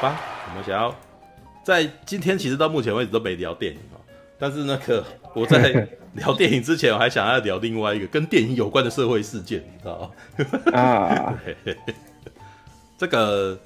[0.00, 0.94] 吧，我们想要
[1.62, 4.00] 在今天其实到目前为止都没聊电影哦，
[4.38, 10.12] 但是那个我在 聊电影之前，我还想要聊另外一个跟电影有关的社会事件，你知道
[10.72, 10.78] 吗？
[10.78, 11.38] 啊，
[12.98, 13.58] 这个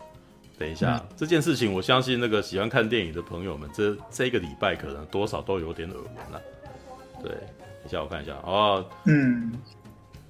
[0.58, 6.42] 等一下，嗯、这件事情我相信那个喜欢看电影的朋友们，这这个礼拜可能多少都有点耳闻了。
[7.22, 9.52] 对，等一下我看一下哦，嗯，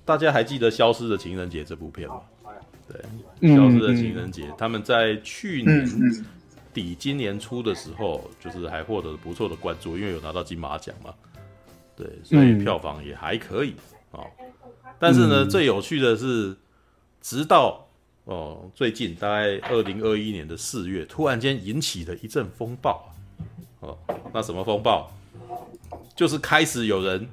[0.05, 2.21] 大家还记得《消失的情人节》这部片吗？
[2.87, 5.89] 对，《消失的情人节》嗯，他们在去年
[6.73, 11.15] 底、今年初的时候，就是还获得了不错的关注，因为有拿到金马奖嘛。
[11.97, 13.75] 对，所以票房也还可以
[14.11, 14.27] 啊、哦。
[14.99, 16.57] 但是呢，最有趣的是，
[17.21, 17.87] 直到
[18.25, 23.13] 哦最近大概二零二一年的四月，突然间引起了一阵风暴。
[23.81, 23.97] 哦，
[24.33, 25.11] 那什么风暴？
[26.17, 27.29] 就是开始有人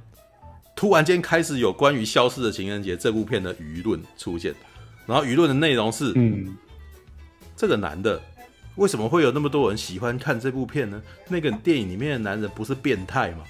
[0.75, 4.53] 突然间开始有关于《消失的情人节》这部片的舆论出现。
[5.05, 6.55] 然后舆论的内容是：嗯，
[7.57, 8.21] 这个男的
[8.75, 11.01] 为什么会有那么多人喜欢看这部片呢？
[11.27, 13.43] 那个电影里面的男人不是变态吗？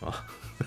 [0.00, 0.24] 啊，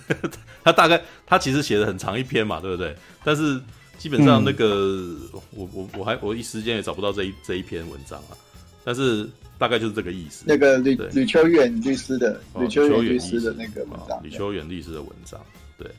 [0.63, 2.95] 他大概他其实写的很长一篇嘛，对不对？
[3.23, 3.59] 但是
[3.97, 8.37] 基本上那个、嗯、我我我还我一时间也找不到这一这一篇文章啊。
[8.83, 10.43] 但是大概就是这个意思。
[10.47, 15.43] 那个吕吕秋远律师的吕秋远律师的那个文章，吕秋远律师的文章，
[15.77, 15.89] 对，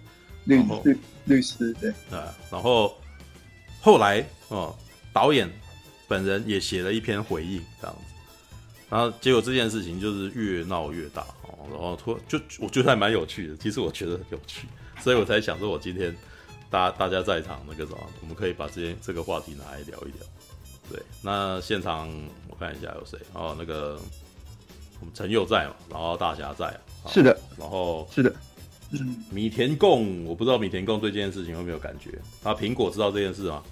[0.44, 2.94] 律律律师对啊，然后。
[3.86, 4.74] 后来哦，
[5.12, 5.48] 导演
[6.08, 8.14] 本人也写了一篇回应，这样子，
[8.90, 14.66] 然后结果这件事情就是越闹越大哦，然后突就我觉得还蛮有趣的，其实我觉得很有趣，
[15.00, 16.12] 所以我才想说，我今天
[16.68, 20.26] 大家大家在场那个什么，我们可以把这件这个话题拿来聊一聊。
[20.90, 22.10] 对，那现场
[22.48, 24.00] 我看一下有谁哦，那个
[24.98, 28.34] 我们陈佑在嘛，然后大侠在，是的，然后是的，
[28.90, 32.10] 嗯，米田共，我不知道米田共对这件事情有没有感觉？
[32.42, 33.62] 啊苹果知道这件事吗？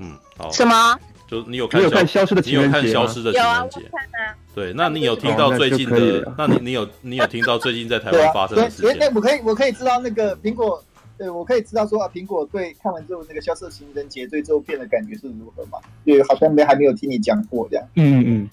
[0.00, 0.50] 嗯，好。
[0.50, 0.98] 什么？
[1.28, 1.80] 就你有看？
[1.80, 2.80] 你有看消失的情人节？
[2.80, 3.40] 你有看消失的情人节？
[3.40, 4.34] 有啊，我看啊。
[4.52, 6.22] 对，那你有听到最近的？
[6.26, 8.98] 哦、那，那你你有你有听到最近在台湾发生的事情？
[8.98, 10.82] 对，我可以我可以知道那个苹果，
[11.16, 15.78] 对我可以知道说啊，苹果对看完之后那个消失的情人节对这部片的感觉是如何吗？
[16.04, 17.86] 对，好像没还没有听你讲过这样。
[17.94, 18.50] 嗯嗯。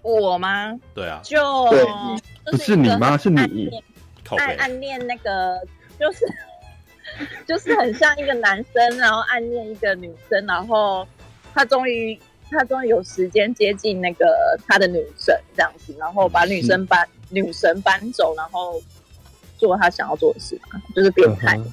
[0.00, 0.72] 我吗？
[0.94, 1.20] 对啊。
[1.22, 1.84] 就对，
[2.50, 3.18] 不是你吗？
[3.18, 3.68] 是你。
[4.38, 5.60] 暗暗恋那个
[6.00, 6.20] 就是。
[7.46, 11.06] 就是很像一个男生，然后暗恋一个女生，然后
[11.54, 12.18] 他终于
[12.50, 18.80] 他终于有时间接近那个他的女神这样子，然后把女生搬女神搬走，然后
[19.58, 21.56] 做他想要做的事嘛，就是变态。
[21.56, 21.66] Uh.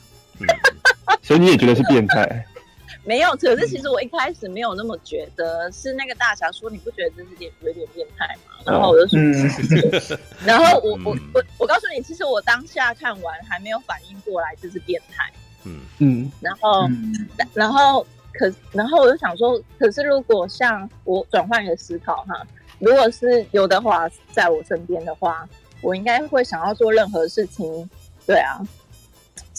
[1.21, 2.45] 所以你也觉得是变态？
[3.05, 8.53] 没有，可是其实我一开始没有那么觉得，是那个大侠说，你不觉得这是点有点变态吗？
[8.65, 10.19] 然后我就说，uh -huh.
[10.45, 15.31] 然后我我我我告诉你，其实我当下看完还没有反应过来这是变态。
[15.63, 15.79] 嗯。
[15.99, 22.45] 嗯，然后，嗯、然后可，然后我就想说，可是如果像我转换一个思考哈，
[22.79, 25.47] 如果是刘德华在我身边的话，
[25.81, 27.89] 我应该会想要做任何事情，
[28.25, 28.61] 对啊，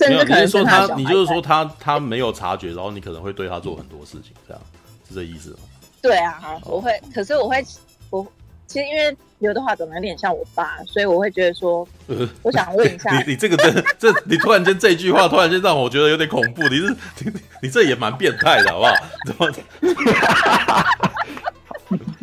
[0.00, 4.62] 甚至可能说他，你就是说他他没有察觉，然后你可能会对他做很多事情，这样
[5.08, 5.58] 是这意思吗？
[6.02, 7.64] 对啊，我会，可是我会，
[8.10, 8.26] 我
[8.66, 9.16] 其实因为。
[9.40, 11.88] 刘德华长得有点像我爸，所以我会觉得说，
[12.44, 16.68] 我想问一下，你你这个这这，你突然间这句话突然间让我觉得有点恐怖。
[16.68, 16.94] 你是
[17.24, 17.32] 你
[17.62, 18.94] 你这也蛮变态的，好不好？
[19.24, 19.50] 怎么？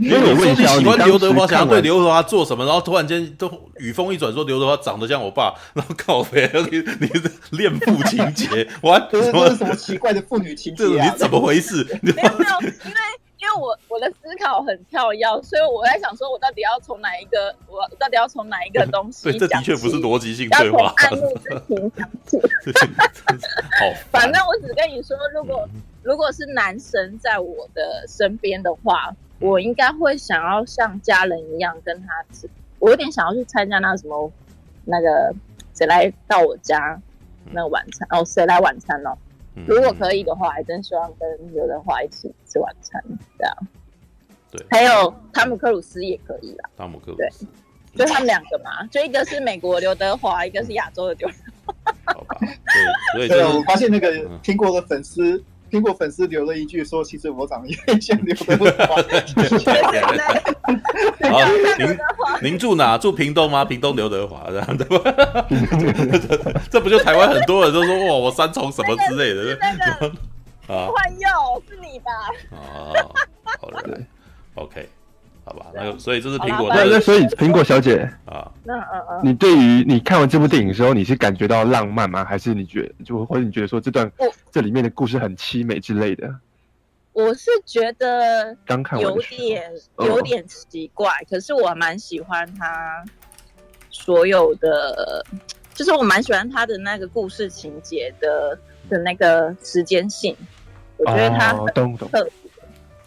[0.07, 10.83] 因为我问你喜欢刘德华，想要对刘德华做什么，然后突然间都语风一转，说刘德华长得像我爸，然后靠北，你你是恋父情节，我这是什么奇怪的父女情节？
[10.85, 11.83] 你怎么回事？
[12.01, 12.97] 没有没有，因为。
[13.39, 19.29] 因为我我的思考很跳跃，所以我在想说，我到底要从哪一个，我到底要从哪一个东西？
[19.31, 20.93] 对，这的确不是逻辑性对话。
[21.03, 21.91] 要从暗恋
[22.25, 23.47] 之情讲起。
[23.79, 25.69] 好，反正我只跟你说，如果
[26.01, 32.49] 如果是男神在我的身边的话，我应该会想要像家人一样跟他吃。
[32.79, 34.31] 我有点想要去参加那什么，
[34.85, 35.33] 那个
[35.73, 36.99] 谁来到我家
[37.51, 39.17] 那个晚餐哦，谁来晚餐哦？
[39.65, 43.03] 如果可以的话，还真希望跟刘德华一起吃晚餐，
[43.37, 43.57] 这样。
[44.51, 46.69] 对，还有汤姆克鲁斯也可以啦。
[46.77, 47.45] 汤姆克鲁斯，
[47.93, 51.35] 对，就他们两个嘛，就一个是美国刘德华，一个是亚洲的刘德
[51.65, 52.13] 华。
[52.13, 52.37] 好吧，
[53.15, 54.11] 对，对，我发现那个
[54.41, 55.43] 苹果的粉丝。
[55.69, 58.55] 苹果粉丝留了一句说：“其实我长得有点像刘德
[58.85, 59.01] 华。
[61.29, 61.39] ”好，
[61.77, 61.97] 您
[62.41, 62.97] 您住哪？
[62.97, 63.63] 住屏东吗？
[63.65, 64.99] 屏东刘德华这样的吗？
[66.69, 69.57] 这不就台湾很多人都说哇，我三重什么之类的？
[69.59, 70.07] 那个
[70.73, 72.11] 啊， 换药是你吧？
[72.51, 72.93] 哦，
[73.59, 73.99] 好的
[74.55, 74.87] ，OK。
[75.47, 76.69] 好吧，那个，所以这是苹果。
[76.69, 82.25] 那那所以苹果小姐啊，那嗯嗯，你对于你看完这部电影的时候，你是感觉到浪漫吗？
[82.25, 84.11] 还是你觉得就或者你觉得说这段
[84.51, 86.29] 这里面的故事很凄美之类的？
[87.13, 93.03] 我是觉得刚看有点有点奇怪，哦、可是我蛮喜欢他
[93.89, 95.25] 所有的，
[95.73, 98.59] 就是我蛮喜欢他的那个故事情节的
[98.89, 100.35] 的那个时间性，
[100.97, 102.21] 我觉得他很特别。
[102.21, 102.27] 哦、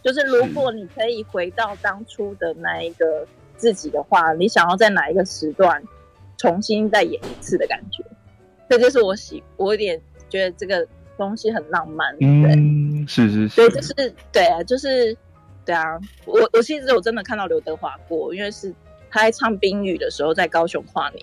[0.02, 3.26] 就是如果你可以回到当初的那一个
[3.56, 5.82] 自己的话，你想要在哪一个时段
[6.37, 8.05] 重新再演一次的感觉，
[8.69, 10.87] 这就是我喜，我有点觉得这个。
[11.17, 13.93] 东西很浪漫，对，嗯、是是是，对，就是
[14.32, 15.14] 对啊，就是
[15.67, 16.00] 对啊。
[16.25, 18.75] 我我其实有真的看到刘德华过，因为是
[19.11, 21.23] 他在唱《冰雨》的时候，在高雄跨年。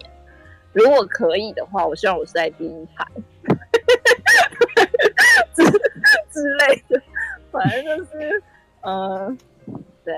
[0.71, 3.03] 如果可以的话，我希望我是在第一排
[5.56, 5.63] 之
[6.29, 7.01] 之类的。
[7.51, 8.44] 反正就是，
[8.88, 9.38] 嗯、呃，
[10.06, 10.13] 对，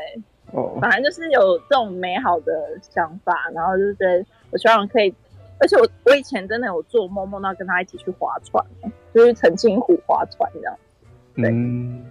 [0.52, 5.14] 哦，反正就是有这种美好的想法，然后就是我希望可以。
[5.62, 8.64] 而且我我以前真的有做梦，梦到跟他一起去划船，
[9.14, 10.78] 就是澄清湖划船这样。
[11.36, 12.06] 对，嗯、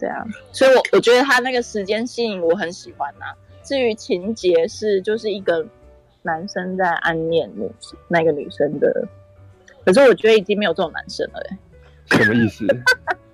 [0.00, 3.36] 对啊，所以我我觉得他那个时间性我很喜欢呐、啊。
[3.62, 5.64] 至于情节是就是一个
[6.22, 7.70] 男生在暗恋女
[8.08, 9.06] 那个女生的，
[9.84, 11.58] 可是我觉得已经没有这种男生了、欸。
[12.16, 12.66] 什么意思？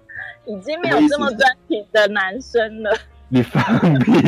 [0.46, 2.96] 已经没有这么专情的男生了。
[3.28, 3.62] 你放
[4.00, 4.12] 屁！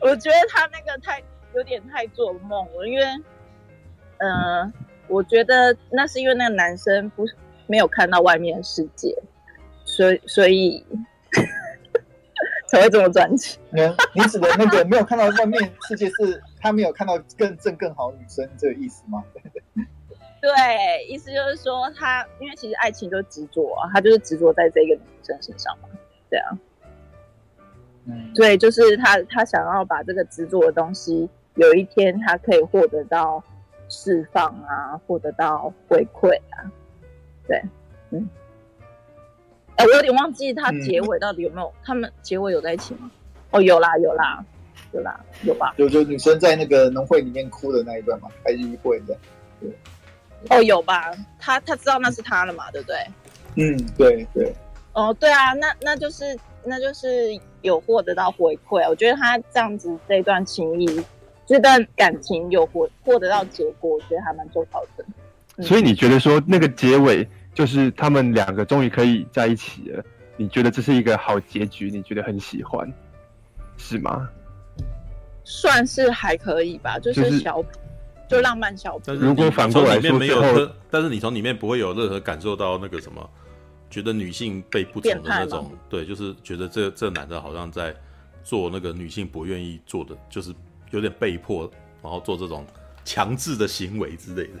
[0.00, 1.22] 我觉得他那个太。
[1.54, 3.04] 有点太做梦了，因为，
[4.18, 4.70] 呃，
[5.08, 7.24] 我觉得那是因为那个男生不
[7.66, 9.16] 没有看到外面的世界，
[9.82, 10.84] 所以所以
[12.68, 13.58] 才会这么专情。
[13.70, 13.80] 你
[14.12, 19.24] 你指的那个没有看到外面世界，是他没有看到更正更好女生这个意思吗？
[20.46, 25.88] 对，意思就是说他，因为其实爱情就是执着啊，他就是执着在这个女生身上嘛，
[26.30, 26.56] 对啊，
[28.04, 31.28] 嗯，对，就是他他想要把这个执着的东西。
[31.56, 33.42] 有一天，他可以获得到
[33.88, 36.70] 释放啊，获得到回馈啊，
[37.48, 37.60] 对，
[38.10, 38.28] 嗯，
[39.74, 43.10] 哎、欸，我有点忘记他结尾到底有没有，嗯、他们结尾有在一起吗？
[43.50, 44.44] 哦，有啦，有啦，
[44.92, 45.74] 有啦，有吧？
[45.78, 49.16] 有，就女生在那个农会里面哭的那一段嘛，开运会的，
[49.58, 49.70] 对，
[50.50, 51.12] 哦，有吧？
[51.38, 52.96] 他他知道那是他了嘛，对不对？
[53.56, 54.54] 嗯，对对。
[54.92, 61.04] 哦，对啊，那那就是那就是有获得到回馈，我觉得他这样子这段情谊。
[61.48, 65.04] 这段感情有获获得到结果，我觉得还蛮重要的。
[65.58, 67.24] 嗯、所以你觉得说那个结尾
[67.54, 70.04] 就是他们两个终于可以在一起了？
[70.36, 71.88] 你觉得这是一个好结局？
[71.88, 72.92] 你觉得很喜欢，
[73.76, 74.28] 是吗？
[75.44, 77.78] 算是还可以吧，就是小，就是、
[78.28, 78.98] 就浪漫小。
[79.04, 83.30] 但是如果反过来说，没有，但是你从里面不会有任何感受到那个什么，
[83.90, 87.94] 觉得女性被不宠的那种，对，就是觉得这这男的好像在
[88.42, 90.54] 做那个女性不愿意做的，就是。
[90.92, 91.68] 有点被迫，
[92.00, 92.64] 然后做这种
[93.04, 94.60] 强制的行为之类的，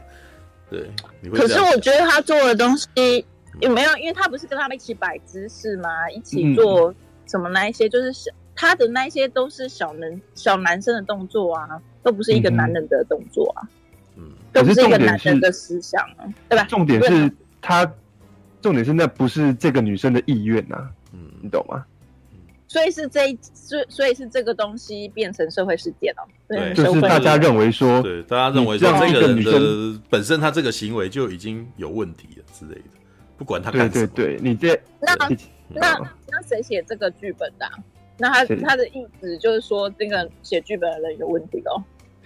[0.68, 0.90] 对。
[1.20, 1.38] 你会。
[1.38, 3.24] 可是我觉得他做的东西
[3.60, 3.96] 有没有？
[3.98, 6.10] 因为他不是跟他们一起摆姿势吗？
[6.10, 6.92] 一起做
[7.26, 13.66] 什么那一些，就是小他的那一些都是小男小男生的动作啊，都不是一个男人的动作啊，
[14.14, 16.64] 嗯，都不是一个男人的思想啊，对吧？
[16.68, 17.28] 重点是
[17.60, 17.84] 他，
[18.62, 21.84] 重点是那不是这个女生的意愿啊，嗯，你懂吗？
[22.68, 26.28] 所以是这一，所以所以是这个东西变成社会事件了。
[26.46, 32.90] 对，就是大家认为说，对，大家认为说这个女生本身她这个行为就已经有问题了之类的，
[33.36, 34.06] 不管她干什么。
[34.14, 35.12] 对对对，你这那
[35.74, 35.98] 那
[36.30, 37.68] 那谁写这个剧本的？
[38.18, 41.76] 那他他的意思就是说，这个写剧本的人有问题哦。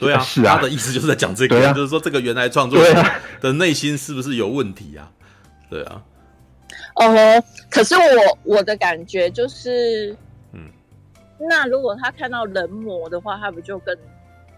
[0.01, 3.05] 对啊，是啊，他的意思就是在讲这个，就是说这个原来创作者
[3.41, 5.13] 的内心是不是有问题啊？
[5.69, 6.03] 对啊。
[6.97, 10.17] 哦，可是我我的感觉就是。
[10.53, 10.69] 嗯
[11.43, 13.97] 那如果他看到人魔的话，他不就更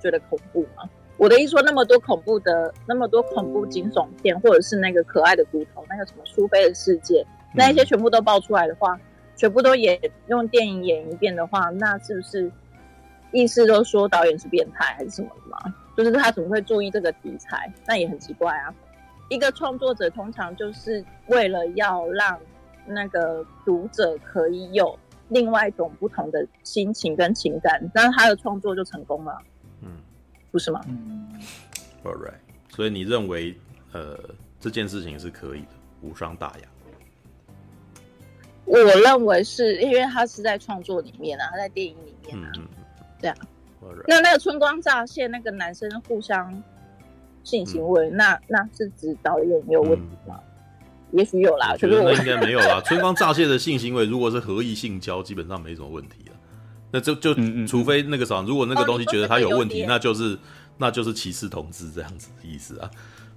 [0.03, 0.83] 觉得恐怖吗？
[1.17, 8.99] 我的意思说，那么多恐怖的，那么多恐怖惊悚片，或者是那个可爱的骨头，那个什么苏菲的世界，那一些全部都爆出来的话，
[9.37, 9.97] 全部都演
[10.27, 12.51] 用电影演一遍的话，那是不是
[13.33, 15.75] 意思都说导演是变态还是什么的吗？
[15.97, 17.73] 就是他怎么会注意这个题材？
[17.87, 18.75] 那也很奇怪啊。
[19.29, 22.39] 一个创作者通常就是为了要让
[22.87, 24.99] 那个读者可以有。
[25.29, 29.39] 另外一种不同的心情跟情感，那他的创作就成功了，
[29.81, 29.97] 嗯，
[30.51, 30.79] 不是吗？
[30.87, 31.41] 嗯
[32.05, 32.35] ，All right，
[32.69, 33.57] 所以你认为，
[33.93, 34.19] 呃，
[34.61, 35.69] 这件事情是可以的，
[36.03, 36.69] 无伤大雅。
[38.67, 42.82] 我认为是因为他是在创作里面啊，他在电影里面啊，嗯、对
[43.31, 43.37] 啊。
[43.83, 44.05] Right.
[44.07, 46.63] 那那个春光乍泄，那个男生互相
[47.45, 50.39] 性行为，嗯、那那是指导演有问题吗？
[50.39, 50.49] 嗯
[51.13, 52.81] 也许有啦，我觉得那应该没有啦。
[52.87, 56.37] 春光乍泄的性行为，如果是合意性交，基本上没什么问题了。
[56.91, 57.35] 那就就
[57.67, 60.39] 除非那个啥，如果那个东西觉得他有问题，那就是
[60.79, 62.91] 那就是歧视同志这样子的意思啊。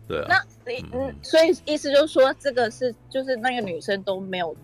[0.08, 0.25] 对啊。
[0.65, 4.56] 那你嗯，所以意思就是说，这个是就是那个女生都没有，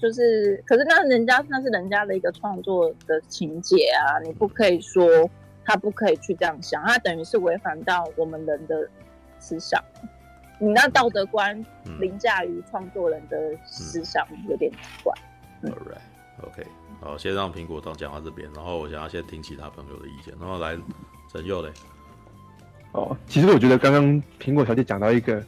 [0.00, 5.28] 就是可是那人家那是人家的一个创作的情节啊，你不可以说
[5.64, 8.88] 他不可以去这样想，他等于是违反到我们人的
[9.38, 9.82] 思想。
[10.60, 11.64] 你那道德观
[12.00, 15.14] 凌驾于创作人的思想，有点奇怪。
[15.62, 16.66] All right，OK，
[17.00, 20.76] 好，先让苹果当讲到这边，然后我想要先听其他朋友的意见，然后来
[21.32, 21.70] 陈佑嘞。
[22.92, 25.44] 哦，其实我觉得刚刚苹果小姐讲到一个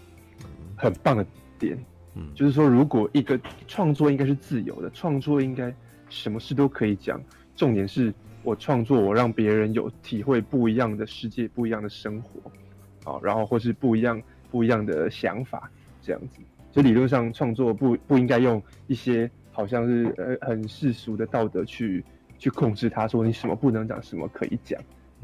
[0.77, 1.27] 很棒的
[1.59, 1.77] 点，
[2.15, 5.75] 嗯，就是说如果一个创作应该是自由的，创作应该
[6.09, 7.21] 什么事都可以讲，
[7.57, 8.13] 重点是
[8.43, 14.23] 我创作，我让别人有体会不一样的世界，不一样的生活，啊，然后或是不一样。
[14.53, 15.71] 不一样的想法，
[16.03, 16.41] 这样子，
[16.73, 22.05] 所以理论上创作不不应该用一些好像是呃很世俗的道德去
[22.37, 24.77] 去控制他，说你什么不能讲，什么可以讲，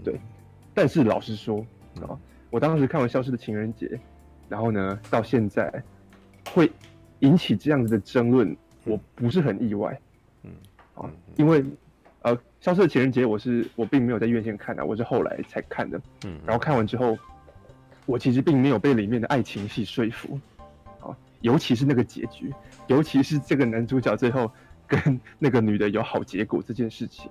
[0.05, 0.14] 对。
[0.73, 1.59] 但是老实说
[2.00, 2.16] 啊，
[2.49, 3.88] 我当时看完《消失的情人节》，
[4.49, 5.83] 然后呢，到现在
[6.52, 6.70] 会
[7.20, 9.98] 引起这样子的争论，我不是很意外，
[10.42, 10.50] 嗯
[10.94, 11.64] 啊，因为
[12.22, 17.16] 呃，《消失的情人节》我是我并没有在院线看的，我是后来才看的，嗯，然后看完之后。
[18.08, 20.38] 我其实并没有被里面的爱情戏说服，
[21.00, 21.10] 啊，
[21.40, 22.54] 尤其是那个结局，
[22.86, 24.48] 尤其是这个男主角最后
[24.86, 27.28] 跟那个女的有好结果这件事情，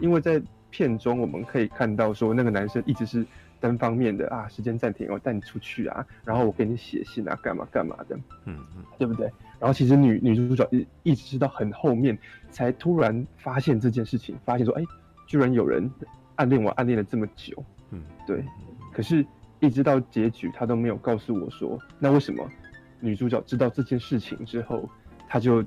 [0.00, 3.24] 因为在片中我们可以看到说那个男生一直是
[3.60, 9.30] 单方面的啊，时间暂停，我带你出去啊，然后我给你写信啊，干嘛干嘛的，嗯嗯，对不对？
[9.58, 12.18] 然后其实女女主角一一直到很后面
[12.50, 14.82] 才突然发现这件事情，发现说，哎，
[15.26, 15.88] 居然有人
[16.36, 18.44] 暗恋我，暗恋了这么久，嗯，对，
[18.92, 19.24] 可是。
[19.62, 22.50] 一直到结局，她都没有告诉我说，那为什么
[22.98, 24.88] 女主角知道这件事情之后，
[25.28, 25.62] 她就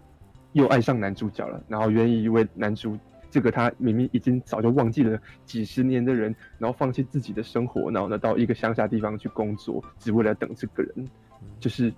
[0.53, 2.97] 又爱上男主角了，然后愿意为男主
[3.33, 11.09] 这个他明明已经早就忘记了几十年的人，然后放弃自己的生活，然后呢到一个乡下地方去工作，只为了等这个人。
[11.59, 11.91] 就是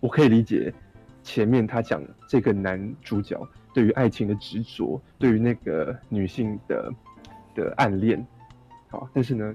[0.00, 0.72] 我可以理解
[1.22, 3.38] 前面他讲这个男主角
[3.74, 6.90] 对于爱情的执着，对于那个女性的
[7.54, 8.26] 的暗恋，
[8.88, 9.54] 好，但是呢。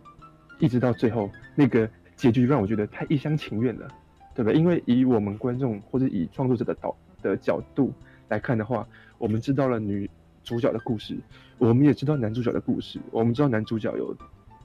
[0.59, 3.87] 一直到最后，那个结局让我觉得太一厢情愿了，
[4.33, 4.57] 对不对？
[4.57, 7.91] 因为以我们观众或者以创作者的导的角度
[8.29, 8.87] 来看的话，
[9.17, 10.09] 我们知道了女
[10.43, 11.17] 主角的故事，
[11.57, 14.15] 我们也知道男主角的故事，我们知道男主角有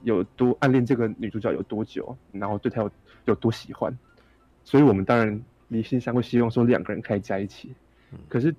[0.03, 2.91] 有多暗恋这个女主角有多久，然后对她有
[3.25, 3.95] 有多喜欢，
[4.63, 7.69] 所以我们当然理性上会希望说两个人可以在一起。
[8.27, 8.53] 可是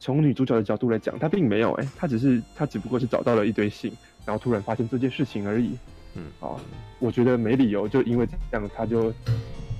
[0.00, 3.92] 从女主角的角度来讲，她并没有哎，她只是她只不过是找到了一堆信，
[4.24, 5.76] 然后突然发现这件事情而已。
[6.16, 6.60] 嗯，好，
[7.00, 9.12] 我觉得没理由，就因为这样，她就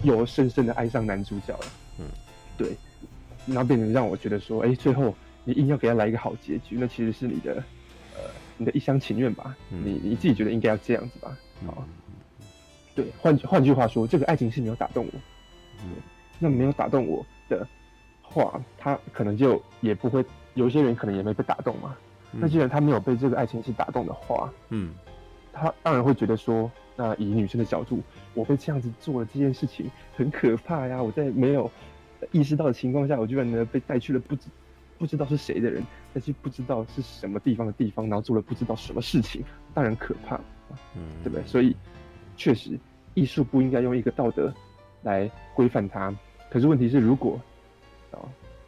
[0.02, 1.64] 又深深的爱上男主角了。
[2.00, 2.06] 嗯，
[2.58, 2.76] 对，
[3.46, 7.54] 然后变成让我觉得说，哎、欸，最后你硬要给他来一个好结局，那其实是你的，
[8.14, 8.20] 呃，
[8.56, 9.56] 你的一厢情愿吧？
[9.70, 11.36] 嗯、你你自己觉得应该要这样子吧？
[11.66, 11.86] 好，
[12.94, 15.12] 对，换换句话说，这个爱情是没有打动我。
[15.82, 15.90] 嗯，
[16.38, 17.66] 那没有打动我的
[18.22, 20.24] 话，他可能就也不会，
[20.54, 21.96] 有一些人可能也没被打动嘛。
[22.32, 24.94] 嗯、那既然他没有被这个爱情戏打动的话，嗯。
[25.56, 28.02] 他当然会觉得说，那以女生的角度，
[28.34, 31.00] 我被这样子做了这件事情很可怕呀！
[31.00, 31.70] 我在没有
[32.32, 34.48] 意识到的情况下，我居然呢被带去了不知
[34.98, 35.84] 不知道是谁的人，
[36.14, 40.36] 再去不知道是什么地方的地方，然后做了不知道什么事情，当然可怕，
[40.94, 41.46] 嗯，对不对？
[41.46, 41.76] 所以
[42.36, 42.78] 确实，
[43.14, 44.52] 艺术不应该用一个道德
[45.02, 46.14] 来规范它。
[46.50, 47.40] 可是问题是，如果
[48.10, 48.18] 啊，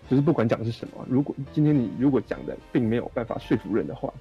[0.08, 4.12] 就是不管讲的是什么，如果今天你如果讲的并没有办法说服人的话，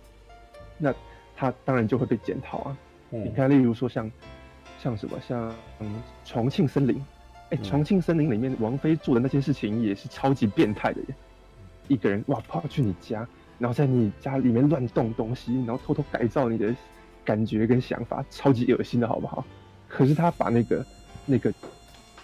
[0.78, 0.94] 那。
[1.38, 2.78] 他当然就会被检讨啊！
[3.12, 4.10] 嗯、你看，例如说像，
[4.80, 6.98] 像什么，像嗯，重庆森林，
[7.50, 11.08] 哎、欸，重庆森林里面王菲做的那些事情也是超级变态的耶！
[11.88, 13.28] 一个人哇跑去你家，
[13.60, 16.76] 然后在你家里面乱动东西，然后偷偷改造你的
[17.24, 19.46] 感觉跟想法，超级恶心的好不好？
[19.88, 20.86] 可是他把那个
[21.26, 21.54] 那个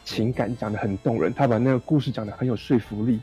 [0.04, 3.20] 情感讲得很动人，他把那个故事讲得很有说服力。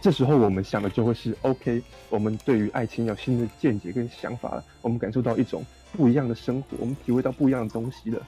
[0.00, 5.62] 这时候我们想的就会是 OK，我们对于爱情有新的见解跟想法了，我们感受到一种
[5.92, 8.26] 不一样的生活，我们体会到不一样的东西了，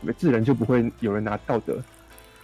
[0.00, 1.82] 那自然就不会有人拿道德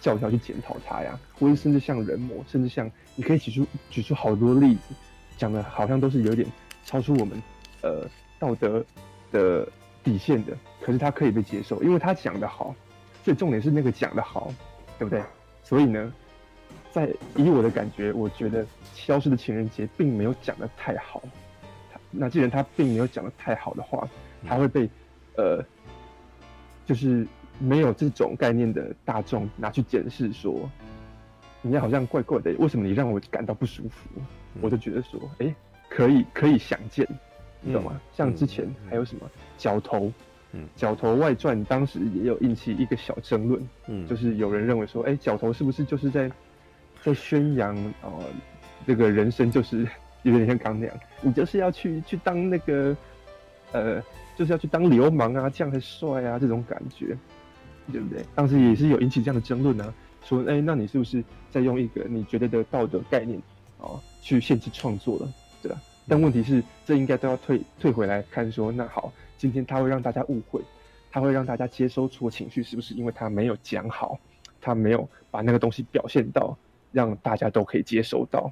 [0.05, 4.93] 教条去检讨他呀，或者甚至像人魔，甚至像你可以举出举出好多例子，
[5.35, 6.47] 讲的好像都是有点
[6.85, 7.41] 超出我们
[7.81, 8.07] 呃
[8.37, 8.85] 道德
[9.31, 9.67] 的
[10.03, 12.75] 底线的，可是他可以被接受，因为他讲的好，
[13.23, 14.53] 最重点是那个讲的好，
[14.99, 15.23] 对不对？
[15.63, 16.13] 所以呢。
[16.91, 21.21] 在以我的感觉，我觉得《消失的情人节》并没有讲得太好。
[22.09, 24.07] 那既然他并没有讲得太好的话，
[24.47, 24.89] 他会被
[25.35, 25.61] 呃，
[26.85, 27.27] 就是
[27.59, 30.69] 没有这种概念的大众拿去检视，说
[31.61, 34.21] 你好像怪怪的，为什么你让我感到不舒服？
[34.61, 35.55] 我就觉得说，哎、欸，
[35.89, 37.07] 可以可以想见，
[37.61, 37.99] 你懂吗？
[38.13, 40.11] 像之前还有什么角头，
[40.53, 46.31] 嗯，《角头外传》当时也有引起一个小争论，嗯，就是有人认为说，哎、欸，角头是不是就是在
[47.03, 48.11] 在宣扬呃，
[48.87, 49.87] 这个人生就是
[50.23, 52.95] 有点像刚那样，你就是要去去当那个
[53.73, 54.01] 呃，
[54.37, 57.17] 就是要去当流氓啊，这样才帅啊，这种感觉，
[57.91, 58.23] 对不对？
[58.35, 63.37] 当时也是有引起这样的争论呢，说，哎、欸，那你是不是在用一个你觉得的道德概念
[63.77, 65.81] 啊、呃，去限制创作了，对吧？
[66.07, 70.61] 但问题是，这应该都要退退回来看说，那好，今天他会让大家误会，
[71.11, 74.19] 他会让大家接收错情绪，是不是因为他没有讲好，
[74.61, 76.55] 他没有把那个东西表现到，
[76.91, 78.51] 让大家都可以接收到？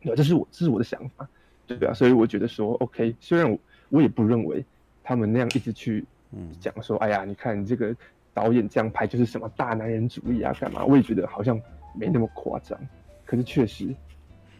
[0.00, 1.28] 对，这是我这是我的想法，
[1.66, 4.64] 对啊，所以我觉得说，OK，虽然我我也不认为
[5.02, 6.04] 他们那样一直去
[6.60, 7.94] 讲说，哎呀，你看你这个
[8.38, 10.84] 导演这样拍就是什么大男人主义啊，干嘛？
[10.84, 11.60] 我也觉得好像
[11.92, 12.78] 没那么夸张，
[13.24, 13.92] 可是确实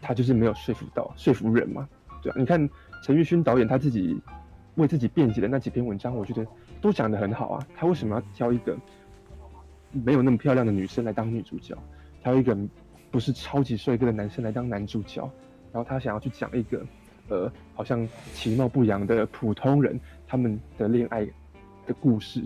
[0.02, 1.88] 他就是没有说服到说服人嘛。
[2.20, 2.68] 对啊，你看
[3.04, 4.20] 陈玉勋导演他自己
[4.74, 6.44] 为自己辩解的那几篇文章，我觉得
[6.80, 7.64] 都讲得很好啊。
[7.76, 8.76] 他为什么要挑一个
[9.92, 11.78] 没有那么漂亮的女生来当女主角，
[12.20, 12.58] 挑一个
[13.12, 15.22] 不是超级帅哥的男生来当男主角？
[15.72, 16.84] 然后他想要去讲一个
[17.28, 21.24] 呃，好像其貌不扬的普通人他们的恋爱
[21.86, 22.42] 的故事。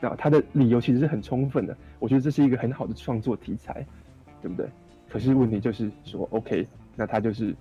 [0.00, 3.86] 那，他的理由其实是很充分的，我觉得这是一个很好的创作题材，
[4.42, 4.66] 对不对？
[5.08, 6.66] 可是问题就是说，OK，
[6.96, 7.54] 那他就是。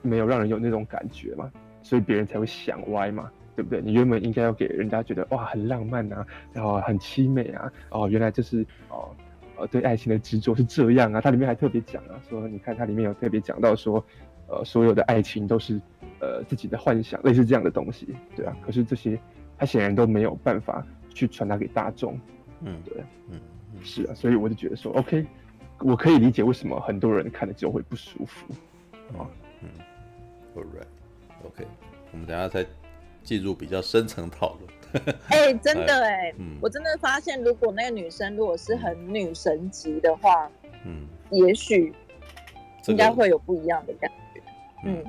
[0.00, 1.50] 没有让人有那种感觉嘛，
[1.82, 3.82] 所以别人才会想歪嘛，对不对？
[3.82, 9.10] 你原本应该要给人家觉得哇很浪漫啊，然后很凄美啊，哦原来就是哦
[9.56, 14.02] 呃对爱情的执着是这样啊，它里面还特别讲啊，说你看它里面有特别讲到说，
[14.46, 15.80] 呃所有的爱情都是
[16.20, 18.56] 呃自己的幻想，类似这样的东西，对啊。
[18.64, 19.18] 可是这些
[19.58, 20.86] 他显然都没有办法
[21.18, 22.16] 去传达给大众，
[22.60, 23.40] 嗯对，嗯
[23.82, 25.26] 是啊，所以我就觉得说 OK，
[25.80, 28.46] 我可以理解为什么很多人看了之后会不舒服，
[29.18, 29.26] 啊。
[29.60, 29.68] 嗯
[30.54, 31.66] ，Alright，OK，
[32.12, 32.64] 我们等下再
[33.24, 35.16] 进入比较深层讨论。
[35.30, 40.48] 哎、欸，真的 哎、欸，嗯，我真的发现，如果那个女生如果是很女神级的话，
[40.84, 41.92] 嗯，也许
[42.86, 44.40] 应该会有不一样的感觉。
[44.84, 45.04] 嗯，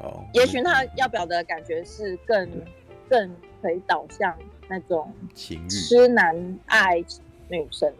[0.00, 2.48] 哦，也许她要表达的感觉是更
[3.10, 4.34] 更可以导向
[4.72, 7.04] 那种情欲、痴男爱
[7.50, 7.92] 女神。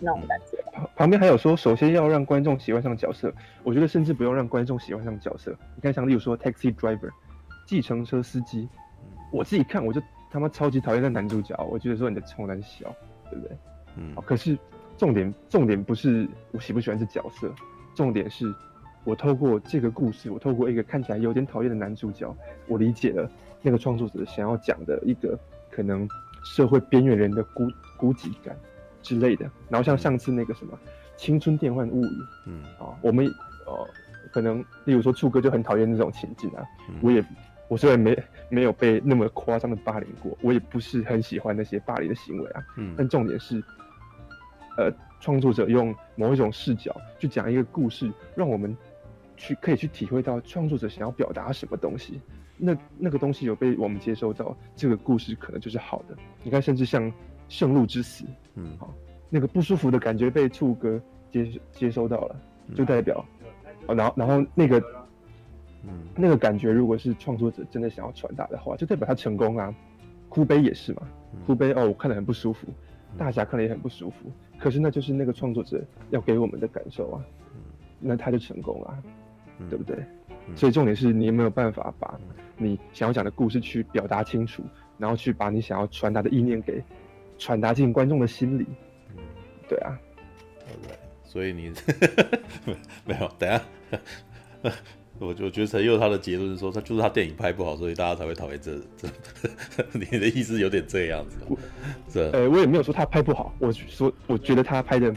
[0.00, 0.56] 那种感觉。
[0.94, 3.34] 旁边还有说，首先要让观众喜欢上角色。
[3.64, 5.50] 我觉得甚至不用让观众喜欢上角色。
[5.74, 7.10] 你看，像例如说 Taxi Driver，
[7.66, 8.68] 计程车司机，
[9.32, 11.52] 我自己看我就他妈超级讨厌那男主角。
[11.68, 12.94] 我觉得说你的臭男小，
[13.28, 13.56] 对不对？
[13.96, 14.14] 嗯。
[14.24, 14.56] 可是
[14.96, 17.52] 重点重点不是我喜不喜欢这角色，
[17.96, 18.54] 重点是
[19.02, 22.32] 我透过这个故事，我透过一个看起来有点讨厌的男主角，
[22.68, 23.28] 我理解了
[23.62, 25.36] 那个创作者想要讲的一个
[25.78, 26.08] 可能
[26.42, 28.58] 社会边缘人的孤孤寂感。
[29.00, 30.72] 之类的，然后像上次那个什么
[31.16, 32.08] 《青春电幻物语》，
[32.46, 32.64] 嗯。
[32.80, 33.24] 啊，我们
[33.64, 33.88] 呃
[34.32, 37.24] 可能例如说柱哥就很讨厌那种情境啊，嗯、我也
[37.68, 43.62] 我虽然没没有被那么夸张的霸凌过，我也不是很喜欢那些霸凌的行为啊，嗯，但重点是，
[44.76, 48.76] 呃，创作者用某一种视角去讲一个故事，让我们
[49.36, 52.20] 去可以去体会到创作者想要表达什么东西，
[52.58, 56.16] 那那个东西有被我们接收到，这个故事可能就是好的。
[56.42, 57.12] 你看，甚至像。
[57.50, 58.92] 圣路之死，嗯，好，
[59.30, 62.36] 那个不舒服的感觉被处哥接接收到了，
[62.74, 63.24] 就代表，
[63.86, 64.78] 哦，然后然后那个，
[65.84, 69.74] 嗯，那个感觉如果是创作者真的想要传达的话，就代表他成功啊。
[70.28, 71.02] 哭悲也是嘛，
[71.46, 72.66] 哭悲哦，我看得很不舒服，
[73.16, 77.24] 大侠看了也很不舒服，可是那就是那个创作者要给我们的感受啊，
[77.98, 79.02] 那他就成功了，
[79.70, 79.96] 对不对？
[80.54, 82.20] 所以重点是你有没有办法把
[82.58, 84.62] 你想要讲的故事去表达清楚，
[84.98, 86.82] 然后去把你想要传达的意念给。
[87.40, 88.66] 传达进观众的心里，
[89.68, 89.96] 对啊
[91.22, 91.72] 所以你
[93.06, 93.62] 没有等下，
[95.20, 99.06] 我就觉得陈佑他的结论是说，他就是他电影拍不好，所以大家才会讨厌这这。
[99.94, 101.36] 你的意思有点这样子，
[102.08, 102.28] 这？
[102.32, 105.14] 呃，我也没有说他拍不好，我说我觉得他拍的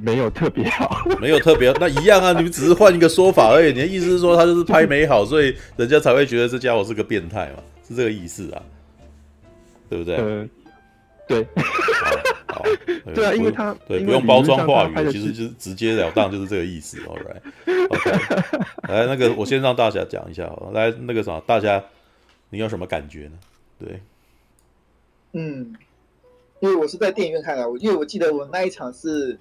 [0.00, 3.72] 没有特别好， 没有特别，那一样啊，你们只是换一个说法而已。
[3.72, 7.62] 你的意思是说他就是拍没好，所以人家才会觉得这家伙是个变态嘛？
[7.86, 8.62] 是这个意思啊？
[9.88, 10.16] 对不对？
[10.16, 10.48] 呃
[11.28, 11.46] 对，
[12.48, 12.64] 好，
[13.14, 16.98] 对啊，因为他对不用包装话语，其实就是直截了当，就是这个意思。
[17.06, 18.60] All right，OK，、okay.
[18.88, 21.82] 来，那个我先让大侠讲一下好了，来，那个啥，大侠，
[22.50, 23.32] 你有什么感觉呢？
[23.78, 24.00] 对，
[25.32, 25.72] 嗯，
[26.60, 29.38] 因为我是在电影院看的，我因为我记得我那一场是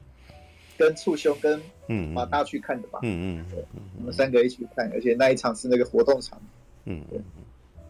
[0.81, 3.65] 跟醋兄跟嗯马大去看的吧，嗯嗯，对，
[3.99, 6.41] 我们三个一起看，而且那一场是那个活动场，
[6.85, 7.21] 嗯对，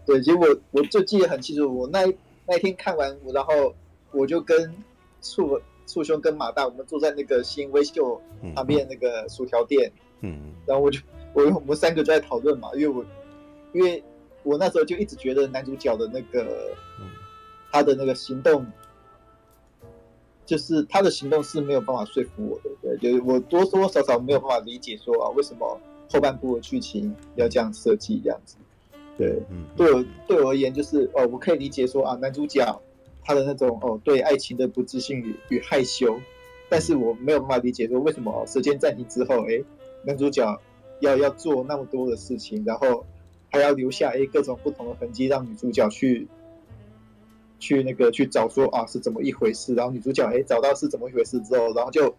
[0.06, 3.74] 对，结果我就记得很清楚，我那一那一天看完，然后。
[4.14, 4.76] 我就跟
[5.22, 8.22] 醋醋兄跟马大，我们坐在那个新威秀
[8.54, 11.00] 旁边那个薯条店，嗯，然后我就
[11.34, 13.06] 我我们三个就在讨论嘛，因为我
[13.72, 14.04] 因为
[14.44, 16.76] 我那时候就一直觉得男主角的那个
[17.72, 18.66] 他的那个行动，
[20.52, 25.80] 就是他的行动是没有办法说服我的，对，就是我多多少少没有办法理解说啊，为什么
[26.12, 28.58] 后半部的剧情要这样设计这样子，
[29.18, 32.82] 对，嗯，对我对我而言就是哦，我可以理解说啊，男主角
[33.24, 36.20] 他的那种哦对爱情的不自信与与害羞，
[36.68, 39.64] 但是我没有办法理解说为什么时间暂停之后，哎，
[40.04, 40.60] 男主角
[41.00, 43.06] 要要做那么多的事情，然后
[43.50, 46.28] 还要留下哎各种不同的痕迹让女主角去。
[47.62, 52.14] 去那个去找说啊是怎么一回事，然后女主角哎找到是怎么一回事之后，然后就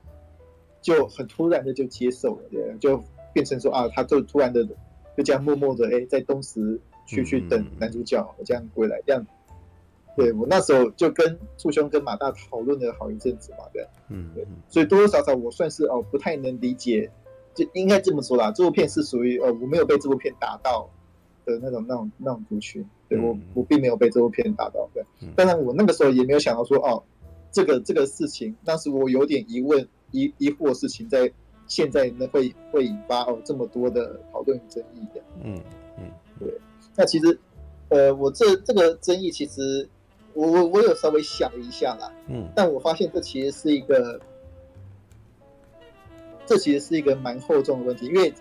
[0.81, 3.03] 就很突然的就接受了，对，就
[3.35, 4.65] 变成说啊，他就突然的
[5.17, 9.27] 就这样默默的哎在东石去去等男主角这样归来，这样，
[10.17, 17.11] 对我那时候就跟簇兄跟马大讨论了好一阵子嘛，对，嗯，对，所以多多少少我算是哦不太能理解，
[17.53, 20.89] 就应该这么说啦，这部片是属于哦我没有被这部片打到
[21.45, 22.85] 的那种那种那种族群。
[23.09, 25.05] 对我我并没有被这部片打到，对，
[25.37, 27.03] 当然我那个时候也没有想到说哦，
[27.51, 31.31] 这个这个事情，当时我有点疑问疑疑惑的事情，在
[31.67, 35.61] 现在呢会会引发哦这么多的讨论与争议的，嗯
[35.99, 36.05] 嗯，
[36.39, 36.59] 对，
[36.97, 37.39] 那其实
[37.91, 39.87] 呃我这这个争议其实
[40.33, 44.19] 我我我有稍微想了一下啦，嗯，但我发现这其实是一个
[46.47, 48.33] 这其实是一个蛮厚重的问题，因为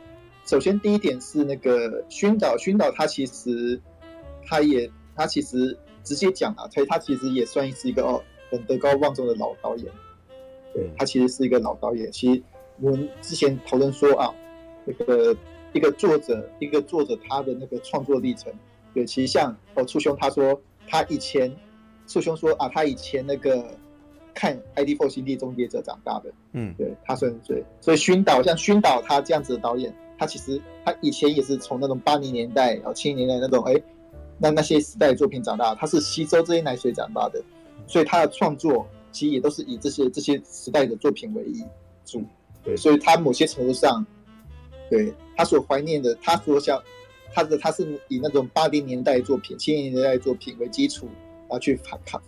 [0.51, 3.81] 首先第一点是那个熏导，熏导他其实。
[4.43, 9.87] 他也，他其实直接讲啊，所以他其实也算是一个哦，很德高望重的老导演。
[10.73, 12.11] 对，他其实是一个老导演。
[12.11, 12.43] 其实
[12.81, 14.33] 我们之前讨论说啊，
[14.83, 15.33] 那个
[15.71, 18.51] 一个作者，一个作者他的那个创作历程，
[18.93, 21.55] 对，其实像哦，簇兄他说他以前，
[22.07, 23.63] 簇兄说啊，他以前那个
[24.33, 33.73] 看《ID4 星际终结者》长大的，嗯，对，他算是最，所以熏导像熏导他这样子的导演，他其实他以前也是从那种八零年代然后七零年代那种哎。
[34.43, 37.39] 那那些时代作品长大，他是吸收这些奶水长大的，
[37.85, 41.45] 所以他的创作其实也都是以这些这些时代的作品为
[42.03, 42.23] 主，
[42.63, 44.03] 对，所以他某些程度上，
[44.89, 46.81] 对他所怀念的，他所想，
[47.31, 51.05] 他的他是以那种八零年代作品、七零年代作品为基础，
[51.41, 52.19] 然后去反抗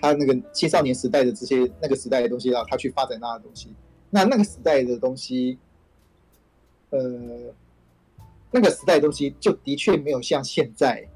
[0.00, 3.68] 他那个青少年时代的这些那个时代的东西，然后他去发展那的东西。
[4.08, 5.58] 那那个时代的东西，
[6.90, 7.00] 呃，
[8.50, 11.06] 那个时代的东西就的确没有像现在。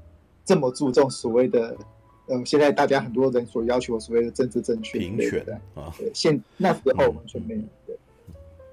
[0.43, 1.77] 这么注重所谓的，
[2.25, 7.61] 呃，现在大家很多人所要求所谓的政治正确，平权的啊，对，现那时候完全没有，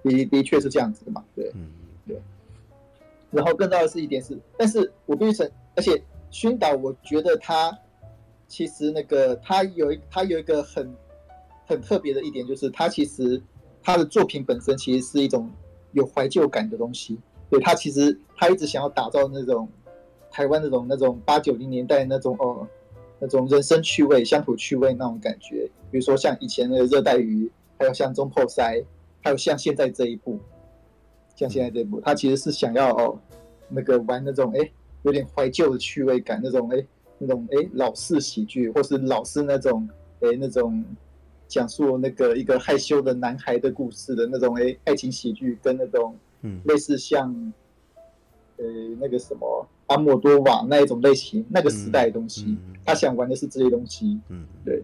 [0.02, 1.68] 对，的的确是这样子的嘛，对，嗯，
[2.06, 2.18] 对。
[3.30, 7.78] 然后更重要的是一点是，但是我必须承认，而且熏导，我觉得他
[8.48, 10.90] 其实那个他有一他有一个很
[11.66, 13.40] 很特别的一点，就是他其实
[13.82, 15.48] 他的作品本身其实是一种
[15.92, 17.18] 有怀旧感的东西，
[17.50, 19.68] 对，他其实他一直想要打造那种。
[20.30, 22.68] 台湾那种那种八九零年代那种哦，
[23.18, 28.84] 那种人生趣味、乡土趣味那种感觉，比如说像以前的热带鱼，还有像中破塞，
[29.22, 30.38] 还有像现在这一部，
[31.34, 33.18] 像现在这一部，他其实是想要哦，
[33.68, 34.70] 那个玩那种哎，
[35.02, 39.88] 有点怀旧的趣味感，那种哎，那种哎老式喜剧，或是老式那种
[40.20, 40.84] 哎那种
[41.48, 47.52] 讲述那个一个害羞的男孩的故事的那种哎爱情喜剧，跟那种嗯类似像。
[48.60, 48.64] 呃，
[48.98, 54.18] 那个什么阿莫多瓦那一种类型，那个时代的东西，嗯嗯、他想玩的是这些东西。
[54.30, 54.82] 嗯，对。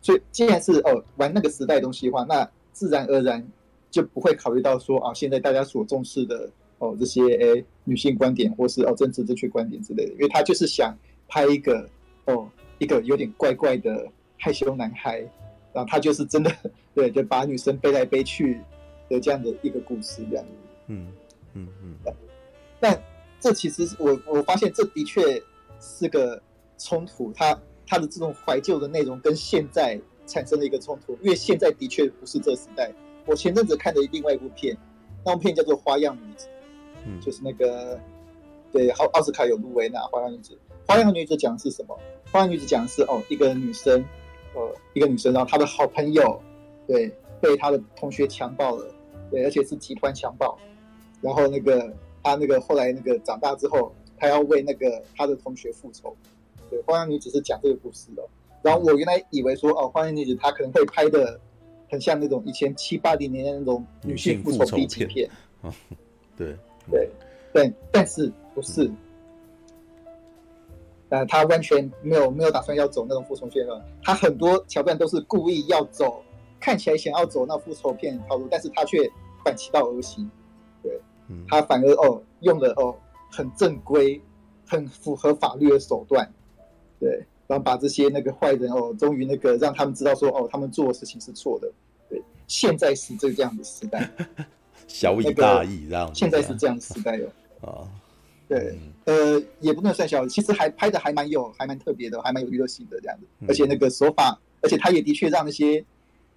[0.00, 3.46] 所以既然是哦玩那个时代的东西的话，那自然而然
[3.92, 10.92] 就不会考虑到说啊，现在大家所重视的哦这些诶女性观点，或是哦政治正确观点之类的，因为他就是想
[11.28, 11.88] 拍一个
[12.24, 12.48] 哦
[12.78, 14.04] 一个有点怪怪的
[14.36, 15.24] 害羞男孩，
[15.72, 16.50] 然后他就是真的
[16.94, 18.60] 对，就把女生背来背去
[19.08, 20.44] 的这样的一个故事这样。
[20.86, 21.12] 嗯
[21.54, 22.14] 嗯嗯。
[22.80, 23.00] 但
[23.40, 25.42] 这其实我我发现这的确
[25.80, 26.40] 是个
[26.78, 32.92] 冲突，他他的这种怀旧的内容跟现在产生了一个冲突，因为现在的确不是这时代。
[33.24, 34.76] 我前阵子看的另外一部片，
[35.24, 36.46] 那部片叫做《花样女子》，
[37.06, 38.00] 嗯，就是那个
[38.72, 40.54] 对奥奥斯卡有入围那《花样女子》。
[40.88, 41.96] 《花样女子》讲的是什么？
[42.32, 44.04] 《花样女子》讲的是哦，一个女生，
[44.54, 46.40] 呃，一个女生，然后她的好朋友
[46.86, 48.86] 对被她的同学强暴了，
[49.30, 50.58] 对，而且是集团强暴，
[51.20, 51.92] 然后那个。
[52.24, 56.16] 她那个后来那个长大之后，她要为那个她的同学复仇。
[56.70, 58.22] 对，《花样女子》是讲这个故事的。
[58.62, 61.40] 然后我原来以为说，哦，《花样女子》她可能会拍的
[61.90, 65.28] 很像那种以前七八零年代那种女性复仇 B 级片。
[65.62, 65.74] 啊，
[66.38, 66.56] 对
[66.88, 67.10] 对
[67.52, 68.88] 对，但是不是？
[71.12, 73.84] 呃，他完全没有没有打算要走那种复仇片了。
[74.02, 76.22] 他很多桥段都是故意要走，
[76.58, 78.98] 看起来想要走那复仇片套路，但是他却
[79.44, 80.28] 反其道而行。
[80.82, 80.98] 对
[81.46, 82.96] 他反而哦用了哦
[83.30, 84.18] 很正规、
[84.66, 86.26] 很符合法律的手段，
[86.98, 91.70] 对，然后把这些那个坏人哦，终于那个让他们知道说哦，他们做的事情是错的。
[92.08, 94.10] 对，现在是这这样的时代，
[94.88, 97.28] 小以大义这样，现在是这样的时代哦。
[97.68, 97.84] 啊，
[98.54, 103.26] 对，呃，也不能算小，其实还拍的还蛮有，还蛮特别的，还蛮有娱乐性的这样子。
[103.48, 105.84] 而且那个手法，而且他也的确让那些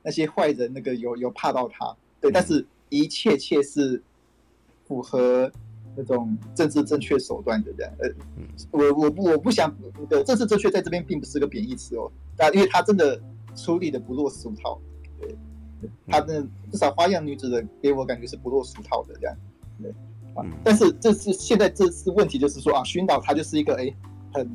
[0.03, 1.95] 那些坏人那个有有怕到他。
[2.21, 4.01] 对，但是一切切是
[4.87, 5.51] 符合。
[5.97, 8.09] 那种政治正确手段的这样，呃，
[8.71, 13.17] 我我不我不想那个政治正确在这边并不是个贬义词哦，啊，因为他真的
[13.55, 14.77] 处理的不落俗套，
[15.21, 15.33] 对，
[16.05, 19.37] 他的至少花样女子的给我感觉是不落俗套的这样，
[19.81, 19.93] 对，
[20.35, 23.91] 啊，但是这是现在这次问题就是说啊，熏导他就是一个哎
[24.33, 24.47] 很，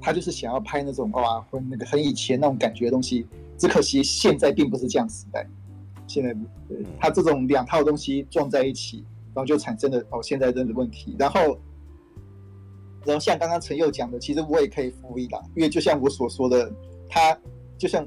[0.00, 3.26] 他就是想要拍那种哇很那个很以前那种感觉的东西，
[3.58, 5.44] 只可惜现在并不是这样时代，
[6.06, 6.32] 现在
[6.68, 9.04] 对他这种两套东西撞在一起。
[9.36, 11.16] 然后就产生了哦，现在这的问题。
[11.18, 11.58] 然后，
[13.04, 16.72] 然后像刚刚陈佑讲的，其实我也可以复议啦，因为就像我所说的，
[17.08, 17.36] 他
[17.76, 18.06] 就像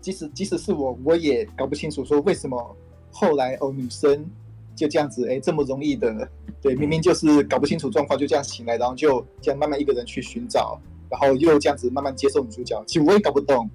[0.00, 2.76] 即使即使是我，我也搞不清楚说为什么
[3.10, 4.24] 后来哦女生
[4.74, 6.28] 就这样子哎这么容易的
[6.60, 10.80] 对，明明就是搞不清楚状况就这样醒来，然后就这样慢慢一个人去寻找，
[11.10, 12.82] 然后又这样子慢慢接受女主角。
[12.86, 13.68] 其实我也搞不懂，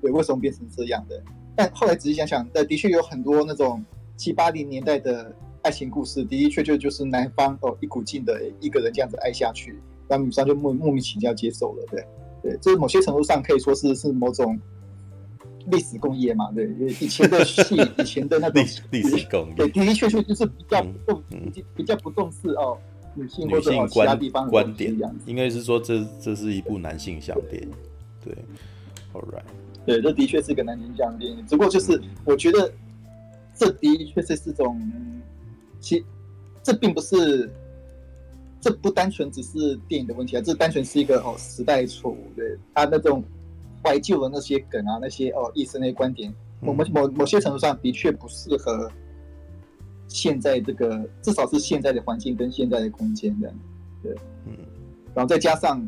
[0.00, 1.22] 对，为什么变成这样的。
[1.56, 3.84] 但后来仔细想想，那，的确有很多那种
[4.16, 5.34] 七八零年代的。
[5.64, 9.74] 爱情故事的确确就是男方哦一股劲的一个人这样子爱下去，
[10.06, 12.04] 然后女生就莫莫名其妙接受了，对
[12.42, 14.60] 对，这某些程度上可以说是是某种
[15.66, 16.66] 历史工业嘛，对，
[17.00, 22.78] 以前的戏， 以前的那种历史工业，对，的的确确就是比较不重，嗯、比较不重视哦
[23.14, 24.94] 女性或者其他地方的观点，
[25.26, 27.70] 应该是说这这是一部男性向电影，
[28.24, 28.42] 对，对
[29.12, 29.42] ，All right，
[29.86, 32.72] 对，这的确是一个男性向电影，只不过就是我觉得
[33.54, 34.80] 这的确是是种。
[35.80, 36.02] 其
[36.62, 37.50] 这并不是，
[38.58, 43.22] 这不单纯只是电影的问题啊，这单纯是一个哦时代错误，对他那种
[43.84, 48.90] 怀旧的那些梗啊，那些哦意思那些观点，我们某某些程度上的确不适合
[50.08, 53.56] 现在这个，至少是现在的环境跟现在的空间这样，
[54.02, 54.14] 对，
[54.46, 54.56] 嗯，
[55.14, 55.86] 然后再加上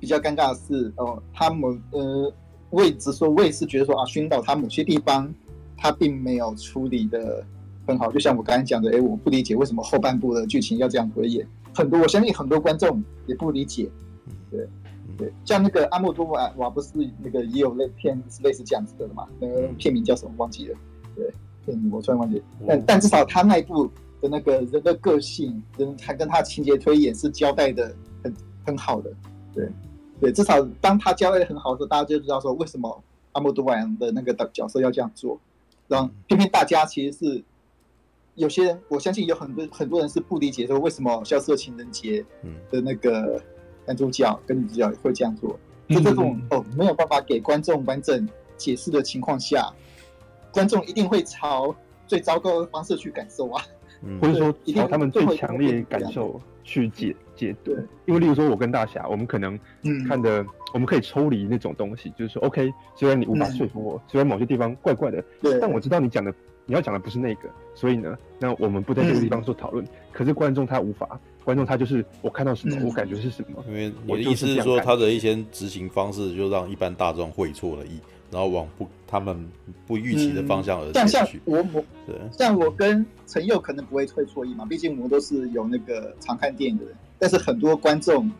[0.00, 2.32] 比较尴尬的是哦，他们呃，
[2.70, 5.32] 我也只说，我也是觉得说啊，熏导他某些地方
[5.76, 7.44] 他并没有处理的。
[7.86, 11.44] 很好，就像我刚才讲的，哎，我不理解为什么后半部的剧情要这样推演。
[11.74, 13.90] 很多，我相信很多观众也不理解。
[14.48, 14.68] 对，
[15.20, 16.90] 对，像那个阿莫多瓦瓦不是
[17.22, 19.28] 那个也有类片是类似这样子的嘛？
[19.38, 20.78] 那个片名叫什么忘记了？
[21.14, 21.32] 对，
[21.64, 22.42] 片名我突然忘记。
[22.66, 23.86] 但但至少他那一部
[24.20, 28.34] 的那个人的个性，人他跟他情节推演是交代的很
[28.66, 29.12] 很好的。
[29.54, 29.68] 对，
[30.20, 33.02] 对，至少当他交代的很好的时候，大家就知道说为什么
[33.32, 35.38] 阿莫多瓦的那个角色要这样做。
[35.86, 37.44] 然后偏偏大家其实是。
[38.36, 42.22] 有些人，我相信有很多很多人是不理解说为什么《消失的情人节》
[42.70, 43.42] 的那个
[43.90, 45.58] 男主角跟女主角会这样做。
[45.88, 49.68] 就这种哦没有办法给观众完整解释的情况下，
[50.52, 51.74] 观众一定会朝
[52.06, 53.60] 最糟糕的方式去感受啊，
[54.20, 57.72] 或者说朝他们最强烈感受去解解读。
[58.06, 59.58] 因为例如说，我跟大侠，我们可能
[60.06, 65.24] 看的，我们可以抽离那种东西，就是说，OK，虽然你无法说服我，虽然某些地方怪怪的，
[65.60, 66.32] 但我知道你讲的。
[66.66, 69.84] 你要讲的不是那个，所以呢，那我们不在这个地方做讨论。
[69.84, 73.64] 嗯、可是观众他无法，观众他就是我看到什么，嗯、我感觉是什么。
[73.68, 77.98] 因为我的意思是说，他的一些执行方式就让一般大众会错了意，
[78.30, 79.48] 然后往不他们
[79.86, 80.92] 不预期的方向而去。
[80.92, 86.94] 像像我我对，像我跟陈佑可能不会会错意嘛，毕竟我们都是有那个常看电影的人。
[87.18, 88.30] 但是很多观众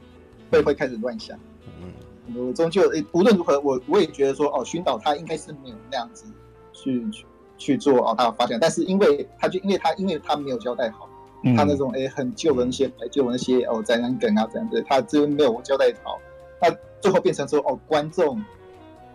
[0.51, 1.39] 会会开始乱想。
[1.83, 2.83] 嗯，我终究
[3.13, 6.27] 无论如何，我我也觉得说，哦，寻导他应该是没有那样子
[6.73, 7.25] 去去。
[7.61, 11.10] 去做哦，他的发现，但是因为他就因为他因为他没有交代好，嗯、
[11.57, 16.19] 他那种哎很旧的那些怀旧的那些哦宅男梗啊这样子，他这边没有交代好，
[16.61, 18.43] 他最后变成说哦观众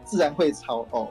[0.03, 1.09] 自然会朝哦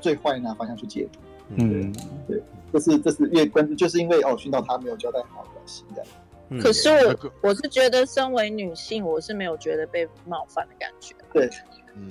[0.00, 1.18] 最坏那方向去解读，
[1.56, 1.92] 嗯
[2.26, 6.04] 对，这是这是因为观众就是因为哦薰导他没有交代好关系的。
[6.60, 11.14] 可是我我是觉得身为女性，我是没有觉得被冒犯的感觉。
[11.32, 11.48] 对。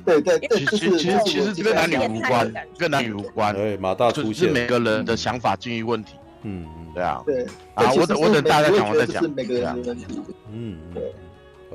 [0.05, 3.51] 对对，其实其实其实跟男女无关，跟男女无关。
[3.51, 6.17] 对，马大出现，是每个人的想法境遇问题。
[6.43, 7.21] 嗯对啊。
[7.25, 9.21] 对啊，我等我等大家讲，我再讲。
[9.21, 10.05] 是每个人的问题。
[10.51, 11.13] 嗯，对。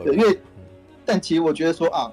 [0.04, 0.38] 对，因为，
[1.04, 2.12] 但其实我觉得说啊，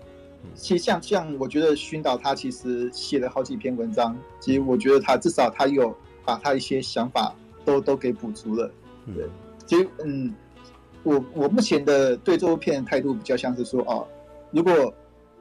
[0.55, 7.35] 其实像像我觉得熏导他其实写了好几篇文章，其实我觉得他至少他有把他一些想法
[7.65, 8.71] 都都给补足了。
[9.15, 9.27] 对，
[9.65, 10.33] 其实嗯，
[11.03, 14.03] 我我目前的对这部片态度比较像是说啊，
[14.51, 14.93] 如果。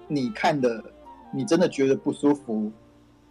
[0.09, 0.83] 你看的，
[1.33, 2.71] 你真的觉得不舒服，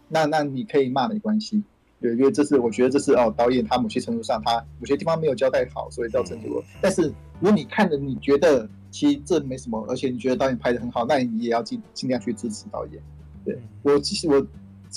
[0.08, 1.62] 那那你可以骂没关系，
[2.02, 6.62] 对，因为这是我觉得这是哦，导演他某些程度上他某些地方没有交代好，所以造成这个。
[6.80, 7.02] 但是
[7.38, 13.00] 如果你看的你觉得其实这没什么，而且你觉得导演拍的很好，那你也要尽尽量去支持导演。
[13.44, 14.44] 对我，其实我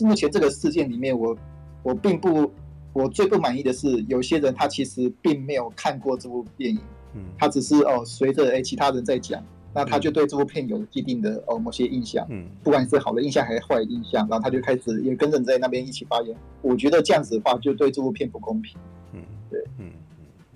[0.02, 1.38] 目前这个事件里面，我
[1.84, 2.52] 我并不，
[2.91, 6.80] 我最不满意的是，有些人他其实并没有看过这部电影，
[7.13, 9.41] 嗯，他只是哦随着哎其他人在讲，
[9.75, 16.35] 那他就对这部片有既定的哦某些印象，嗯，不管是好的印象还是坏的印象，然后他就开始也跟着在那边一起发言。
[16.61, 18.77] 我觉得这样子的话，就对这部片不公平。
[19.11, 19.91] 嗯，对，嗯。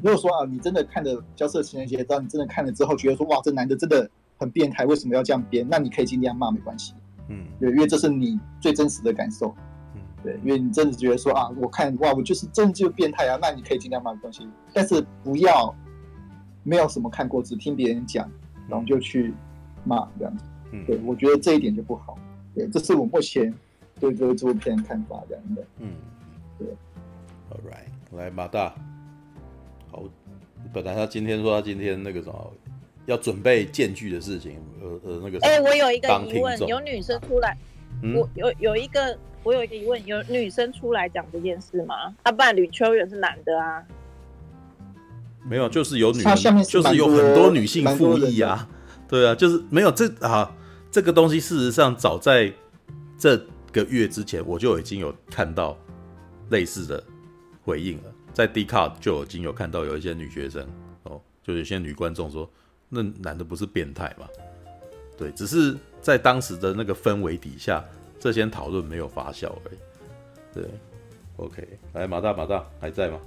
[0.01, 5.67] 如果说啊，你真的看了交涉情人节，当你真的看了之后，觉得说哇，这男的真的很变态，为什么要这样编？
[5.69, 6.93] 那你可以尽量骂，没关系。
[7.27, 9.53] 嗯，对，因为这是你最真实的感受。
[9.95, 14.47] 嗯，对，因为你真的觉得说啊，我看哇，我就是真的就变态啊，那你可以尽量骂，没关系。
[14.73, 15.75] 但是不要
[16.63, 18.31] 没有什么看过，只听别人讲，
[18.69, 19.33] 然后就去
[19.83, 20.45] 骂这样子。
[20.71, 22.17] 嗯，对，我觉得这一点就不好。
[22.53, 23.53] 对，这是我目前
[23.99, 25.63] 对这个这部片的看法这样的。
[25.79, 25.93] 嗯，
[26.57, 26.67] 对。
[27.49, 28.75] All right，来马大。
[29.91, 30.03] 好，
[30.71, 32.53] 本来他今天说他今天那个什么
[33.07, 35.39] 要准备剑具的事情，呃呃那个。
[35.39, 37.57] 哎、欸，我有一个疑问，有女生出来，
[38.03, 42.15] 嗯、我有有一个我有一个疑问，有女生出来讲这件事吗？
[42.21, 43.83] 啊，不然吕秋远是男的啊？
[45.43, 48.67] 没有，就是有女，是就是有很多女性附议啊，
[49.07, 50.55] 对啊，就是没有这啊
[50.91, 52.53] 这个东西，事实上早在
[53.17, 53.37] 这
[53.71, 55.77] 个月之前，我就已经有看到
[56.49, 57.03] 类似的
[57.63, 58.03] 回应了。
[58.33, 60.65] 在 Dcard 就已经有看到有一些女学生
[61.03, 62.49] 哦，就有些女观众说，
[62.87, 64.27] 那男的不是变态吗？
[65.17, 67.83] 对，只是在当时的那个氛围底下，
[68.19, 69.77] 这些讨论没有发酵而已。
[70.53, 70.63] 对
[71.37, 73.19] ，OK，来马大马大还在吗？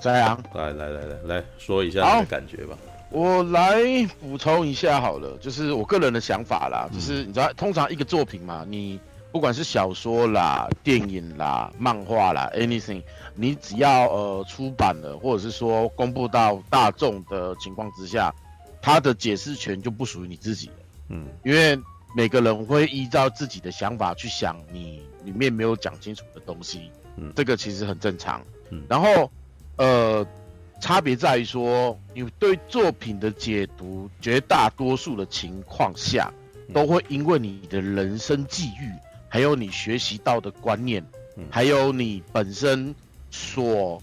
[0.00, 2.76] 在啊，来来来来来说一下你的感觉吧。
[3.10, 3.82] 我来
[4.20, 9.00] 补充一下好了，就是我个人的想法啦，就是你知道，通常一个作品嘛，你。
[9.32, 13.02] 不管是小说啦、电影啦、漫画啦，anything，
[13.34, 18.34] 你只要呃出版了，或者是说公布到大众的情况之下，
[18.80, 20.74] 它的解释权就不属于你自己了。
[21.10, 21.78] 嗯，因为
[22.16, 28.40] 每个人会依照自己的想法去想你里面没有讲清楚的东西，嗯，这个其实很正常。
[28.70, 29.30] 嗯，然后
[29.76, 30.26] 呃，
[30.80, 36.32] 差别在于说，你对作品的解读，绝大多数的情况下，
[36.72, 38.90] 都会因为你的人生际遇。
[39.28, 41.04] 还有你学习到的观念，
[41.50, 42.94] 还有你本身
[43.30, 44.00] 所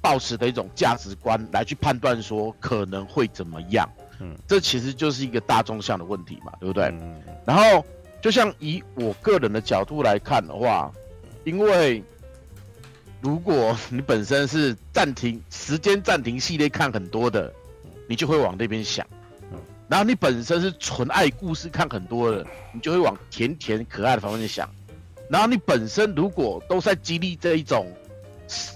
[0.00, 6.86] 抱持的一种价值观来去判断说可能会怎么样，嗯，这其实就是一个大众向的问题嘛，对不对？
[6.86, 7.84] 嗯，然后
[8.20, 10.90] 就像以我个人的角度来看的话，
[11.44, 12.02] 因为
[13.20, 17.52] 如果你本身是暂停时间暂停系列看很多的，
[18.08, 19.06] 你就会往那边想。
[19.88, 24.68] 然后你本身是纯爱故事看很多的，你就会往甜甜可爱的方面想。
[25.30, 27.90] 然后你本身如果都在经历这一种，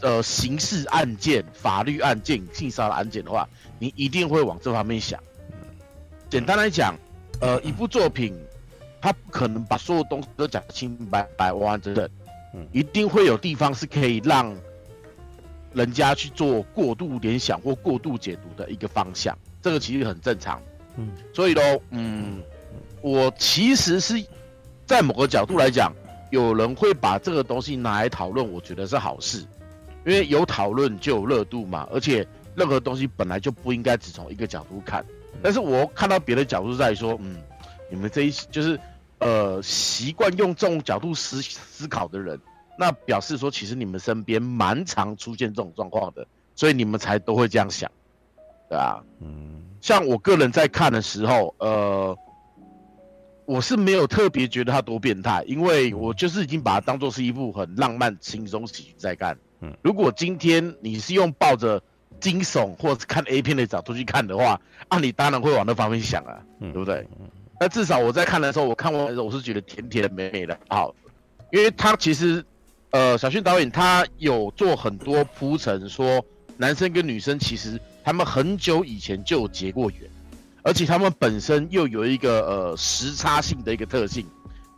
[0.00, 5.18] 呃，刑事案件、法律案件、性骚扰案件的话，你一定会往这方面想。
[6.28, 6.94] 简单来讲，
[7.40, 8.35] 呃，一部作品，
[9.00, 12.09] 它不可能把所有东西都讲得清清白白、完完整整，
[12.72, 14.54] 一定会有地方是可以让
[15.72, 19.36] 人家去做过度联想或过度解读的一个方向。
[19.62, 20.60] 这个其实很正常。
[20.96, 22.42] 嗯，所以喽，嗯，
[23.00, 24.22] 我其实是
[24.84, 25.90] 在某个角度来讲，
[26.30, 29.38] 有人会把这个东西拿来讨论，我觉得是好事，
[30.04, 35.02] 因为有讨论就有热度嘛，而且任何东西本来就不应该只从一个角度看。
[35.42, 37.36] 但是我看到别的角度在说，嗯，
[37.90, 38.78] 你们这一就是
[39.22, 42.38] 呃习惯用这种角度思思考的人，
[42.78, 47.90] 那表示说其实你们身边蛮常出现这种状况的，所以你们才都会这样想，
[48.68, 49.02] 对吧？
[49.20, 49.62] 嗯。
[49.80, 52.16] 像我个人在看的时候，呃，
[53.46, 59.37] 我是没有特别觉得他多变态，因为我就是已经把它当做是一部很浪漫、轻松喜剧在看。
[59.61, 61.82] 嗯，如果今天你是用抱着
[62.20, 67.04] 惊悚或者看 A 片的角度去看的话，啊，你当然会往那方面想啊，对不对？
[67.62, 70.92] 那至少我在看的时候，我看完的时候，我是觉得甜甜美美的，好，
[71.53, 72.44] 因为他其实，
[72.90, 76.20] 呃，小薰导演他有做很多铺陈，说
[76.57, 77.81] 男生跟女生其实。
[78.04, 80.10] 他们很久以前就有结过缘，
[80.65, 84.27] 而且他们本身又有一个呃时差性的一个特性，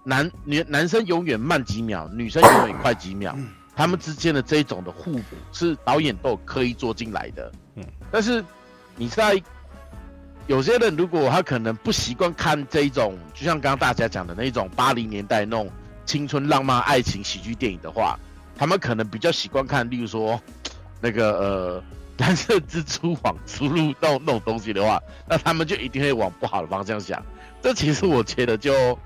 [0.04, 3.34] 男女男生永远慢几秒，女生永远快几秒，
[3.74, 7.50] 他们之间的这一种的互补是导演都有刻意做进来的。
[7.76, 8.44] 嗯，但是
[8.94, 9.42] 你在
[10.46, 15.70] 有些人如果他可能不习惯看这一种，就像刚刚大家讲的那种八零年代那种
[16.04, 18.18] 青春浪漫爱情喜剧电影的话，
[18.56, 20.40] 他们可能比较习惯看，例如说
[21.00, 21.84] 那个呃。
[22.18, 27.20] 蓝色蜘蛛网出入到那种东西的话，那他们就一定会往不好的方向想。
[27.60, 28.96] 这其实我觉得就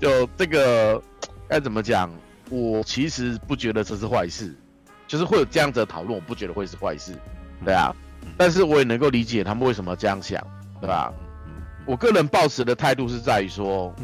[0.00, 1.02] 就这个
[1.48, 2.08] 该怎么讲？
[2.50, 4.54] 我其实不觉得这是坏事，
[5.08, 7.18] 就是会有这样子的讨论，我不觉得会是坏事。
[7.64, 7.92] 对啊，
[8.36, 10.40] 但是我也能够理解他们为什么这样想，
[10.82, 11.10] 对吧？
[11.86, 13.94] 我个人抱持的态度是在于说，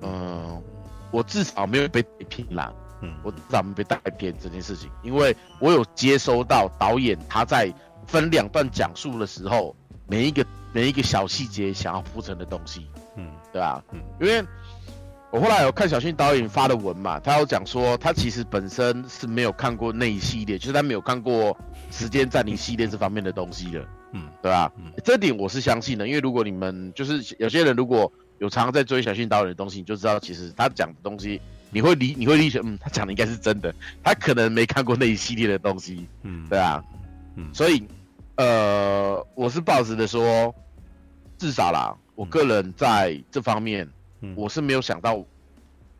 [0.00, 0.62] 嗯。
[1.10, 2.70] 我至少没有被骗了，
[3.00, 7.72] 嗯，我至少没有被带偏这件事情，因为我有接收到导演他在
[8.06, 9.74] 分两段讲述的时候，
[10.06, 13.82] 每一个每一个小细节想要铺陈的东西，嗯，对吧？
[13.92, 14.44] 嗯，因为
[15.30, 21.56] 我后来有看小新导演发的文嘛，他有讲说他其实本身是没有看过那一系列，就是他没有看过
[21.90, 23.86] 时间暂停系列这方面的东西的。
[24.12, 24.72] 嗯，对吧？
[24.78, 31.38] 嗯，这点我是相信的，因为如果你们就是有些人如果有常常在追小信导演的东西，你就知道其实他讲的东西，
[31.70, 36.82] 你会理你会理解，嗯，他讲的应该是真的，他可能没看过那一系列的东西，嗯，对啊，
[37.36, 37.86] 嗯，所以
[38.36, 40.54] 呃，我是抱着的说，
[41.36, 43.86] 至少啦，我个人在这方面，
[44.22, 45.22] 嗯，我是没有想到，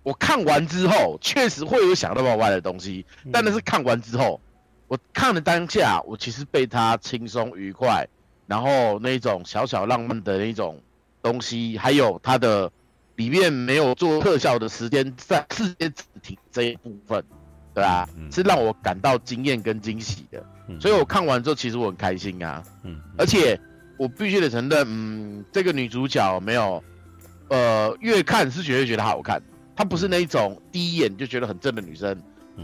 [0.03, 4.41] 我看完之后确实会有想到歪的东西，但那是看完之后。
[4.89, 8.09] 我看了当下，我其实被他轻松愉快，
[8.47, 10.81] 然后那种小小浪漫的那种
[11.23, 12.73] 东西，还有他的
[13.17, 17.23] 里面没有做特效的时间在世界暂停这一部分，
[17.75, 18.09] 对吧？
[18.17, 20.43] 嗯，是让我感到惊艳跟惊喜的。
[20.69, 22.63] 嗯，所以我看完之后，其实我很开心啊。
[22.83, 23.61] 嗯，而且
[23.99, 26.83] 我必须得承认，嗯，这个女主角没有，
[27.49, 29.43] 呃，越看是觉得觉得好看，
[29.77, 32.19] 她不是那一种第一眼就觉得很正的女生。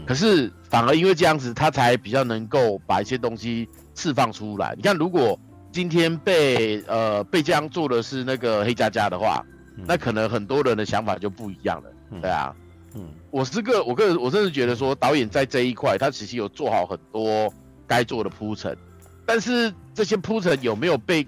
[0.05, 4.73] 可是反而因为这样子，他才比较能够把一些东西释放出来。
[4.75, 5.39] 你看，如果
[5.71, 9.45] 今天被呃被这样做的是那个黑加加的话，
[9.87, 12.53] 那可能很多人的想法就不一样了，对啊。
[12.93, 17.53] 嗯，我是个我个人我甚至觉得说，导演在这一块他其实有做好很多
[17.87, 18.77] 该做的铺陈，
[19.25, 21.27] 但是这些铺陈有没有被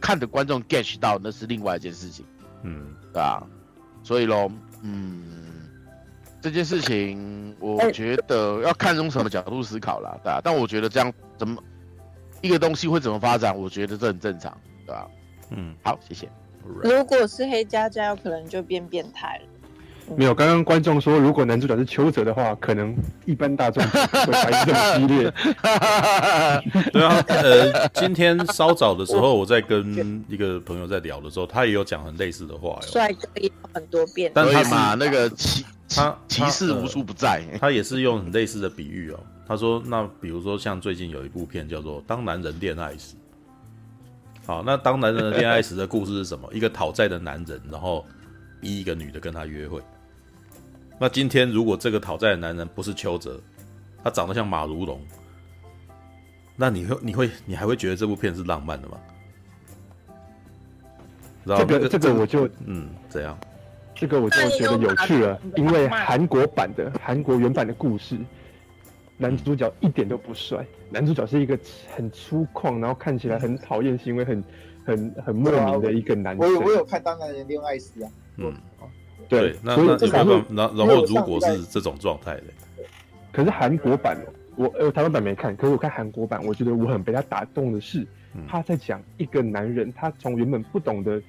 [0.00, 2.24] 看的观众 get 到，那是另外一件事情。
[2.62, 3.42] 嗯，对啊。
[4.02, 4.50] 所以喽，
[4.82, 5.49] 嗯。
[6.40, 10.40] 这件事情，我觉得要看从什么角度思考啦，对吧？
[10.42, 11.62] 但我觉得这样怎么
[12.40, 15.08] 一个东西会怎么发展，我觉得这很正常，对吧？
[15.50, 16.28] 嗯，好，谢谢。
[16.64, 19.44] 如果是黑加加，有可能就变变态了。
[20.16, 25.32] 没有，刚刚观众说，如果男主角是邱泽的话，可能一般大众会反应这么激烈。
[26.92, 32.78] 对啊，呃，今天稍早的时候，我在跟一个朋友在聊的时候，他也有讲很类似的话。
[32.82, 37.42] 帅哥也有很多遍，但他嘛，那个歧他歧视无处不在。
[37.60, 39.20] 他也是用很类似的比喻哦。
[39.46, 43.14] 他说，那比如说像最近有一部片叫做《当男人恋爱时》。
[44.46, 46.48] 好，那当男人恋爱时的故事是什么？
[46.52, 48.04] 一个讨债的男人，然后
[48.60, 49.80] 逼一个女的跟他约会。
[51.02, 53.40] 那今天如果这个讨债的男人不是邱泽，
[54.04, 55.00] 他长得像马如龙，
[56.54, 58.98] 那你会你会你还会觉得这部片是浪漫的吗？
[61.46, 63.34] 这个这个我就嗯怎样，
[63.94, 68.18] 这个我就觉得有趣了，因为韩国版的韩国原版的故事，
[69.16, 71.58] 男主角一点都不帅，男主角是一个
[71.96, 74.44] 很粗犷，然后看起来很讨厌，行为很
[74.84, 76.46] 很很莫名的一个男生。
[76.46, 78.52] 我有我有看《当男人恋爱时》啊，嗯。
[79.30, 82.42] 对，那那一般然然后如果是这种状态的，
[83.32, 84.18] 可是韩国版
[84.56, 88.04] 我呃台湾版没看，可是我看韩国版，我觉得我很被他打动的是，
[88.48, 91.22] 他在讲一个男人，他从原本不懂得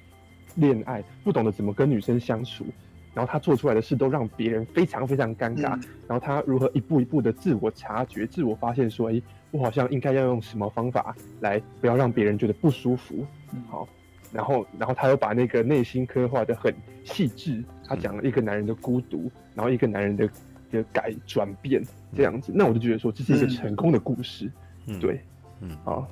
[0.56, 2.66] 恋爱，不懂得怎么跟女生相处，
[3.14, 9.22] 然后他做出来的事都让别人非常非常尴尬，然后他如何一步一步的自我察觉、自我发现，说，哎，
[9.52, 13.24] 我好像应该要用什么方法来不要让别人觉得不舒服，
[13.70, 13.88] 好。
[14.32, 16.74] 然后，然后他又把那个内心刻画的很
[17.04, 17.62] 细致。
[17.84, 20.26] 他讲了一个男人的孤独，然后一个男人的
[20.70, 21.82] 的改转变
[22.16, 22.50] 这样子。
[22.54, 24.50] 那我就觉得说，这是一个成功的故事。
[24.86, 25.20] 嗯，对，
[25.60, 26.08] 嗯，啊，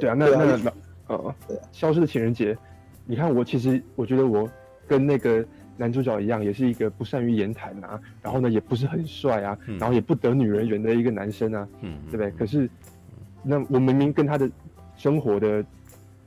[0.00, 0.72] 对啊，那那那，
[1.06, 1.34] 呃，
[1.70, 2.56] 消失的情人节，
[3.06, 4.50] 你看我其实我觉得我
[4.88, 5.46] 跟那个
[5.76, 12.30] 男主角一样，也是一个不善于言谈啊，然后呢也不是很帅啊，然后也不得女人缘的一个男生啊，嗯，对不对？
[12.32, 12.68] 可是，
[13.44, 14.50] 那我明明跟他的
[14.96, 15.64] 生活的。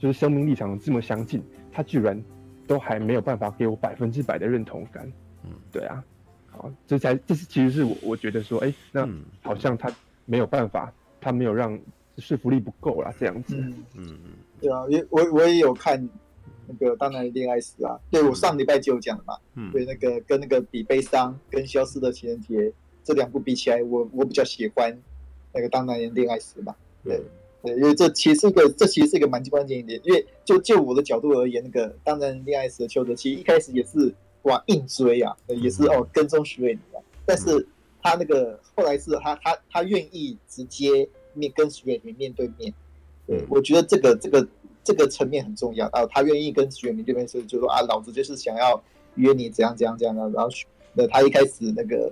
[0.01, 2.19] 就是生命立场这么相近，他居然
[2.65, 5.05] 都还没有办法给我百分之百的认同感。
[5.43, 6.03] 嗯，对啊，
[6.47, 9.07] 好，这才这是其实是我我觉得说，哎、欸，那
[9.43, 9.93] 好像他
[10.25, 11.79] 没有办法，他没有让
[12.17, 13.55] 说服力不够啦，这样子。
[13.55, 14.17] 嗯嗯，
[14.59, 16.09] 对啊，也我我也有看
[16.65, 19.37] 那个《当男人恋爱时》啊，对我上礼拜就有讲了嘛。
[19.53, 22.73] 嗯，对，那个跟那个比悲伤跟消失的情人节
[23.03, 24.97] 这两部比起来，我我比较喜欢
[25.53, 26.75] 那个《当男人恋爱时》吧。
[27.03, 27.21] 对。
[27.63, 29.99] 对，因为这其实是一个，这其实是一个蛮关键一点。
[30.03, 37.03] 因为就就我的角度而言，那个当然恋爱时的邱泽，其实一开始也是哇硬追啊，也是哦跟踪许玮甯啊。
[37.25, 37.67] 但是
[38.01, 42.73] 他那个后来是他他他愿意直接面跟许玮甯面对面。
[43.27, 44.47] 对，我觉得这个这个
[44.83, 46.03] 这个层面很重要啊。
[46.07, 48.83] 他愿意跟许玮甯面对面，所以就说啊，老子就是想要
[49.15, 50.27] 约你怎样怎样怎样的。
[50.31, 50.49] 然后
[50.93, 52.11] 那他一开始那个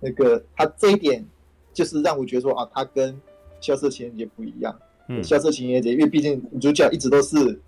[0.00, 1.24] 那个他这一点
[1.72, 3.18] 就是让我觉得说啊，他跟
[3.66, 4.72] 消失的情人节不一样，
[5.08, 7.60] 嗯萧瑟情人节，因为毕竟女主角一直都是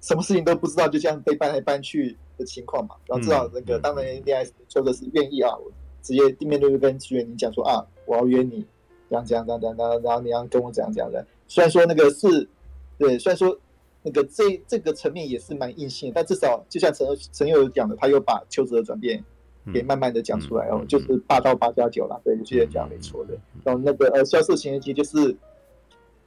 [0.00, 2.94] 什么事情都不知道，就这样被搬来搬去的情况嘛。
[3.06, 8.64] 然后至少那个当然恋爱说的是愿意啊，我直接面对面跟石原里讲说啊，我要约你，
[9.08, 11.26] 这样这样这样这样，然后你要跟我怎样怎样的。
[11.48, 12.48] 虽然说那个是，
[12.96, 13.58] 对，虽然说
[14.02, 19.24] 那个这这个层面也是蛮硬性的，但至少就像陈陈友讲的，他又把邱泽的转变
[19.72, 23.38] 给慢慢的讲出来哦，就是八到八加九啦，对，有些人讲没错的。
[23.64, 25.36] 然后那个呃，萧瑟情人节就是。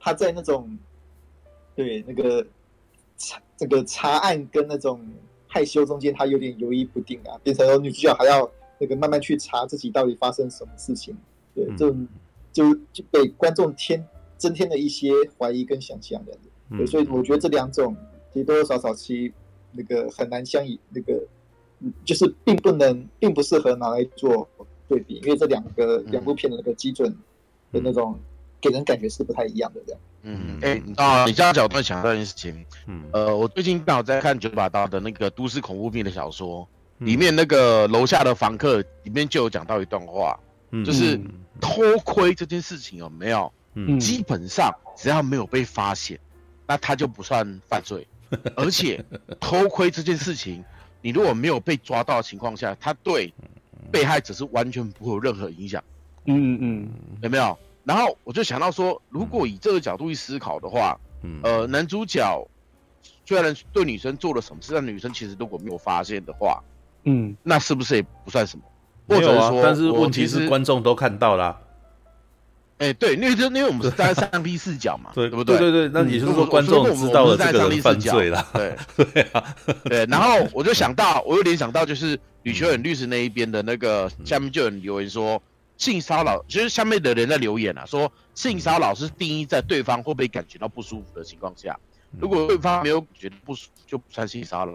[0.05, 0.77] 他在那种，
[1.77, 2.45] 对那个
[3.15, 4.99] 查这个查案跟那种
[5.47, 11.15] 害羞中间，他有点犹豫不定啊，变成了女主角还要那个慢慢去查自己到底发生什么事情，
[11.55, 12.05] 对，这种
[12.51, 14.05] 就就被观众添
[14.37, 16.37] 增添了一些怀疑跟想象的，
[16.71, 17.95] 对，所以我觉得这两种
[18.33, 19.33] 其实多多少少其实
[19.71, 21.13] 那个很难相以那个，
[22.05, 24.47] 就是并不能并不适合拿来做
[24.87, 27.09] 对比，因为这两个两部片的那个基准
[27.71, 28.19] 的那种。
[28.63, 30.01] 给人感觉是不太一样的，这样。
[30.21, 36.65] 嗯，哎、欸，啊，你这样角度想到一件事情，嗯，呃，我最近刚好在看九把刀的那个都市恐怖片的小说，
[36.99, 40.39] 嗯、里面那个楼下的房客里面就有讲到一段话，
[40.71, 41.19] 嗯、就是
[41.59, 43.51] 偷窥这件事情有没有？
[43.73, 46.17] 嗯，基本上只要没有被发现，
[46.65, 48.07] 那他就不算犯罪，
[48.55, 49.03] 而且
[49.41, 50.63] 偷窥这件事情，
[51.03, 53.31] 你如果没有被抓到的情况下，他对
[53.91, 55.83] 被害者是完全不会有任何影响。
[56.25, 56.89] 嗯嗯，
[57.21, 57.55] 有没有？
[57.83, 62.47] 然后我就想到说，如果以这个角度去思考的话，嗯，呃，男主角
[63.25, 66.63] 虽然对女生做了什么事，但女生其实如果没有发现的话，
[67.03, 68.63] 嗯，那是不是也不算什么？
[69.05, 71.59] 或者说，但是问题是观众都看到了。
[72.77, 75.57] 哎，对，因为就因为我们是在上帝视角嘛，对，对不对？
[75.57, 78.75] 对对对，那也就是说观众知道了这个犯罪了，对
[79.13, 79.55] 对啊，
[79.85, 80.05] 对。
[80.07, 85.41] 然后我就想到，我又联想到就是吕秋远律师那一边的那个下面就有人留言说。
[85.75, 91.77] 性骚扰，其实下面的人在留言啊，说性骚扰是定义在对方会不会感觉到不舒服的情况下，
[92.19, 94.73] 如果对方没有觉得不舒服，就不算性骚扰。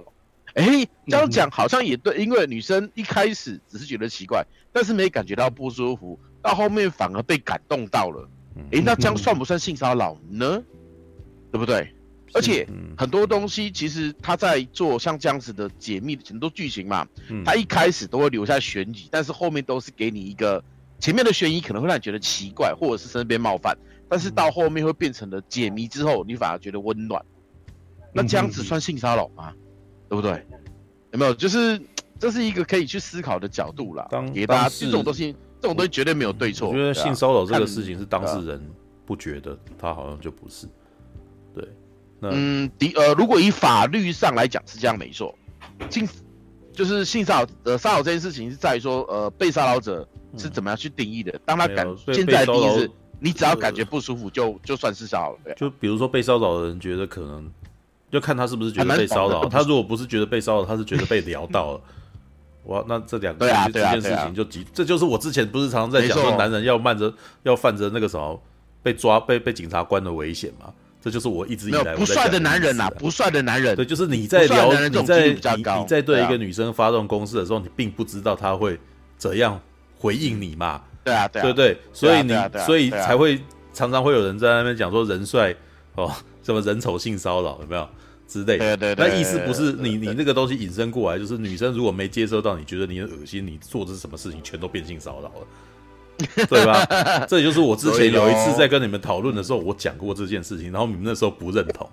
[0.54, 6.18] 哎、欸，这样讲好像也对，因为女生一开始只是觉得奇怪，但是没感觉到不舒服，
[6.48, 8.26] 到后面反而被感动到了。
[8.56, 10.62] 哎、欸，那这样算不算性骚扰呢？
[11.52, 11.94] 对不对？
[12.34, 17.06] 而且很多东西其实他在做像这样子的解密很多剧情嘛，
[17.44, 20.62] 他一开始都会留下悬疑，但是后面都是给你一个。
[21.00, 23.76] 前面的悬疑可能会让你觉得奇怪，或者是身边冒犯，
[24.08, 27.24] 但是到后面会变成了解谜之后，你反而觉得温暖。
[28.12, 29.52] 那这样子算性骚扰吗？
[30.08, 30.44] 对不对？
[31.12, 31.32] 有没有？
[31.32, 31.80] 就是
[32.18, 34.08] 这是一个可以去思考的角度啦。
[34.34, 36.68] 给大家这种东西，这种东西绝对没有对错。
[36.68, 38.70] 我觉得性骚扰这个事情是当事人
[39.04, 40.66] 不觉得，他好像就不是。
[41.54, 41.68] 对，
[42.20, 45.34] 那嗯，的呃，如果以法律上来讲是这样没错，
[45.90, 46.08] 性
[46.72, 50.06] 就是性骚扰呃骚扰这件事情是在于说呃被骚扰者。
[50.36, 51.40] 是怎么样去定义的？
[51.46, 55.54] 当他感现在的定义是，你只要感觉不舒服就，就就算是骚扰了。
[55.56, 57.50] 就比如说被骚扰的人觉得可能，
[58.10, 59.48] 就看他是不是觉得被骚扰。
[59.48, 61.80] 他如果不是觉得被骚扰，他是觉得被聊到了。
[62.68, 67.12] 哇，那这两个这件事情就极，这就是我之前不是常常在讲说，男人要慢着
[67.42, 68.40] 要犯着那个什么
[68.82, 70.72] 被抓被被警察关的危险嘛？
[71.02, 73.76] 这就是我一直以来不帅的男人呐，不帅的男人。
[73.76, 78.78] 对，就是你在聊你在你你在对一个女生发动攻势的时候，你并不知道她会
[79.16, 79.60] 怎样。
[80.00, 80.80] 回应你嘛？
[81.02, 82.32] 对啊，对对对，所以你
[82.64, 83.36] 所以才会
[83.72, 85.52] 常常会有人在那边讲说人帅
[85.96, 86.08] 哦，
[86.40, 87.88] 什么人丑性骚扰有没有
[88.28, 88.58] 之类？
[88.58, 97.26] 对对对，那意思不是你你那个东西引申过来，就是女生如果没接收到，你觉得你很恶心，你做的是什么事情，全都变性骚扰了， 对吧？
[97.26, 101.88] 这也就是我之前有一次在跟你们讨论的时候，我讲过这件事情，然后你们那时候不认同。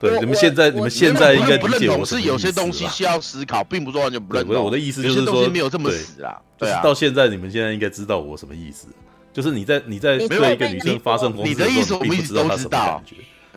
[0.00, 4.64] 对，你们现在你们现在应该理解我是有些东西需要思考，并不是完全不认同。
[4.64, 6.40] 我的意思就是说，没有这么死啊。
[6.56, 8.86] 对啊，到现在你们现在应该知道我什么意思，
[9.30, 13.16] 就是你在你在对一个女生发生攻势的时候，你并不知道她什么感觉。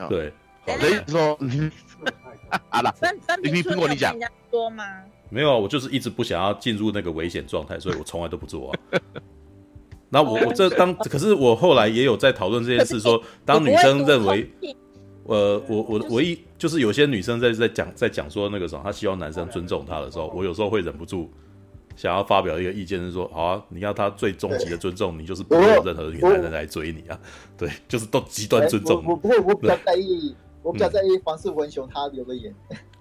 [0.10, 0.34] 对，
[0.66, 1.38] 所以说，
[2.70, 2.94] 好了，
[3.44, 4.16] 你你听我你讲
[4.52, 4.84] 多吗？
[5.30, 8.80] 没有啊，我就是一直不想要进入那个危险状态，所以我从来都不做啊。
[10.10, 14.50] 那我我这当 可是我后来也有在讨论这件事，说当女生认为。
[15.26, 21.32] 呃，我我唯一就是有些女生在在讲在讲说那个什么，她希望男生尊重她的时候，我有时候会忍不住
[21.96, 27.18] 想要发表一个意见，是说，好啊，你要她最终极的尊重你，就是不会有任何女男人来追你啊，
[27.58, 29.02] 对，就是都极端尊重。
[29.08, 32.54] 我不会，我比较在意，我比较在意黄世文雄他留的言。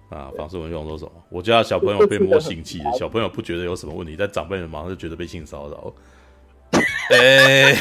[0.09, 1.11] 啊，黄世文雄说什么？
[1.29, 5.93] 我家小朋友被摸性器， 小朋友不觉得有什么问题，但长辈们马上就觉得被性骚扰。
[7.09, 7.75] 哎。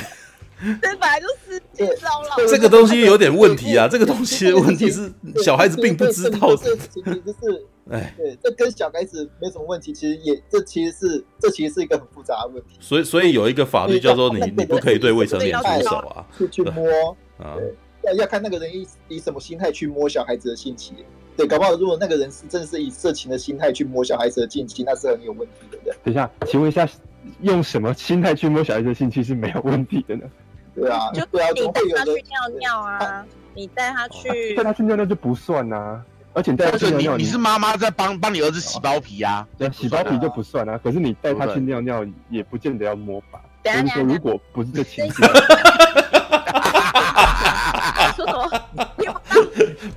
[0.81, 3.89] 这本来就是性骚扰，这个东西有点问题啊！
[3.89, 5.13] 这个东西的问题是
[5.43, 6.55] 小孩子并不知道。
[6.55, 9.93] 这其实是，哎，对，这跟小孩子没什么问题。
[9.93, 12.77] 其实也，这其实是，这其实是一个很复杂的问题。
[12.79, 17.57] 所以，所以有一个法律叫做你，你不可以对未成年出手啊，去去摸啊。
[18.05, 20.95] 要要看那个人以以什么心态去摸小孩子的性器。
[21.37, 25.79] 对，搞不好如果那个人是真的是以色情的心态去摸小孩子的性器，那是很有问题的。
[25.83, 26.87] 对，等一下，请问一下，
[27.41, 30.25] 用什么心态去摸小孩子的性器是没有问题的呢？
[30.75, 36.05] 对啊，就对啊，你带他去尿尿啊，你带他去，带他去尿尿就不算啊。
[36.35, 39.47] 而且带他去尿尿，你是妈妈在帮帮你儿子洗包皮啊？
[39.59, 40.81] 对，洗包皮就不算啊。
[40.83, 43.41] 可是你带他去尿尿，也不见得要摸吧？
[43.63, 45.31] 就是说，如果不是这情况，
[48.13, 48.33] 说什
[48.75, 49.21] 么？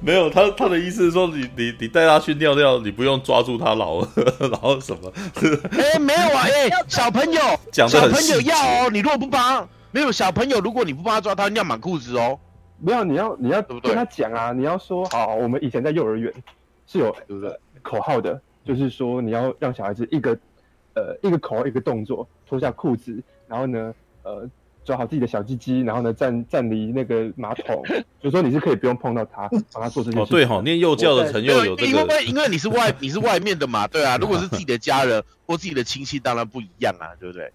[0.01, 4.07] 没有，他他的意思是说，你你你带他去尿尿，你不用抓住他老二，
[4.49, 5.11] 然后什么？
[5.77, 7.41] 哎，没有啊，哎， 小朋友，
[7.71, 8.89] 小朋友要哦。
[8.91, 12.39] 你如果不帮，没有小朋友，如果你不帮他抓，他尿满裤子哦。
[12.79, 16.31] 没有，你要你要跟他讲啊，你要说，好，我们以前在幼儿园
[16.87, 20.37] 是有对不对口号的，就是说你要让小孩子一个
[20.93, 23.93] 呃一个口号一个动作脱下裤子，然后呢
[24.23, 24.49] 呃
[24.85, 27.83] 抓好自己的小鸡鸡，然后呢站站离那个马桶，
[28.21, 30.19] 就说你是可以不用碰到它， 帮他做这件事。
[30.19, 37.51] 哦，对哈，念幼教的陈又有这个，因为因为你是外你是外面的嘛，对啊， 如果是自己的家人 或自己的亲戚，当然不一样啊，对不对？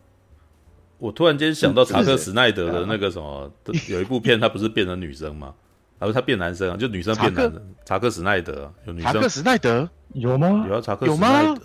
[0.98, 3.50] 我突然间想到查克史奈德的那个什么，
[3.88, 5.54] 有一部片，他不是变成女生吗？
[5.98, 7.74] 然后他变男生啊，就女生变男人。
[7.84, 9.12] 查克史奈德有女生？
[9.12, 10.66] 查克史奈德有吗？
[10.68, 11.60] 有啊，查克史奈德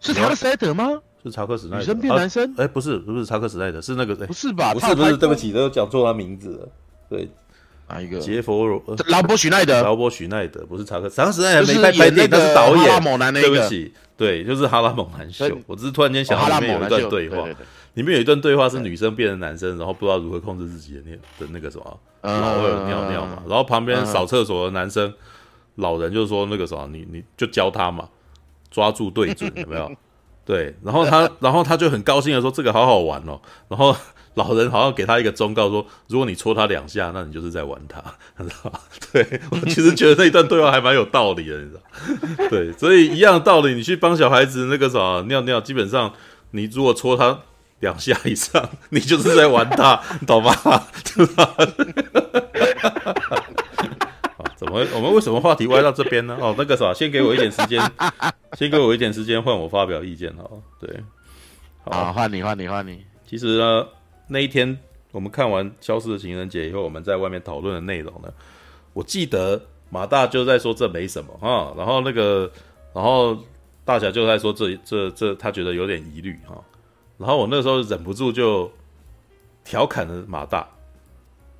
[0.00, 1.00] 是查克史奈德吗？
[1.24, 1.78] 是查克史奈德。
[1.78, 2.54] 女生变男生？
[2.56, 4.72] 哎，不是，不是查克史奈德，是那个不是吧？
[4.72, 6.68] 不是，不是，对不起，都讲错他名字了。
[7.08, 7.28] 对，
[7.88, 8.18] 哪一个？
[8.18, 9.82] 杰佛罗劳勃许奈德。
[9.82, 13.34] 劳勃许奈德不是查克，查克史奈德没拍拍电影，他是导演。
[13.34, 15.58] 对不起，对，就是哈拉猛男秀。
[15.66, 17.48] 我只是突然间想到里面有一段对话。
[17.94, 25.14] 里面有一段对话是女生变成男生，然后不知道如何控制自己的那的那个什么老二尿尿嘛，然后旁边扫厕所的男生
[25.76, 28.08] 老人就说那个什么，你你就教他嘛，
[28.68, 29.88] 抓住对准有没有？
[30.44, 33.96] 对，然后他 然后他就很高兴的说这个好好玩哦，然后
[34.34, 38.02] 老人好像给他一个忠告说，如果你戳他两下，那你就是在玩他，
[38.38, 38.80] 你知道吗？
[39.12, 42.48] 对，我其实觉得那一段对话还蛮有道理的，你知道？
[42.50, 46.12] 对，所以一样的道理，你去帮小孩子那个什么尿尿，基本上
[46.50, 47.40] 你如果戳他。
[47.80, 50.54] 两下以上，你就是在玩他，懂吗？
[51.02, 51.54] 知 道
[54.82, 54.96] 怎么？
[54.96, 56.36] 我们为什么话题歪到这边呢？
[56.40, 57.80] 哦，那个啥，先给我一点时间，
[58.58, 60.48] 先给我一点时间换我发表意见哈。
[60.80, 61.00] 对，
[61.84, 63.04] 好，换你，换你，换你。
[63.26, 63.86] 其实呢，
[64.28, 64.78] 那一天
[65.12, 68.32] 我们看完《消失的情人节》以后，我们在外面讨论的内容呢，
[68.92, 69.60] 我记得
[69.90, 72.50] 马大就在说这没什么哈，然后那个，
[72.92, 73.38] 然后
[73.84, 76.60] 大侠就在说这这这，他觉得有点疑虑哈。
[77.16, 78.70] 然后我那时候忍不住就
[79.62, 80.68] 调侃了马大，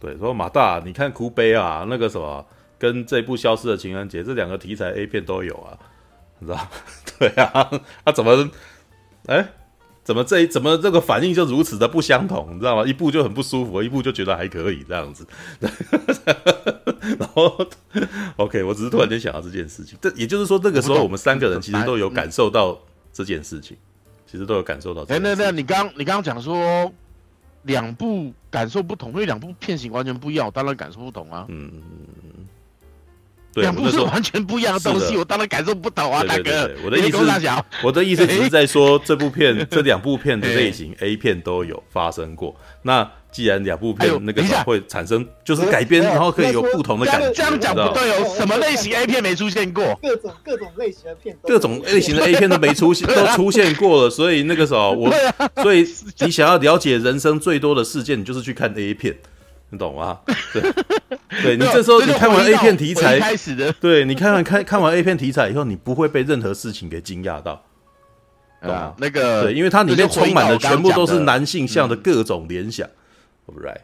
[0.00, 2.44] 对，说马大，你看哭悲啊，那个什么，
[2.84, 5.78] 跟这部《消失的情人节》这两个题材 A 片都有啊，
[6.38, 6.68] 你知道？
[7.18, 8.50] 对啊，他、啊、怎么，
[9.26, 9.48] 哎，
[10.02, 12.84] 怎么这怎么这个反应就如此的不相同，你知道吗？
[12.86, 15.26] 一部就很不舒服，一部就觉得还可以这样子。
[17.18, 17.66] 然后
[18.36, 22.78] ，OK，我只是突然间想到这件事情，这也就是说，那个时候我们三个人其实都有感受到
[23.12, 23.76] 这件事情。
[24.26, 25.02] 其实都有感受到。
[25.02, 26.92] 哎，那那，你刚你刚刚讲说
[27.62, 31.46] 两部感受不同，因为两部片型完全不一样，我当然感受不同啊。
[31.48, 31.82] 嗯嗯
[32.36, 32.48] 嗯。
[33.56, 36.70] 两部是完全不一样的东西，我当然感受不到啊，大哥。
[36.84, 37.18] 我的意思，
[37.82, 42.54] 我的意思只是在说这部片 这两部片的类型 A 片都有发生过。
[42.82, 48.34] 那既然两部片那个会产生就是改编，然后可以有不同的感觉，这样讲不对哦。
[48.36, 49.98] 什么类型 A 片没出现过？
[50.00, 54.10] 各种各种类型的片，各种类型的 A 片都没出现，都出现过了。
[54.10, 55.12] 所以那个时候我，
[55.62, 55.84] 所以
[56.20, 59.16] 你想要了解人生最多的事件，你就是去看 A 片，
[59.74, 60.20] 你懂吗？
[60.54, 60.62] 对，
[61.42, 67.62] 对你这时候你看完 A 片题材开始的，对你看完看看完 A 片题材以后，你不会被任何事情给惊讶到，
[68.62, 68.94] 懂吗？
[68.98, 72.88] 那个对，因为它里面充满了全部都是男性向的各种联想。
[73.46, 73.80] Right，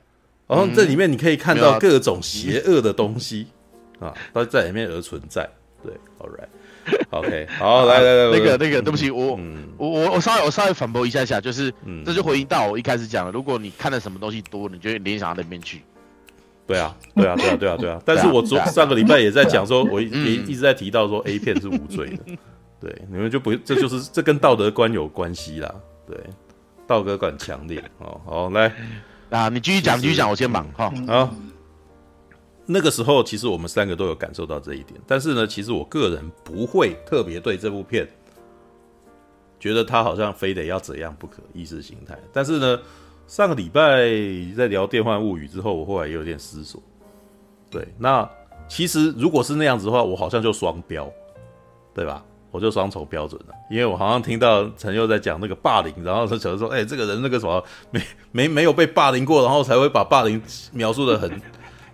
[0.46, 3.48] 然后这里面你可以看到各种邪恶的东西
[3.98, 5.46] 啊，都在里面而存在。
[5.82, 6.30] 对，All
[7.10, 9.38] right，OK，好，来来来，那个那个，对不起，我
[9.76, 11.72] 我我我稍微我稍微反驳一下下，就是，
[12.04, 15.82] 这就回应到我一开始讲的，如果你看的什么东西多，你就会联想到那边去。
[16.66, 18.00] 对啊，对啊，对啊，对啊，对啊。
[18.06, 20.06] 但是我昨上个礼拜也在讲说，我一
[20.46, 22.36] 一直在提到说 A 片是无罪的。
[22.80, 25.74] 对，你们就不，这就是这跟道德观有关系啦。
[26.06, 26.16] 对，
[26.86, 28.20] 道德感强烈哦。
[28.24, 28.72] 好，来。
[29.30, 30.92] 啊，你继续讲，继续讲，我先忙哈。
[31.06, 31.34] 好，
[32.72, 38.08] 那个时候其实我们三个都有感受到这一点，但是呢，其实我个人不会特别对这部片
[39.58, 42.16] 觉得他好像非得要怎样不可，意识形态。
[42.32, 42.78] 但是呢，
[43.26, 44.06] 上个礼拜
[44.56, 46.80] 在聊《电幻物语》之后，我后来也有点思索。
[47.68, 48.28] 对，那
[48.68, 51.10] 其实如果是那样子的话，我好像就双标，
[51.92, 52.24] 对吧？
[52.52, 57.62] 我就双重标准了，因为我好像听到陈佑在讲那个霸凌，然后他觉得说，哎、这个人那个什么
[57.92, 58.02] 没
[58.32, 60.42] 没没有被霸凌过，然后才会把霸凌
[60.72, 61.30] 描述的很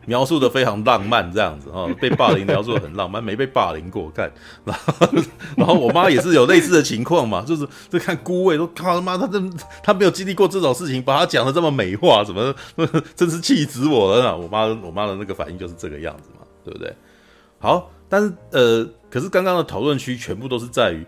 [0.07, 4.33] 描述的非常浪漫，这样子啊，被霸凌描述的很浪漫，没被霸凌过，看，
[4.65, 5.09] 然 后
[5.57, 9.39] 然后我妈也是有类似的情况嘛， 就是就看孤味都靠他妈，他这
[9.83, 12.55] 他没有经历过这种事情，把他讲的这么美化，怎么
[13.15, 14.35] 真是气死我了啊！
[14.37, 16.95] 我妈我妈的那个反应就是这个样子嘛，对不对？
[17.59, 21.05] 好，但是呃，可是刚刚的讨论区全部都是在于，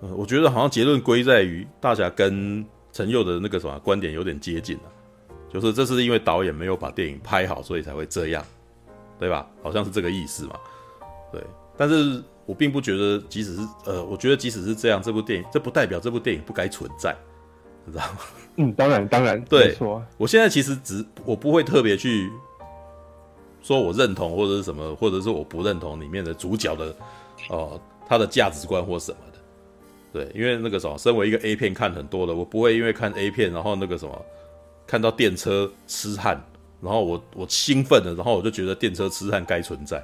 [0.00, 4.82] 呃，我觉得好像结论归在于大家跟陈佑的那个什么观点有点接近了。
[5.52, 8.44] 就是这是因为导演没有把电影拍好，所以才会这样，
[9.18, 9.46] 对吧？
[9.62, 10.54] 好像是这个意思嘛。
[11.32, 11.42] 对，
[11.76, 17.16] 但是我并不觉得，即使是呃，我觉得即使是这样，这部电影这不代表这部电影不该存在，
[17.84, 18.18] 你知道吗？
[18.56, 19.76] 嗯，当然，当然， 对。
[20.16, 22.30] 我现在其实只我不会特别去
[23.60, 26.86] 说我认同或者是什么，或者是我不认同里面的主角的
[27.48, 29.38] 哦、呃，他的价值观或什么的。
[30.12, 34.24] 对，因为那个什么，身为一个 A 片看很多的，我不会因为看 A 片然后那个什么。
[34.90, 36.36] 看到电车痴汉，
[36.82, 40.02] 然后我我兴奋了，然后我就觉得电车痴汉该存在，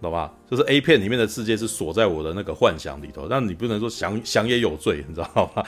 [0.00, 0.32] 懂吧？
[0.50, 5.62] 就是 A 片里面的世界是锁在我的那个幻想里头，但你不能说想想也有罪，你知道吗？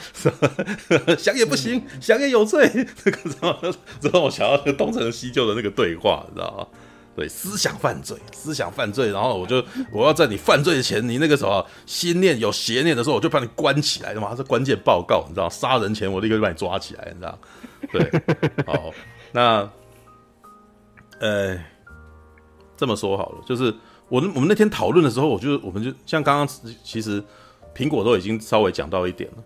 [1.16, 2.68] 想也不行，想也有罪。
[3.04, 3.56] 这个之后，
[4.00, 6.66] 之后我想要东成西就的那个对话，你知道吗？
[7.16, 15.48] 对，思想犯罪，思想犯罪，然后我就我要在你犯罪前，你那个时候心念有邪念的时候，我就把你关起来，嘛，这关键报告，你知道？
[15.48, 17.38] 杀人前我立刻就把你抓起来，你知道？
[17.92, 18.10] 对，
[18.66, 18.90] 好，
[19.32, 19.70] 那，
[21.20, 21.58] 呃，
[22.76, 23.72] 这么说好了，就是
[24.08, 26.48] 我我们那天讨论的时候，我就我们就像刚刚
[26.82, 27.22] 其实
[27.74, 29.36] 苹果都已经稍微讲到一点了，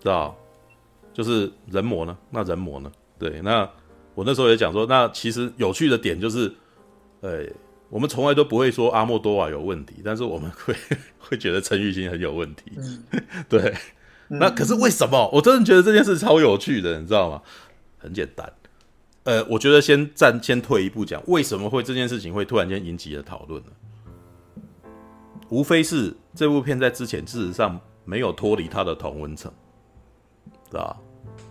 [0.00, 0.36] 知道？
[1.12, 2.92] 就是人魔呢，那人魔呢？
[3.18, 3.66] 对，那
[4.14, 6.54] 我那时候也讲说，那其实有趣的点就是，
[7.20, 7.44] 呃，
[7.88, 10.74] 我们从来都不会说阿莫多瓦有问题，但是我们会
[11.18, 12.64] 会觉得陈玉兴很有问题，
[13.48, 13.74] 对。
[14.28, 15.30] 那可是为什么？
[15.32, 17.40] 我真的觉得这件事超有趣的，你知道吗？
[17.96, 18.52] 很简单，
[19.22, 23.70] 呃，我觉得先暂先退一步讲，为什么会这件事情会突然间引起了讨论呢？
[25.48, 29.52] 无非是这部片在之前事实上没有脱离它的同温层，
[30.68, 30.96] 知道吧？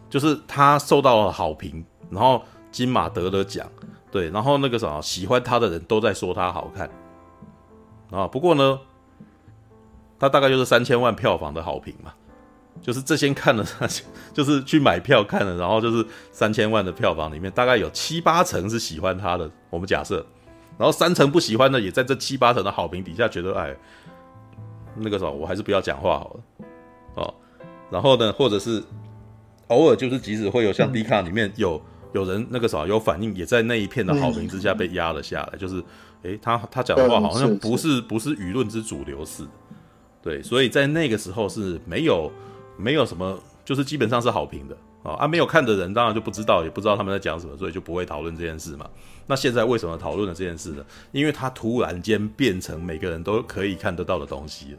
[0.10, 3.72] 就是他受到了好评，然后金马得了奖，
[4.16, 6.90] 对，然后那个什么喜欢他的人都在说他好看，
[8.12, 8.80] 啊，不过呢，
[10.18, 12.14] 他大概就是三千万票房的好评嘛。
[12.82, 13.66] 就是这些看了，
[14.34, 19.52] 就是去买票看了，然后就是三千万的票房里面，大概有七八成是喜欢他的。
[19.70, 20.26] 我们假设，
[20.78, 23.76] 然后三成不喜欢的，也在这七八成的好评底下，觉得哎，
[24.96, 26.40] 那个时候我还是不要讲话好了
[27.16, 27.34] 哦。
[27.92, 28.82] 然后呢，或者是
[29.68, 31.82] 偶尔就是即使会有像迪卡里面有
[32.16, 35.58] 有人那个时候有反应，也在那一片的好评之下被压了下来。
[35.60, 35.84] 就是
[36.24, 39.50] 哎，他他讲的话好像不是不是舆论之主流似的。
[40.24, 42.32] 对，所以在那个时候是没有。
[42.78, 45.26] 没有什么，就是基本上是好评的啊啊！
[45.26, 48.86] 没有看的人当然就不知道，也不知道他们在讲什么，所以就不会讨论这件事嘛。
[49.28, 50.84] 那现在为什么讨论了这件事呢？
[51.14, 54.78] 因为它突然间变成每个人都可以看得到的东西了。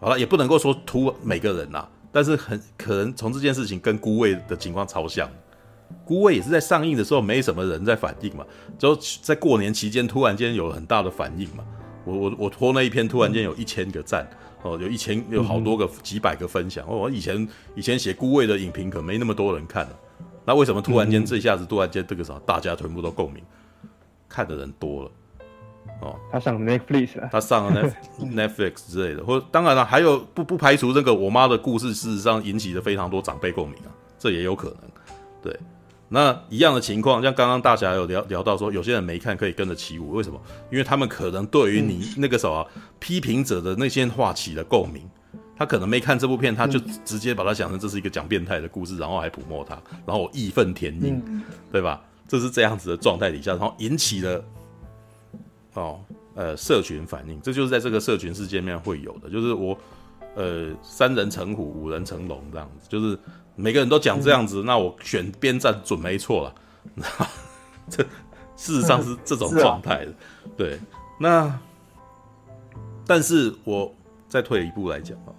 [0.00, 5.30] 好了，也不能够说突每个人呐、啊，但是很可能从这件事情跟孤位的情况超像。
[6.04, 8.44] 孤味也是在上映的时候没什么人在反应嘛，
[8.78, 11.64] 就在过年期间突然间有很大的反应嘛。
[12.04, 14.28] 我我我拖那一篇突然间有一千个赞。
[14.62, 16.84] 哦，有一千有好多个几百个分享。
[16.88, 19.98] 哦，我以前以前写孤味的影评可没那么多人看了，
[20.44, 23.44] 那为什么突然间这下子突然间这个啥，大家全部都共鸣，
[24.28, 25.10] 看的人多了。
[26.00, 34.90] 哦，他上 Netflix 了，他上了 Netflix 之类的，或当然了，还有不不排除这个我妈的故事，事实上引起了非常多长辈共鸣啊，这也有可能，
[35.42, 35.56] 对。
[36.08, 40.40] 那一样的情况，像刚刚大侠有聊聊到说，有些人没看可以跟着起舞，为什么？
[40.70, 42.64] 因为他们可能对于你那个什么
[43.00, 45.02] 批评者的那些话起了共鸣，
[45.56, 49.74] 他可能没看这部片，他就直接把它想成这是一个讲变态的故事，然后还泼墨他，
[50.06, 51.20] 然后我义愤填膺，
[51.72, 52.00] 对吧？
[52.28, 54.44] 这是这样子的状态底下，然后引起了
[55.74, 56.00] 哦
[56.36, 59.76] 呃社群反应，这就是在这个社群世界面会有的，就是我
[60.36, 63.18] 呃三人成虎，五人成龙这样子，就是。
[63.56, 66.54] 每个人都讲这样子，嗯、那我选边站准没错了。
[67.90, 68.02] 这
[68.56, 70.12] 事实上是这种状态的，
[70.44, 70.78] 嗯、对。
[71.18, 71.58] 那
[73.06, 73.92] 但是我
[74.28, 75.32] 再退一步来讲啊，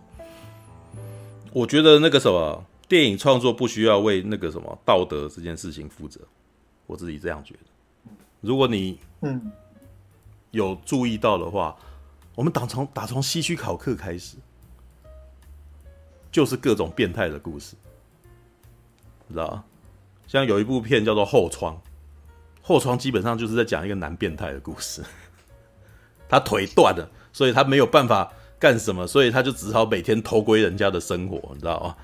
[1.53, 6.19] 我觉得那个什么电影创作不需要为那个什么道德这件事情负责，
[6.85, 8.11] 我自己这样觉得。
[8.41, 9.51] 如果你嗯
[10.51, 11.75] 有注意到的话，
[12.33, 14.37] 我们打从打从西区考克开始，
[16.31, 17.75] 就是各种变态的故事。
[19.33, 19.63] 知道，
[20.27, 21.75] 像有一部片叫做《后窗》，
[22.61, 25.03] 《后窗》基本上就是在讲一个男变态的故事。
[26.29, 31.95] 他腿断了，所以他没有办法干什么，所以他就只好每天偷窥人家的生活，你知道吗？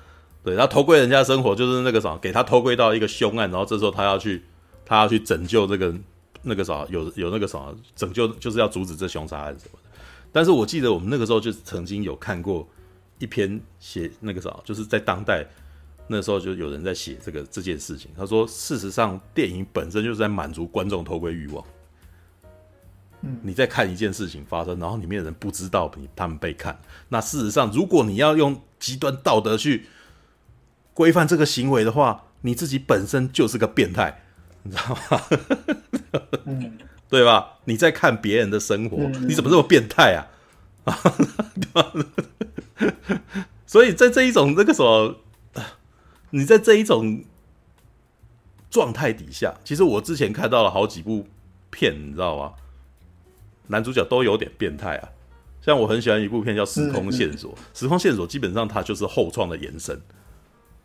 [0.42, 4.42] 对，他偷窥人家的生活，就是那个什么，给他偷窥到一个凶案，然后这时候他要去
[4.86, 5.94] 他要去拯救这个
[6.42, 9.90] 那个啥，有有那个啥，拯救就是要阻止这凶杀案什么的。
[10.32, 12.66] 但是我记得我们那个时候就曾经有看过
[13.18, 15.46] 一篇写那个啥，就是在当代
[16.06, 18.10] 那时候就有人在写这个这件事情。
[18.16, 21.64] 他说，事实上电影本身就是在满足观众偷窥欲望。
[23.22, 26.78] 嗯，你在看一件事情发生，然后里面的人不知道你他们被看。
[27.08, 29.86] 那事实上，如果你要用极端道德去
[30.92, 34.22] 规范这个行为的话，你自己本身就是个变态，
[34.62, 35.22] 你知道吗？
[36.44, 36.78] 嗯。
[37.06, 37.58] 对吧？
[37.66, 40.26] 你在看别人的生活，嗯、你怎么这么变态啊？
[43.66, 45.20] 所以在这一种那个什么，
[46.30, 47.24] 你在这一种
[48.70, 51.26] 状态底下，其实我之前看到了好几部
[51.70, 52.54] 片，你知道吗？
[53.68, 55.08] 男主角都有点变态啊。
[55.62, 59.96] 像我很喜欢一部片叫《时空线索》，时空线索基本上它就是后创的延伸。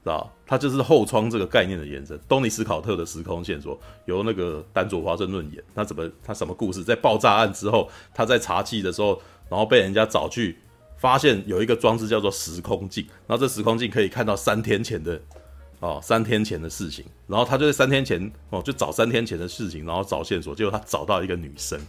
[0.01, 2.17] 知道，它就是后窗这个概念的延伸。
[2.29, 6.81] 东尼史考特的时空线索由那个丹佐华盛顿演，他怎么他什么故事？
[6.85, 10.59] 在爆炸案之后，他在查记的时候，然后被人家找去，
[10.99, 15.19] 发现有一个装置叫做时空镜，然后这时空镜可以看到三天前的
[15.79, 17.03] 哦，三天前的事情。
[17.25, 20.53] 然后他就在三天前哦，就找三天前的事情，然后找线索。
[20.53, 21.79] 结果他找到一个女生，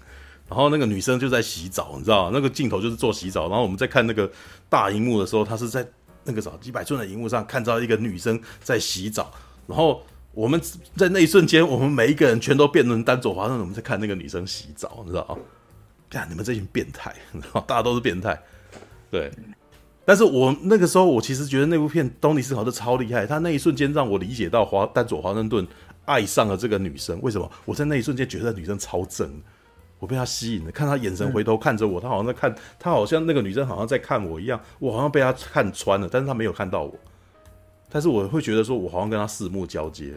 [0.48, 2.30] 然后那个女生就在洗澡，你知道吗？
[2.32, 3.48] 那个镜头就是做洗澡。
[3.48, 4.30] 然后我们在看那个
[4.70, 5.86] 大荧幕的时候，他是在。
[6.22, 9.32] 那个时候，几百寸的荧幕上看到一个女生在洗澡，
[9.66, 10.02] 然后
[10.32, 10.60] 我们
[10.94, 15.38] 在那一瞬间，我们每一个人全都变成丹佐华盛顿，我们在看那个女生洗澡，你知道吗？
[16.10, 18.38] 看你们这群变态，你知道，大家都是变态。
[19.10, 19.30] 对，
[20.04, 25.66] 但是我那个时候，我其实觉得那部片东尼斯考特超厉害，他那一瞬间让我理解到华丹佐华盛顿
[26.04, 27.50] 爱上了这个女生，为什么？
[27.64, 29.30] 我在那一瞬间觉得女生超正。
[29.98, 36.94] 我被他吸引了，看他眼神回头看着我，他好像在看，他好像那个女生好像在看我一样，我好像被他看穿了，但是他没有看到我，
[37.90, 40.14] 但是我会觉得说，我好像跟他四目交接，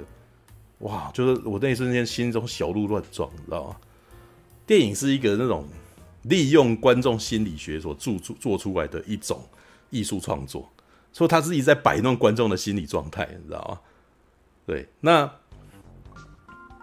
[0.80, 3.76] 哇，就是我那一瞬间心中小鹿乱撞，你知道吗？
[4.66, 5.66] 电影是一个那种
[6.24, 9.48] 利用观众心理学所做出做出来的一种
[9.90, 10.70] 艺术创作，
[11.12, 13.80] 所以他自己在摆弄观众的心理状态，你知道吗？
[14.66, 15.32] 对，那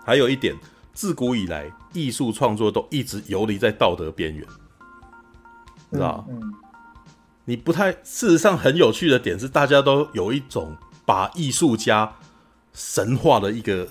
[0.04, 0.56] 还有一点。
[0.92, 4.46] 自古以来，艺术创作都一直游离在道德边缘，
[5.92, 6.54] 知道、嗯嗯、
[7.46, 10.76] 你不太，事实上很有趣的点是，大家都有一种
[11.06, 12.12] 把艺术家
[12.74, 13.88] 神化的一个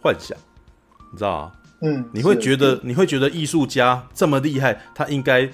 [0.00, 0.38] 幻想，
[1.12, 1.52] 你知道吗？
[1.80, 5.48] 嗯，你会觉得，你会觉得艺术家这么厉害，他应该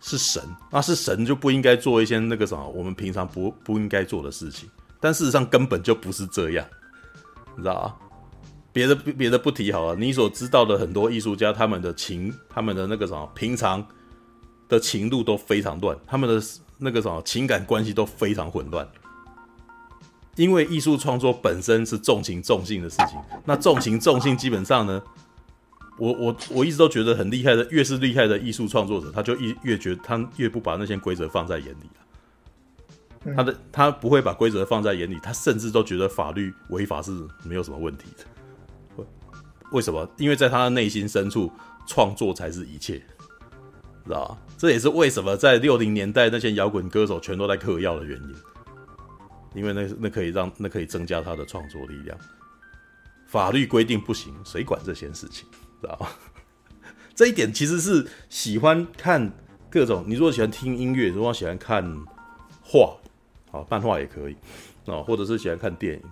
[0.00, 4.68] 是神，那是神就不应该做一些那个什么我们平常不不应该做的事情，
[4.98, 6.66] 但事实上根本就不是这样，
[7.56, 7.96] 你知道啊？
[8.72, 13.84] 别的别的不提好了，你所知道的很多艺术家，他们的情，他们的那个什么，平常
[14.68, 16.44] 的情路都非常乱，他们的
[16.78, 18.88] 那个什么情感关系都非常混乱。
[20.36, 25.02] 因为艺术创作本身是重情重性的事情，那重情重性基本上呢，
[26.00, 37.12] 我我我一直都觉得很厉害的，越是厉害的艺术创作者，他就越越觉得他越不把那些规则放在眼里，他的他不会把规则放在眼里，他甚至都觉得法律违法是
[37.44, 38.24] 没有什么问题的。
[39.72, 40.08] 为什么？
[40.16, 41.52] 因为在他的内心深处，
[41.86, 42.94] 创作才是一切，
[44.04, 44.38] 知道吧？
[44.56, 48.34] 这也是为什么在六零年代那些摇滚歌手全都在嗑药的原因，
[49.54, 52.18] 因为那那可以让那可以增加他的创作力量。
[53.26, 55.46] 法律规定不行，谁管这些事情？
[55.80, 56.16] 知道吧？
[57.14, 59.32] 这一点其实是喜欢看
[59.68, 60.04] 各种。
[60.06, 61.84] 你如果喜欢听音乐，如果喜欢看
[62.62, 62.96] 画，
[63.50, 64.36] 好，漫画也可以
[64.86, 66.02] 哦，或者是喜欢看电影。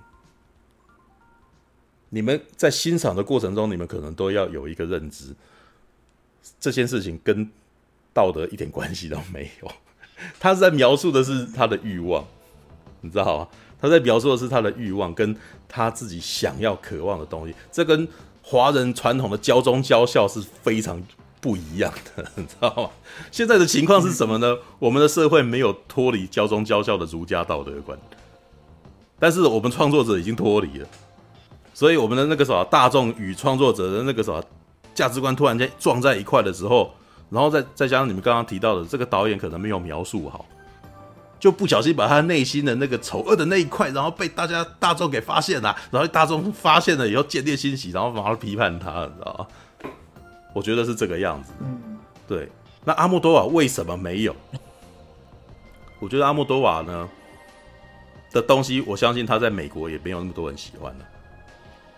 [2.11, 5.35] 你们在欣赏的过程中，你们可能都要有一个认知，
[6.59, 7.51] 这件事情跟
[8.15, 9.71] 道德一点关系都没有。
[10.41, 12.27] 他是在描述的是他的欲望，
[13.03, 13.49] 你知道吗？
[13.81, 15.37] 他在描述的是他的欲望，跟
[15.69, 17.55] 他自己想要、渴望的东西。
[17.71, 18.09] 这跟
[18.51, 21.03] 华人传统的教中教孝是非常
[21.39, 22.89] 不一样的，你知道吗？
[23.31, 24.57] 现在的情况是什么呢？
[24.79, 27.99] 我们的社会没有脱离教中教孝的儒家道德观，
[29.19, 30.89] 但是我们创作者已经脱离了。
[31.75, 34.43] 所以我们的那个什么大众与创作者的那个什么
[34.95, 36.91] 价值观突然间撞在一块的时候，
[37.29, 40.47] 然后再再加上你们刚刚提到的这个导演可能没有描述好，
[41.41, 49.91] 就不小心把他内心的那个丑恶的那一块，然后被大家大众给发现了，然后大众发现了以后见猎心喜，然后马上批判他，你知道吗？
[50.53, 51.53] 我觉得是这个样子。
[51.61, 52.49] 嗯，对。
[52.85, 54.35] 那阿莫多瓦为什么没有？
[56.01, 57.09] 我觉得阿莫多瓦呢
[58.33, 61.05] 的东西，我相信他在美国也没有那么多人喜欢的。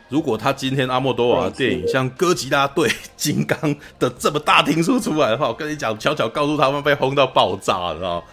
[0.08, 3.56] 如果他今天阿莫多瓦的电影像哥吉拉对金刚
[3.98, 8.24] 的这么大厅数出来的话，我跟你讲，悄悄告诉他们被轰到爆炸，知道？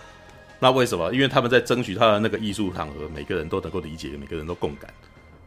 [0.59, 1.13] 那为什么？
[1.13, 4.91] 因为他们在争取他的那个艺术场合，每个人都能够理解，每个人都共感，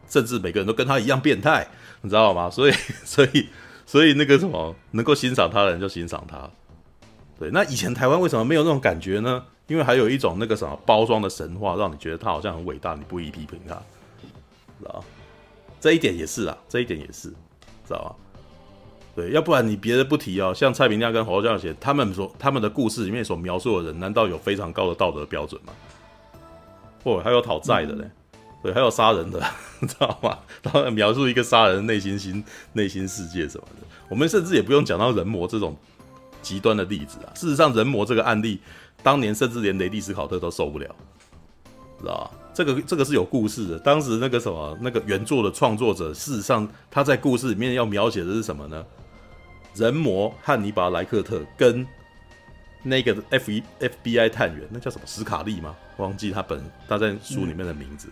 [0.07, 1.67] 甚至每个人都跟他一样变态，
[2.01, 2.49] 你知道吗？
[2.51, 2.71] 所以，
[3.03, 3.49] 所以，
[3.85, 6.49] 所以那个什么，能够欣赏他的人就欣赏他。
[7.37, 9.43] 对，那以前台湾为什么没有那种感觉呢？
[9.67, 13.75] 因为还有一种那个什么包装的神话，让你觉得他好像很伟大，你不宜批评他，
[14.79, 15.03] 知道
[15.79, 18.15] 这一点也是啊，这一点也是，知道吧？
[19.13, 25.73] 对，要不然你别的不提哦，像蔡明亮跟侯孝贤他们所他们的故事里面所描述的人，难道有非常高的道德标准吗？
[27.03, 28.11] 或还有讨债的嘞，嗯、
[28.63, 29.43] 对，还有杀人的，
[29.81, 30.37] 你知道吗？
[30.61, 32.41] 然后描述一个杀人的内心心、
[32.73, 35.75] 内心世界什么的，我们甚至也不用讲到人魔这种
[36.41, 37.33] 极端的例子啊。
[37.35, 38.61] 事实上，人魔这个案例，
[39.03, 40.95] 当年甚至连雷利斯考特都受不了，
[41.99, 42.31] 知道吧？
[42.53, 43.79] 这个这个是有故事的。
[43.79, 48.85] 当时那个什么，那个原作的创作者，事实上他在故事里面要描写的是什么呢？
[49.75, 51.85] 人魔汉尼拔莱克特跟
[52.83, 55.75] 那个 F 一 FBI 探员，那叫什么史卡利吗？
[55.97, 58.09] 忘记他本他在书里面的名字。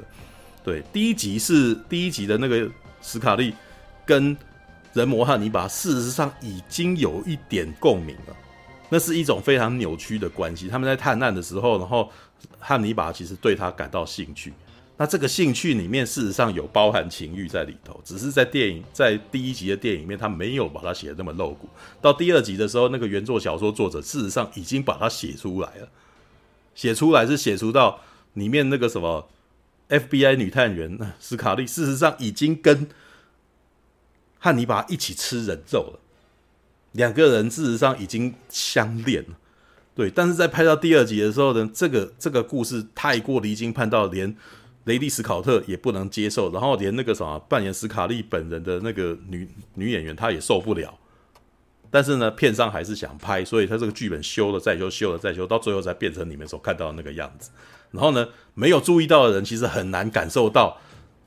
[0.64, 2.70] 对，第一集是第一集的那个
[3.02, 3.54] 史卡利
[4.06, 4.36] 跟
[4.94, 8.36] 人魔汉尼拔，事实上已经有一点共鸣了。
[8.90, 10.68] 那是一种非常扭曲的关系。
[10.68, 12.12] 他们在探案的时候，然后
[12.60, 14.54] 汉尼拔其实对他感到兴趣。
[15.02, 21.70] 那这个兴趣里面事实上有包含情欲在里头，只是在电影在第一集的电影里面，他没有把它写得那么露骨。
[22.02, 25.88] 到第二集的时候，那个原作小说作者事实上已经把它写出来了，
[26.76, 28.02] 写出来是写出到
[28.34, 29.30] 里面那个什么
[29.88, 32.90] FBI 女探员斯卡利，事实上已经跟
[34.38, 36.00] 汉尼拔一起吃人肉了，
[36.92, 39.38] 两个人事实上已经相恋了。
[39.96, 44.36] 对，但是在拍到第二集的时候呢，这个这个故事太过离经叛道，连。
[44.86, 50.98] 雷迪斯考特也不能接受，然后连那个什么扮演史卡利本人的那个女女演员，她也受不了。
[51.92, 57.50] 但是呢，片商还是想拍，所以他这个剧本修了再修，修了再修，到最后才变成你们所看到的那个样子。
[57.92, 60.78] 然后呢，没有注意到的人其实很难感受到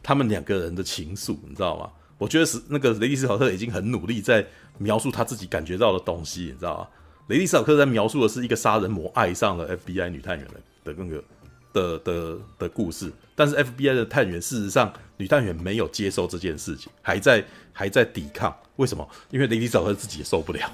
[0.05, 1.91] 他们两个人的情愫，你知道吗？
[2.17, 4.47] 我觉得是那个雷迪斯考特已经很努力在
[4.79, 6.89] 描述他自己感觉到的东西，你知道吗？
[7.27, 11.23] 雷迪斯考特在描述的是一个杀人魔爱上了 FBI 女探员的的那个。
[11.73, 18.55] 的的的故事，但是 FBI 的探员事实上，女探员没有接受这件事情，还在还在抵抗。
[18.77, 19.09] 为什么？
[19.31, 20.71] 因为雷迪找他自己也受不了，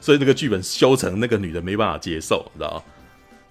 [0.00, 2.82] 所以那个剧本修成那个女的没办法接受，你知道吗？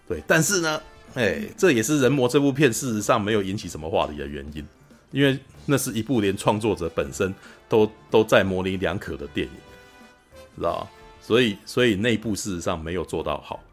[0.07, 0.81] 对，但是呢，
[1.13, 4.65] 哎、这也是《人魔》这部片事实上没有引起什么话题的原因，
[5.11, 7.33] 因为那是一部连创作者本身
[7.69, 9.53] 都都在模棱两可的电影，
[10.57, 10.87] 知道吗？
[11.21, 13.63] 所以所以内部事实上没有做到好，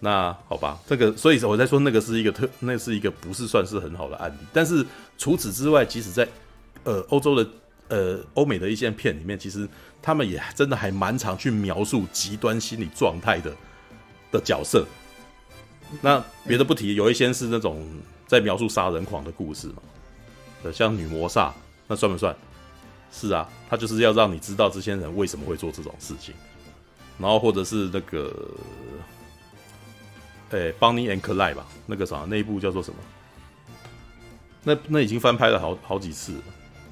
[0.00, 4.36] 那好吧，这个所以我在说那个是一个特，那是一个不是算是很好的案例。
[4.52, 4.86] 但是
[5.16, 6.28] 除此之外，即使在
[6.84, 7.50] 呃欧洲的
[7.88, 9.68] 呃欧美的一些片里面，其实
[10.00, 13.52] 他们也真的还蛮常去描述极端心理状态的
[14.30, 14.86] 的角色。
[16.00, 17.84] 那别的不提，有一些是那种
[18.26, 19.82] 在描述杀人狂的故事嘛，
[20.62, 21.50] 呃，像女魔煞，
[21.88, 22.36] 那算不算？
[23.10, 26.32] 是啊，他就是要让你知道这些人为什么会做这种事情，
[27.18, 28.32] 然后或者是那个。
[30.50, 32.96] 哎，Bonnie and Clyde 吧，那个啥，那一部叫做什么？
[34.64, 36.42] 那那已经翻拍了好好几次了。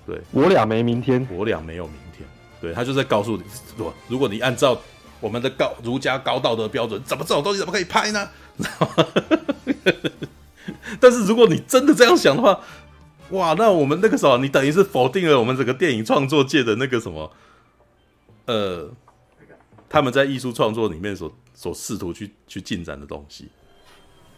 [0.07, 2.29] 对，我俩没明天，我俩没有明天。
[2.61, 3.43] 对，他就在告诉你，
[3.77, 4.79] 如如果你按照
[5.21, 8.29] 我们的高儒家高道德标准，怎么这种东西怎么可以拍呢？
[11.01, 12.61] 但是如果你真的这样想的话，
[13.31, 17.33] 哇，那我们那个啥，你等于是否定了我们整个电影创作界的那个什么？
[18.45, 18.89] 呃，
[19.89, 21.33] 他们在艺术创作里面所。
[21.57, 23.49] 所试图去去进展的东西，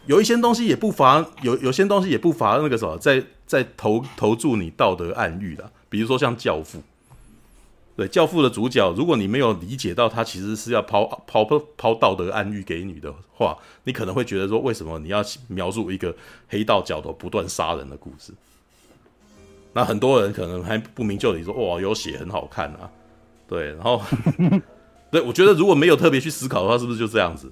[0.07, 6.79] 有一些东西也不乏有有些东西也不乏那个什么，在在投投注你道德暗喻的，比如说像《教父》，
[7.97, 16.14] 对《教父》的主角，如果你没有理解到他其实是要抛抛抛抛道德暗喻给你的话，你可能会觉得说，为什么你要描述一个
[16.49, 18.33] 黑道角头不断杀人的故事？
[19.73, 22.89] 那很多人可能还不明就里说，哇，有血很好看啊，
[23.49, 24.01] 对，然后。
[25.11, 27.51] 对，我觉得如果没有特别去思考的话，是不是就这样子？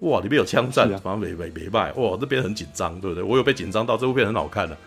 [0.00, 3.22] 哇，里面有枪战，反正没没没败，哇，这边很紧张，对不对？
[3.22, 4.78] 我有被紧张到，这部片很好看的、啊。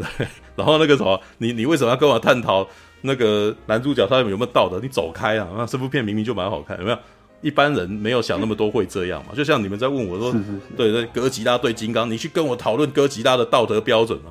[0.16, 2.66] 对，然后那个什么，你你为什么要跟我探讨
[3.02, 4.78] 那个男主角他有没有道德？
[4.80, 5.48] 你走开啊！
[5.56, 6.98] 那这部片明明就蛮好看，有没有？
[7.42, 9.32] 一般人没有想那么多会这样嘛？
[9.34, 14.28] 就像你们在问我说，是是是对对，哥吉拉对金刚，你去跟我讨论哥吉拉的道德标准啊？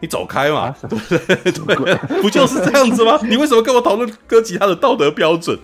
[0.00, 1.76] 你走开嘛，对不对？
[1.76, 3.18] 对，不就是这样子吗？
[3.24, 5.58] 你为什么跟我讨论哥吉拉的道德标准？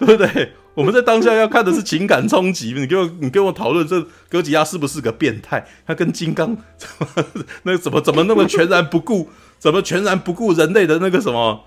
[0.00, 0.52] 对不对？
[0.74, 2.72] 我们在当下要看的是情感冲击。
[2.72, 5.64] 你给我，你跟我讨论这哥吉拉是不是个变态？
[5.86, 7.24] 他跟金刚 怎么
[7.64, 9.28] 那个怎么怎么那么全然不顾？
[9.58, 11.60] 怎么全然不顾人类的那个什么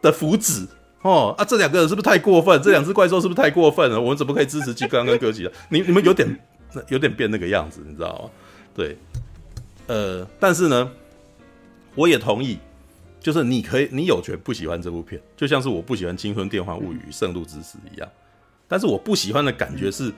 [0.00, 0.66] 的福祉？
[1.02, 2.60] 哦啊，这两个人是不是太过分？
[2.62, 4.00] 这两只怪兽是不是太过分了？
[4.00, 5.52] 我们怎么可以支持金刚跟哥吉拉？
[5.68, 6.26] 你你们有点
[6.88, 8.30] 有点变那个样子，你知道吗？
[8.74, 8.96] 对，
[9.86, 10.90] 呃，但是呢，
[11.94, 12.58] 我也同意，
[13.26, 18.08] 就是你可以，你有权不喜欢这部片，就像是我不喜欢《青春电幻物语》《圣路之死》一样。
[18.68, 20.12] 但是我不喜欢的感觉是，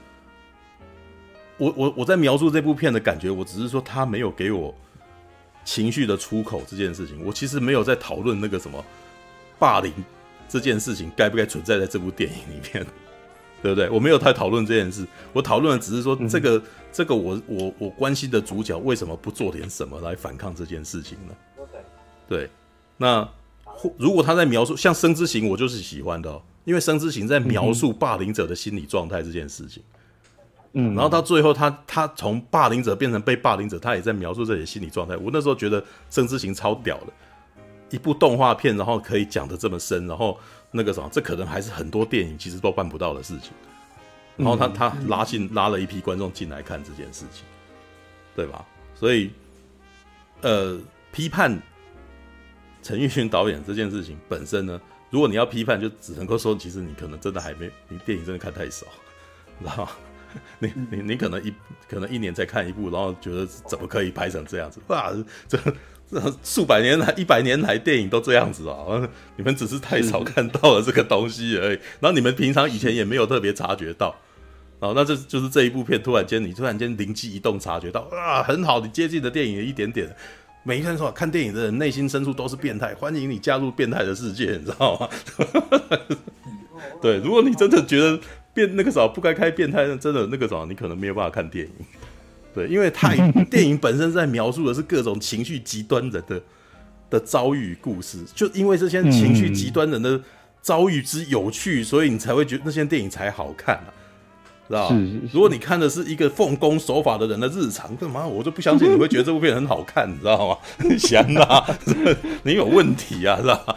[1.57, 4.75] 我我我在描述这部片的感觉，我只是说他没有给我
[5.65, 7.25] 情绪的出口这件事情。
[7.25, 8.85] 我其实没有在讨论那个什么
[9.59, 9.91] 霸凌
[10.47, 12.87] 这件事情该不该存在在这部电影里面，
[13.63, 13.89] 对不对？
[13.89, 21.35] 我没有太讨论这件事，我讨论的只是说这个、嗯、这个我我我关心的主角为什么不做点什么来反抗这件事情呢？
[22.29, 22.47] 对，
[22.99, 23.27] 那
[23.97, 26.43] 如果他在描述像《生之行》，我就是喜欢的、哦。
[26.65, 29.83] 因为生之行在描述霸凌者的心理状态这件事情，
[30.73, 35.17] 嗯，然后到最后他他从霸凌者变成被霸凌者，他也在描述自己的心理状态。
[35.17, 37.07] 我那时候觉得生之行超屌的，
[37.89, 40.39] 一部动画片，然后可以讲的这么深，然后
[40.71, 43.53] 那个什么，这可能还是很多电影其实都办不到的事情。
[44.37, 47.45] 然后他他拉进拉了一批观众进来看这件事情，
[48.37, 48.63] 对吧？
[48.95, 49.31] 所以，
[50.43, 50.79] 呃，
[51.13, 51.59] 批判
[52.83, 54.81] 陈玉勋导演这件事情本身呢？
[55.11, 58.87] 如果你要批判，就只能够说，其实你可能真的还没，你电影真的看太少，
[59.61, 59.91] 知道吗？
[60.59, 61.51] 你你你可能一
[61.89, 64.79] 可能一年才看一部，然后觉得怎么可以拍成这样子？
[64.89, 65.11] 哇，
[65.49, 65.59] 这
[66.11, 69.09] 这数百年来、一百年来电影都这样子啊！
[69.37, 71.79] 你们只是太少看到了这个东西而已。
[72.01, 74.15] 然后你们平常以前也没有特别察觉到，
[74.79, 80.15] 然后那这就是这一部片突然间你突然间灵机一动，察觉到啊，很好，你接近的电影一点点。
[80.63, 85.09] 每一个人说看电影的人内心深处都是变态， 欢迎你加入变态的世界，你知道吗？
[87.01, 88.19] 对，如果你真的觉得
[88.53, 91.73] 变那个啥不该开变态，那真的那个啥，你可能没有办法看电影。
[92.55, 93.17] 对，因为太
[93.51, 96.43] 电影本身在描述的是各种情绪极端人的
[97.09, 100.21] 的遭遇故事，就因为这些情绪极端人的
[100.61, 103.95] 遭遇之有趣，所以你才会觉得那些电影才好看啊。
[104.69, 104.93] 知道
[105.33, 108.27] 如果你看的是一个奉公守法的人的日常，干嘛？
[108.27, 110.59] 我就不相信你会觉得这部片很好看，你知道吗？
[110.99, 111.65] 闲啊，
[112.45, 113.77] 你有问题啊，是吧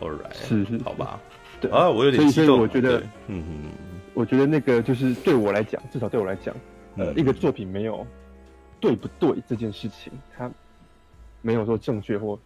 [0.00, 1.20] ？All right，是是，好吧。
[1.60, 2.60] 对啊，我有点激动。
[2.60, 3.70] 我觉得，嗯嗯，
[4.14, 6.54] 我觉得那个就是对我来讲，至少对我来讲，
[6.96, 8.06] 呃，一个作品没有
[8.78, 10.50] 对不对这件事情，它
[11.42, 12.38] 没有说正确或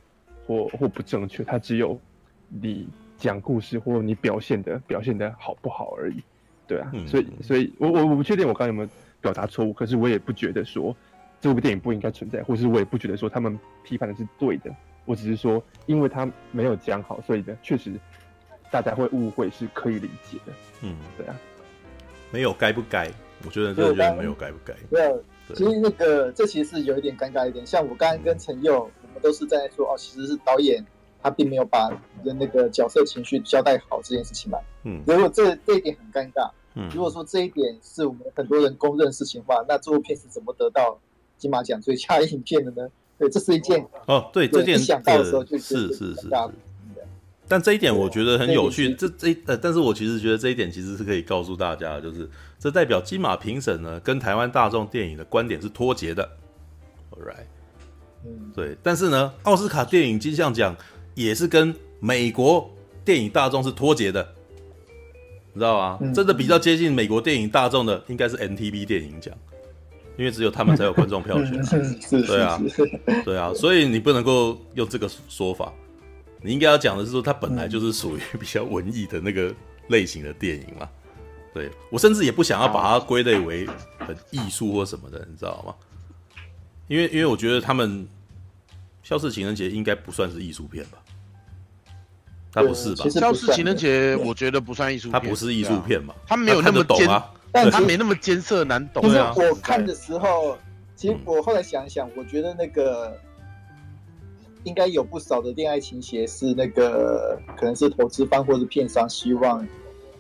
[0.47, 2.01] 或或不正确，它只有
[2.49, 6.23] 你讲故事或你表现的表现的好不好而已。
[6.67, 8.89] 对啊，所以，所以我我我不确定我刚刚有没有
[9.21, 10.97] 表达错误，可是我也不觉得说
[11.41, 17.93] 这部电影不应该存在，或是我也不觉得说他们批判的是对的，我只是说，因为他没有讲好，所以呢，确实
[18.71, 20.53] 大家会误会是可以理解的。
[20.83, 21.37] 嗯，对啊，
[22.31, 23.11] 没有该不该，
[23.45, 24.75] 我觉得这个就没有该不该。
[24.91, 25.15] 对，
[25.55, 30.85] 其实那个这其实是有一点尴尬一点，像我刚刚跟陈佑，我们都是在说哦，其实是导演。
[31.25, 34.59] 他并没有把你的那个角色情绪交代好这件事情嘛。
[34.85, 36.49] 嗯，如果这这一点很尴尬。
[36.77, 40.99] 嗯，如果说这一点是我们很多人公认事情的话，那这部片是怎么得到
[41.39, 42.89] 金马奖最佳影片的呢？
[43.17, 46.29] 对，这是一件哦，对，这件想到的时候就是是是是。
[47.47, 56.29] 但这一点我觉得很有趣，这这呃，但是我其实觉得这一点其实是可以告诉大家，就是这代表金马评审呢跟台湾大众电影的观点是脱节的。
[57.13, 57.47] All right，
[58.27, 60.77] 嗯，对，但是呢，奥斯卡电影金像奖。
[61.15, 62.71] 也是跟美国
[63.05, 64.35] 电影大众是脱节的，
[65.53, 65.99] 你知道吗？
[66.01, 69.35] 嗯、真的比较接近美国电影大众的，应该是 MTV 电影奖，
[70.17, 71.63] 因为只有他们才有观众票选。
[72.27, 72.61] 对啊，
[73.25, 75.73] 对啊，所以你不能够用这个说法，
[76.43, 79.55] 你应该要讲的是说，它本来就是属于比较文艺的那个
[79.89, 80.89] 类型的电影嘛。
[81.53, 83.65] 对，我甚至也不想要把它归类为
[83.99, 85.75] 很艺术或什么的，你知道吗？
[86.89, 88.03] 因为因为我觉得他们
[89.05, 90.99] 《消失情人节》应该不算是艺术片吧。
[92.55, 93.09] 他不是吧？
[93.11, 95.21] 消失情人节，我觉得不算艺术片。
[95.21, 96.15] 他不是艺术片嘛？
[96.27, 99.03] 他没有那么懂啊， 但他没那么艰涩难懂。
[99.03, 99.35] 对啊。
[99.37, 100.57] 我看的时候，
[100.95, 103.19] 其实我后来想一想，我觉得那个
[104.63, 109.67] 应该有不少的恋爱情节是那个可能是投资方或者片商希望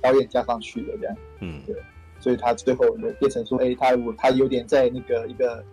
[0.00, 1.16] 导演加上去的这样。
[1.40, 1.76] 嗯，对。
[2.18, 5.64] 所以他最后呢变成说，哎，他我他有点在那个一个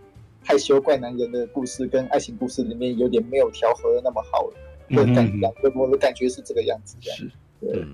[0.45, 4.47] 害羞怪男人的故事跟爱情故事里面有点没有调和的那么好。
[4.95, 6.95] 我感觉，我的感觉是这个样子。
[7.01, 7.85] 是，对。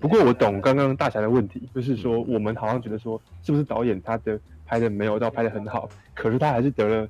[0.00, 7.08] 不过我懂刚刚大侠的问题，就是说我们好像觉得说，是不是导演他的拍的没有到拍的很好，可是他还是得了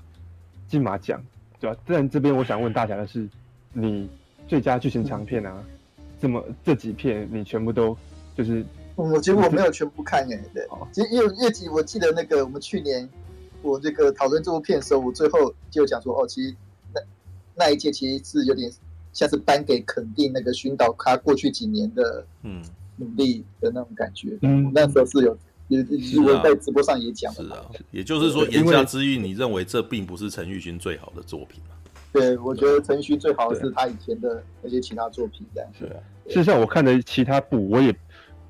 [0.69, 1.19] 金马奖，
[1.59, 1.77] 对吧？
[1.87, 3.27] 但这边我想问大侠的是，
[3.73, 4.11] 你
[4.47, 5.65] 最佳剧情长片啊，
[6.21, 7.97] 这么这几片你全部都
[8.37, 8.63] 就是，
[8.95, 10.69] 我其实我没有全部看诶，对。
[10.93, 13.09] 其实因为叶记，我记得那个我们去年
[13.63, 16.55] 我这个讨论这部片的时候，我最后就讲说，哦，其实
[16.93, 17.01] 那
[17.55, 18.71] 那一届其实是有点。
[19.13, 22.63] 像是颁给肯定那个熏导他过去几年的嗯。
[22.97, 25.37] 努力的那种感觉，嗯，那时候是有，
[25.67, 31.75] 也是我在直播上也讲了，是啊，也就是说言下之意，你认为这并不是陈玉勋最好的作品吗？
[32.13, 35.71] 对，我觉得陈玉勋最好的是他以前的那些其他作品这样。
[35.77, 35.97] 是啊，
[36.29, 37.93] 事实上我看的其他部，我也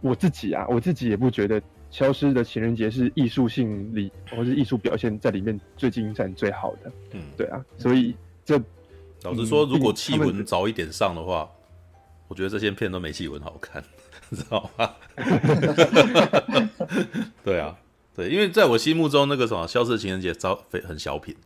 [0.01, 6.93] 我自己啊，我自己也不觉得《消失的情人节》是艺术性里或是艺术表现在里面最精湛最好的。
[7.13, 8.15] 嗯，对啊，所以
[8.45, 8.61] 这
[9.25, 11.49] 老实说，如果气温早一点上的话，
[12.29, 13.83] 我觉得这些片都没气氛好看，
[14.31, 14.91] 知道吗？
[17.45, 17.77] 对啊，
[18.15, 21.37] 对，因为在我心目中，那个什么《消失的情人节》早非很小品。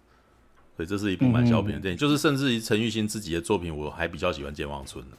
[0.77, 5.17] 所以这是一部蛮小品的电影，嗯、就是甚至于陈玉兴自己的作品，我还比较喜欢《健忘村》的。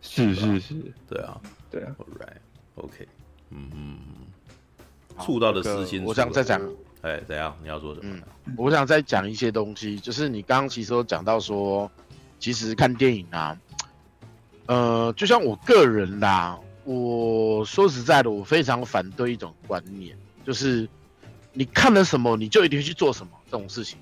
[0.00, 0.74] 是是是，
[1.08, 1.94] 对啊，对啊。
[1.98, 3.06] All right，OK，
[3.50, 4.26] 嗯嗯嗯。
[5.20, 6.60] 触到的私心，我想再讲，
[7.02, 7.56] 哎，怎样？
[7.62, 8.16] 你要说什么？
[8.46, 11.90] 嗯，我想再讲一些东西，就是你刚刚其实有讲到说，
[12.38, 13.56] 其实看电影啊，
[14.66, 20.88] 呃，就像我个人啦，我说实在的，我非常反对一种观念，就是
[21.52, 23.98] 你看了什么，你就一定会去做什么这种事情。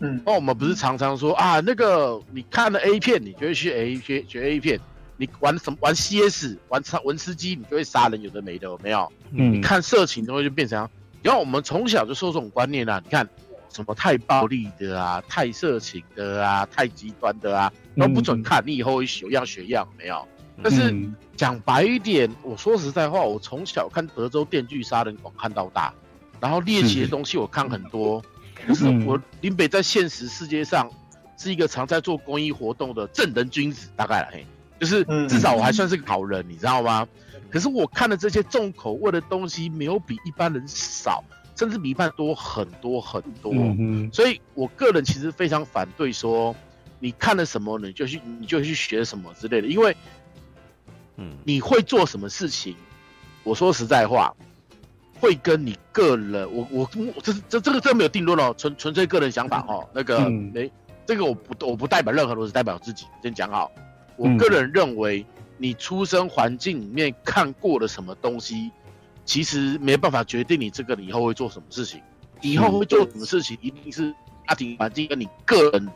[0.00, 4.78] 嗯，那我们不是常常说啊，那个你看了 A 片，你就会去 A 学学 A 片；
[5.16, 9.10] 你玩什么玩 CS，玩文吃鸡，你就会杀人，有的没的，有没有？
[9.30, 10.86] 嗯，你看色情东西就变成，
[11.22, 13.28] 然后我们从小就受这种观念啊，你看
[13.68, 20.26] 什么太暴力的啊，太色情的啊，太极端的啊，都不准看，你以后会学样学样，没有？
[20.62, 20.94] 但是
[21.36, 25.92] 讲白一点，我说实在话，我从小看德州电锯杀人狂看到大，
[26.38, 28.22] 然后猎奇的东西我看很多。
[28.66, 30.90] 可是我林北在现实世界上
[31.38, 34.44] 是一个常在做公益活动的正人君子，大概嘿，
[34.78, 37.08] 就是至少我还算是个好人，你知道吗？
[37.50, 41.22] 可是我看的这些重口味的东西，没有比一般人少，
[41.56, 43.52] 甚至比一般多很多很多。
[43.54, 46.54] 嗯所以我个人其实非常反对说，
[46.98, 49.96] 你看了什么，你就去你就去学什么之类的，因为，
[51.16, 52.76] 嗯，你会做什么事情？
[53.42, 54.34] 我说实在话。
[55.22, 59.86] 会跟你个人，我我我这是这这个这没有定论哦，纯纯粹个人想法哦。
[59.92, 60.70] 那个没、嗯，
[61.04, 63.04] 这个我不我不代表任何人，我只代表自己。
[63.22, 63.70] 先讲好，
[64.16, 65.26] 我个人认为，
[65.60, 68.70] 你出生环境里面看过了什么东西，
[69.26, 72.00] 其实没办法决定你这个你以后会做什么事情。
[72.40, 74.10] 以后会做什么事情，一定是
[74.48, 75.86] 家庭环境跟你个人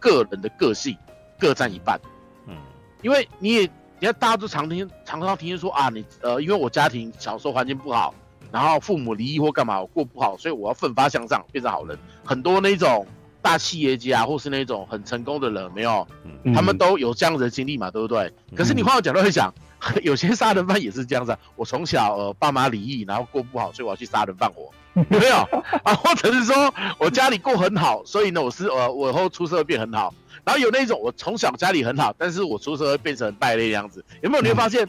[0.00, 0.96] 个人的个性
[1.38, 2.00] 各占一半。
[2.48, 2.56] 嗯，
[3.02, 3.60] 因为你也，
[4.00, 8.12] 你看大家都常听常常听说啊，你呃，因为我家庭小时候环境不好。
[8.50, 11.96] 然后父母离异或干嘛，我过不好，所以我要奋发向上，变成好人。
[12.22, 13.06] 很多那种
[13.42, 16.06] 大企业家或是那种很成功的人，没有，
[16.54, 18.32] 他们都有这样子的经历嘛，对不对？
[18.56, 19.52] 可是你换个角度会想，
[20.02, 21.38] 有些杀人犯也是这样子啊。
[21.56, 24.70] 我从小呃爸妈离异，然后过不好，所以我要去杀人放火，
[25.10, 25.36] 有没有
[25.82, 25.94] 啊？
[25.94, 30.14] 或者是说我家里过很好，所以呢我是呃我以后出社会变很好。
[30.44, 34.42] 然后有那种我从小家里很好，但是我出社会变成败类的样子，有没有？
[34.42, 34.88] 你会发现？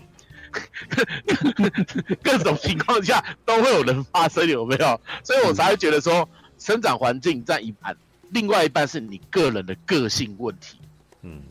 [2.22, 5.02] 各种情况下都会有人发生，有没有？
[5.24, 7.98] 所以我才会觉得说，生长环境占一半，
[8.34, 10.78] 另外一半是你个人的个性问题。
[11.22, 11.42] 嗯，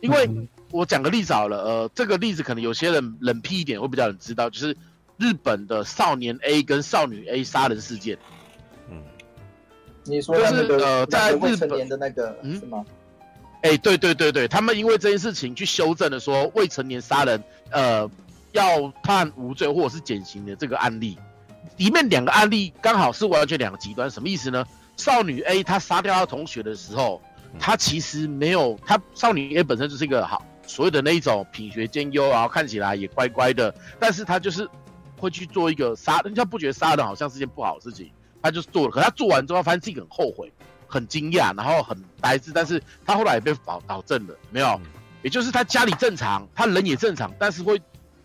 [0.00, 0.28] 因为
[0.70, 4.76] 我讲个例子好了，呃，这个例子可能有些人冷僻一点会比较能知道，就是
[5.16, 8.18] 日本的少年 A 跟少女 A 杀人事件。
[8.90, 9.02] 嗯，
[10.04, 12.84] 你说就是呃，在日本的那个，嗯，是吗？
[13.62, 18.10] 哎，对对对对，他们因为这件事情去修正了，说未成年杀人，呃。
[18.54, 21.18] 要判无罪或者是减刑的这个案例，
[21.76, 24.64] 里面两个案例刚好是完全两个极端，什么意思呢？
[24.96, 27.20] 少女 A 她杀掉她同学的时候，
[27.58, 34.68] 她其实没有，她少女 A 本身就是一个好所谓的那一种品学兼优，然后看起来也乖乖的，但是她就是
[35.18, 38.10] 会去做一个杀，人家不觉得杀人好像是件不好的事情，
[38.40, 40.52] 她就是做了，可她做完之后发现自己很后悔，
[40.86, 44.80] 很惊讶，然后很呆滞，但是她后来也被保保证了，没有，
[45.22, 47.82] 也就是她家里正常，她人也正常，但是会。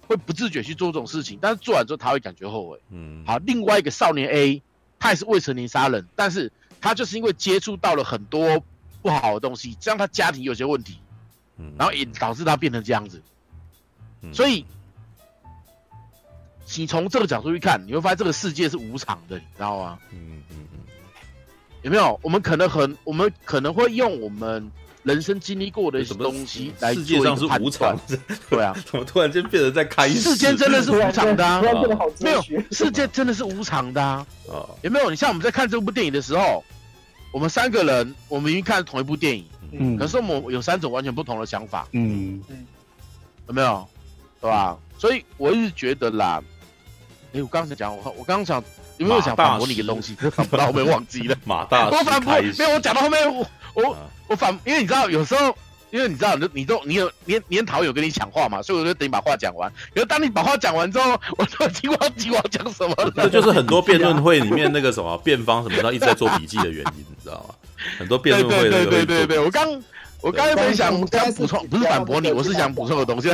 [0.09, 2.79] 会不自觉去做这种事情，但是做完之后他会感觉后悔。
[2.89, 4.63] 嗯，好，另外一个少年 A，
[4.97, 8.63] 他也是未成年杀人，但是他就是因为接触到了很多
[9.03, 10.97] 不好的东西，这样他家庭有些问题，
[11.57, 13.21] 嗯，然后也导致他变成这样子。
[14.23, 14.65] 嗯，所以
[16.75, 19.99] 你从这个角度去看，你会发现这个世界是无常的，你知道吗？
[20.11, 20.79] 嗯嗯嗯，
[21.83, 22.19] 有没有？
[22.23, 24.71] 我们可能很，我们可能会用我们。
[25.03, 27.37] 人生经历过的什么东西来做一个判断？
[27.37, 27.99] 世界上是无常，
[28.49, 30.19] 对啊， 怎么突然间变得在开始？
[30.19, 31.61] 世间真的是无常的啊！
[32.19, 34.25] 没有，世界真的是无常的啊！
[34.81, 35.09] 有没有？
[35.09, 36.63] 你像我们在看这部电影的时候，
[37.31, 42.65] 我们三个人，我们明明看同一部电影，嗯，可是我们有三种完全不同的想法，嗯嗯，
[43.47, 43.87] 有没有？
[44.41, 44.77] 对吧？
[44.97, 46.43] 所以我一直觉得啦，
[47.33, 48.61] 哎，我刚才讲，我我刚刚想
[48.97, 50.13] 有没有想反驳你的东西？
[50.15, 51.37] 反驳到后面忘记了。
[51.45, 53.97] 马大，我反驳没有，我讲到后面我我。
[54.29, 55.53] 我反，因为你知道，有时候
[55.91, 59.71] 因为你知道，你你都你有连连桃有跟你抢话嘛，所以我就等你把话讲完。
[59.93, 63.11] 可是当你把话讲完之后，我都已经忘记我要讲什么了。
[63.15, 67.55] 这就是很多辩论会里面那个什么辩方什么的一直在做笔记的原因，你知道吗？
[67.97, 69.83] 很多辩论会对对对对，我刚
[70.21, 73.33] 我刚才想刚补充，不是反驳你，我是想补充的东西。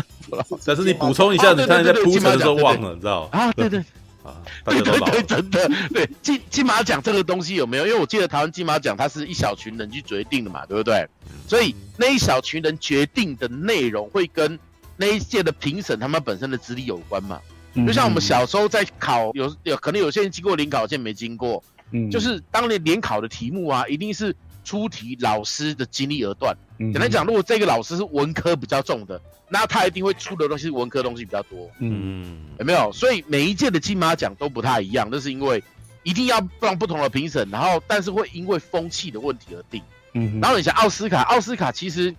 [0.63, 3.39] 但是你补充一下，你刚才在铺陈的时候忘了，你知道吗？
[3.39, 3.83] 啊，对对。
[4.25, 7.85] 啊，对对对，真的对金金马奖这个东西有没有？
[7.85, 11.07] 因为我记得台湾金马奖它是一小群人去决定的嘛，对不对？
[11.47, 14.57] 所以那一小群人决定的内容会跟
[14.97, 17.39] 那一届的评审他们本身的资历有关嘛。
[17.85, 21.61] 就像我们小时候在考，有有可能有些人经过联考，有些人没经过。
[21.91, 24.35] 嗯，就是当年联考的题目啊，一定是
[24.65, 26.53] 出题老师的经历而断。
[26.77, 29.21] 简单讲，如果这个老师是文科比较重的。
[29.47, 32.91] 那他一定会出的东西是文科东西比较多，嗯，有没有？
[32.91, 35.63] 所以每一届的金马奖都不太一样，那是因为
[36.01, 39.83] 一定要让不同的评审，然后但是会因为风气的问题而定，
[40.13, 40.39] 嗯。
[40.41, 42.13] 然后你想奥斯卡，奥斯卡其实，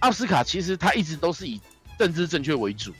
[0.00, 1.58] 奥斯卡其实它一直都是以
[1.98, 2.92] 政治正确为主，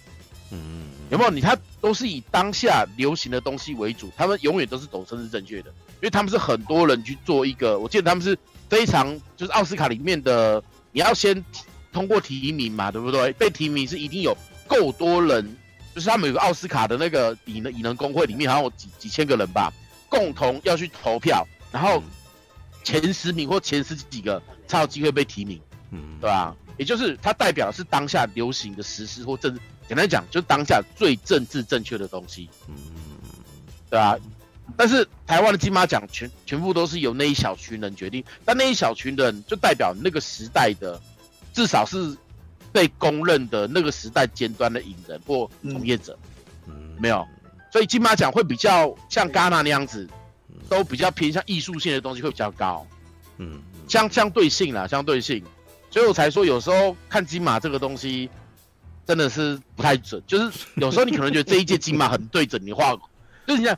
[0.50, 1.30] 嗯，有没有？
[1.30, 8.38] 你他都是以当下流行的东西为主，他们永远都是走政治正确的，因为他们是很多人去做一个，我记得他们是
[8.68, 10.62] 非常就是奥斯卡里面的，
[10.92, 11.44] 你要先。
[11.92, 13.32] 通过提名嘛，对不对？
[13.32, 14.36] 被提名是一定有
[14.66, 15.56] 够多人，
[15.94, 19.72] 就是他们有个奥斯卡的那个艺能艺能工会里面好像有几几千个人吧，
[20.10, 22.02] 共同要去投票，然后
[22.84, 25.58] 前十名或前十几个才有机会被提名，
[25.90, 26.54] 嗯，对吧？
[26.76, 32.74] 也就是它代表的是当下流行的时事或政治，简单讲就是当下最政治正确的东西，嗯，
[33.88, 34.18] 对吧？
[34.76, 40.98] 但是台湾的金马奖全全部都是由那一小群人决定，但那一小群人就代表那个时代的。
[41.52, 42.14] 至少是
[42.70, 46.14] 被公认的那个时代尖端的影人或从业者，
[46.66, 47.26] 嗯，没有，
[47.72, 50.06] 所以金马奖会比较像戛纳那样子，
[50.68, 52.86] 都比较偏向艺术性的东西会比较高，
[53.38, 55.42] 嗯，相相对性啦，相对性，
[55.90, 58.28] 所以我才说有时候看金马这个东西
[59.06, 62.94] 真的是不太准，就是有时候你可能觉得这一届金马很对准你画，
[63.46, 63.74] 就是你讲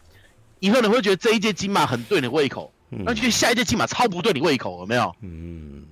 [0.60, 5.14] 以后你会觉得这一届金马很对你胃口，那就下一届金马超不对你胃口，有没有？
[5.22, 5.85] 嗯。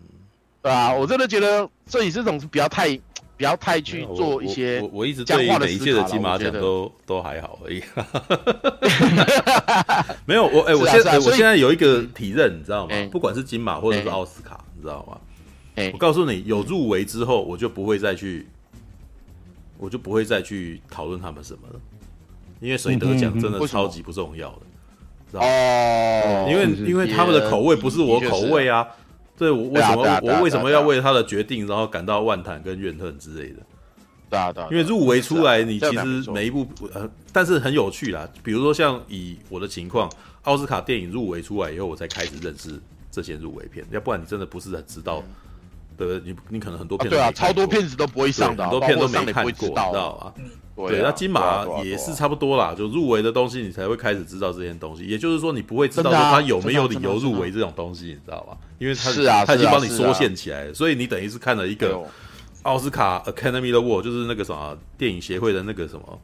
[0.62, 2.88] 对啊，我真的觉得所以这种是不要太，
[3.36, 7.80] 不要太去做一些我我，我一直对每一届的金马奖都都还好而已。
[10.26, 12.92] 没有我哎、欸，我现在、啊啊、我现在有一个体认，你知道吗？
[12.92, 15.16] 欸、不管是金马或者是奥斯卡，欸、你知道吗？
[15.76, 18.48] 欸、我告诉你，有入围之后，我就不会再去，
[19.78, 21.80] 我就不会再去讨论他们什么了，
[22.60, 24.60] 因为谁得奖真的超级不重要的，
[25.30, 25.46] 知道吗？
[25.46, 28.86] 哦，因为因为他们的口味不是我口味啊。
[29.38, 33.56] 对，我为什么我为什么要为他的决定然后感到万叹跟怨恨之类的？
[34.30, 38.26] 对啊，对啊，因为入围出来，你其实每一部呃，但是很有趣啦。
[38.42, 40.10] 比如说像以我的情况，
[40.44, 42.80] 奥斯卡电影入围出来以后，我才开始认识
[43.10, 45.22] 这些入围片，要不然你真的不是很知道。
[45.98, 50.32] 对不对，你你可能很多片对啊，超多片子都不会上的，很多片都没看过，知道吗？
[50.76, 55.06] 对，那金马也是差不多啦，就入围的东西，你才会开始知道这些东西。
[55.06, 58.56] 也就是说，你不会知道说他有没有理由入围这种东西，你知道吧？
[58.78, 61.98] 因为他是啊，他已经帮你缩限起来了，所以你等于是看了一个
[62.62, 66.20] 奥斯卡 Academy Award，就是那个什么电影协会的那个什么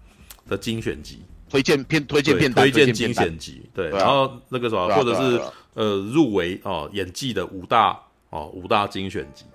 [0.48, 3.62] 的精选集，推荐片、推荐片、推荐精选集。
[3.72, 5.40] 对，然后那个什么，或者是
[5.72, 7.98] 呃入围哦演技的五大
[8.28, 9.46] 哦五大精选集。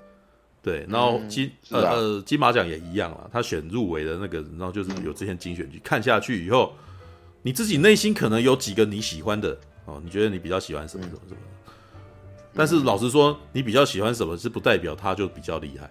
[0.68, 6.74] 对，然后金、嗯啊、呃呃金马奖也一样了，他选入围的那个，然后就是有这些精选剧，看下去以后，
[7.42, 11.40] 你自己内心可能有几个你喜欢的哦，你觉得你比较喜欢什么什么什么，
[12.54, 15.90] 但是老实说，你比较喜欢什么是不代表他就比较厉害，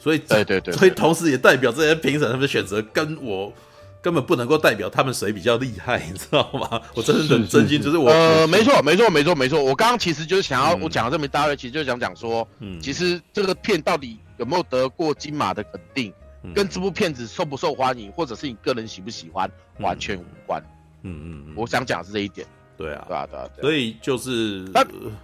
[0.00, 3.52] 所以对对对，所以同时也代表这些评审他们的选择跟我。
[4.02, 6.80] 根本不能够代表他们谁比较厉害，你知道吗？
[6.96, 8.10] 我真的很真心就是我。
[8.10, 9.62] 呃，没错，没错，没错，没错。
[9.62, 16.12] 我刚刚其实就是想要，嗯、我讲了这么大概，其实就想讲说，嗯，其实这个片到底有没有得过金马的肯定，
[16.42, 20.62] 嗯、跟这部片子受不受欢迎，或者是你个人喜不喜欢，嗯、完全无关。
[21.02, 22.46] 嗯嗯嗯，我想讲是这一点。
[22.76, 23.48] 对啊，对啊，对啊。
[23.60, 24.64] 所以就是，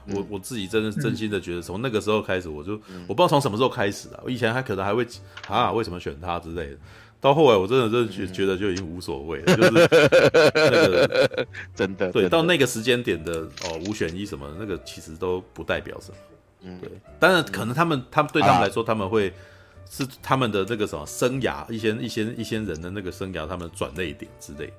[0.09, 5.07] 我我自己真的真心的觉得，从那个时候开始，我就、嗯、我不知道从什么时候开始啊，我以前还可能还会
[5.49, 6.77] 啊，为什么选他之类的。
[7.21, 16.17] 到后来，我真的真的觉觉得就已经无所谓了，就是 那个 真的对，到那个时间点的哦，五选一什么那个其实都不代表什么，
[16.63, 16.91] 嗯，对。
[17.19, 19.33] 当然，可能他们他们对他们来说，他们会
[19.91, 24.73] 是他们的那个什么生涯，一些一些一些人的那个生涯，他们转捩点之类的，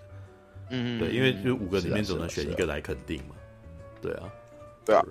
[0.70, 3.36] 嗯，对，因为就五个里面总能选一个来肯定嘛，
[4.02, 4.24] 对啊，
[4.86, 5.02] 对啊，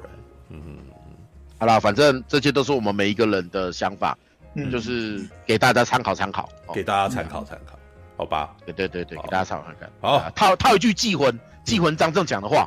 [0.50, 1.14] 嗯嗯嗯，
[1.58, 4.16] 好啦，反正这些都是我们每一个人的想法。
[4.56, 7.78] 嗯，就是给大家参考参考，给大家参考参考，
[8.16, 8.56] 好吧？
[8.64, 9.90] 对对对对，给大家参考看看。
[10.00, 12.66] 好，套套一句祭魂祭魂张正讲的话，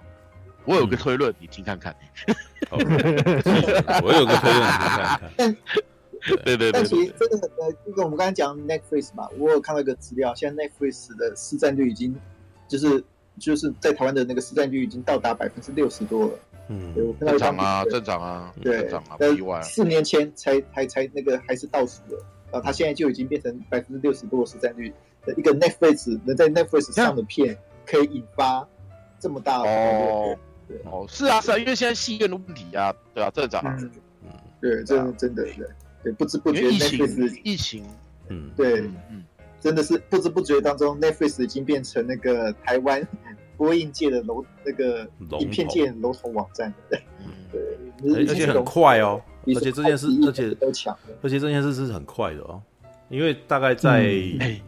[0.65, 1.95] 我有个推论，你听看看。
[2.69, 5.57] 我有个推论，你听看看。
[6.43, 6.71] 对对对。
[6.71, 12.15] 但其实真的很，呃，就跟我们刚才讲 Netflix 嘛，我有看到一个资料，现在 Netflix 的市占率已经
[12.67, 13.03] 就是
[13.39, 16.33] 就是在台湾的那个市占率已经到达百分之六十多了。
[16.69, 19.61] 嗯，正常啊，正常啊，对，正常啊，不意外。
[19.61, 22.15] 四年前才才才那个还是倒数的，
[22.51, 24.93] 然后他现在就已经变成百分之六十多的市占率
[25.25, 28.65] 的一个 Netflix 能在 Netflix 上的片，可以引发
[29.19, 30.37] 这么大的哦，
[30.67, 33.61] 对哦，是啊是啊，因为现在戏院的问题啊，对啊，正常。
[34.23, 34.31] 嗯，
[34.61, 35.67] 对，这是真的，对。
[36.01, 37.83] 对，不知不觉 Netflix 疫情，
[38.29, 38.79] 嗯，对，
[39.09, 39.21] 嗯，
[39.59, 43.05] 真的是不知不觉当中 Netflix 已经变成那个台湾。
[43.59, 45.05] 播映界的楼那个
[45.37, 47.03] 影片界楼头网站，对，
[48.01, 52.61] 对，而且很快哦，而且这件事，而且都抢，而且这件事是很快的哦，
[53.09, 54.05] 因为大概在，
[54.39, 54.61] 嗯、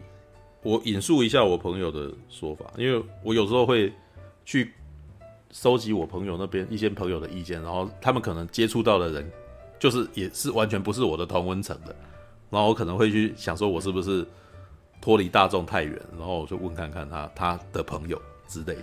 [0.61, 3.93] 我引述一下我朋友的说法，因为我有时候会
[4.43, 4.73] 去
[5.51, 9.31] 收集我朋友那边一些朋友的意见，然后他们可能接触到的人，
[9.79, 11.95] 就是也是完全不是我的同温层的，
[12.49, 14.27] 然后我可能会去想说，我是不是
[14.99, 18.21] 脱离大众太远，然后我就问看看他他的朋友。
[18.51, 18.81] 之类的，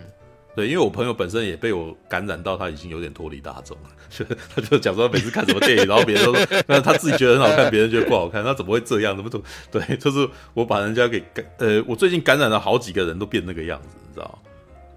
[0.56, 3.90] 对，因为我朋友本身也被我感染到，他已经有点脱离大众了。
[4.08, 4.24] 就
[4.54, 9.14] 他就讲说，每次看什么电影，然后别人都说，那他自己觉得很好看，别人觉得不好看，他怎么会这样？
[9.14, 9.44] 怎么怎么？
[9.70, 14.38] 对，就是我把人家给感，呃，我最近感染了好几个人都变那个样子，你知道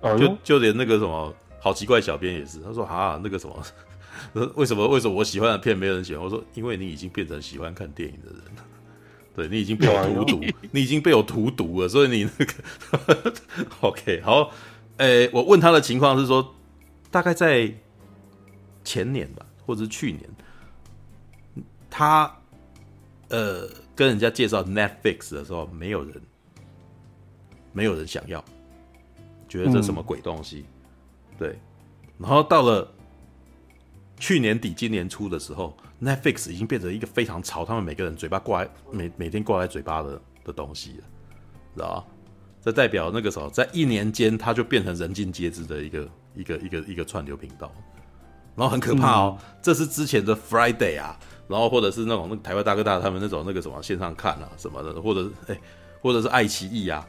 [0.02, 0.18] 吗？
[0.18, 3.64] 就就连那个什么好奇怪小编也是，他说啊，那个什么，
[4.56, 6.24] 为什么为什么我喜欢的片没人喜欢？
[6.24, 8.64] 我说，因为你已经变成喜欢看电影的人了。
[9.34, 10.42] 对，你已经被我荼毒，
[10.72, 13.34] 你已经被我荼毒了，所以你那个
[13.80, 14.52] ，OK，好，
[14.98, 16.54] 诶，我问他的情况是说，
[17.10, 17.74] 大概在
[18.84, 22.30] 前年吧，或者是去年，他
[23.30, 26.22] 呃跟人家介绍 Netflix 的时候，没有人，
[27.72, 28.44] 没有人想要，
[29.48, 30.66] 觉得这什么鬼东西，
[31.30, 31.60] 嗯、对，
[32.18, 32.94] 然后到了
[34.20, 35.76] 去年底今年初的时候。
[36.02, 41.04] Netflix 已经变成一个非常潮，他们每个人嘴巴挂在每每天挂在嘴巴的的东西了，
[41.76, 42.06] 知道吧？
[42.64, 47.72] 这代表那个时候在一年间，它就变成人尽皆知的一个一个一个一个串流频道，
[48.56, 49.38] 然后很可怕哦。
[49.40, 51.18] 嗯、这是之前的 Friday 啊，
[51.48, 55.60] 然后或者是那种那个台湾大哥大他们那种那个什么线上看啊什么的，或者是哎，
[56.02, 57.04] 或者是爱奇艺啊，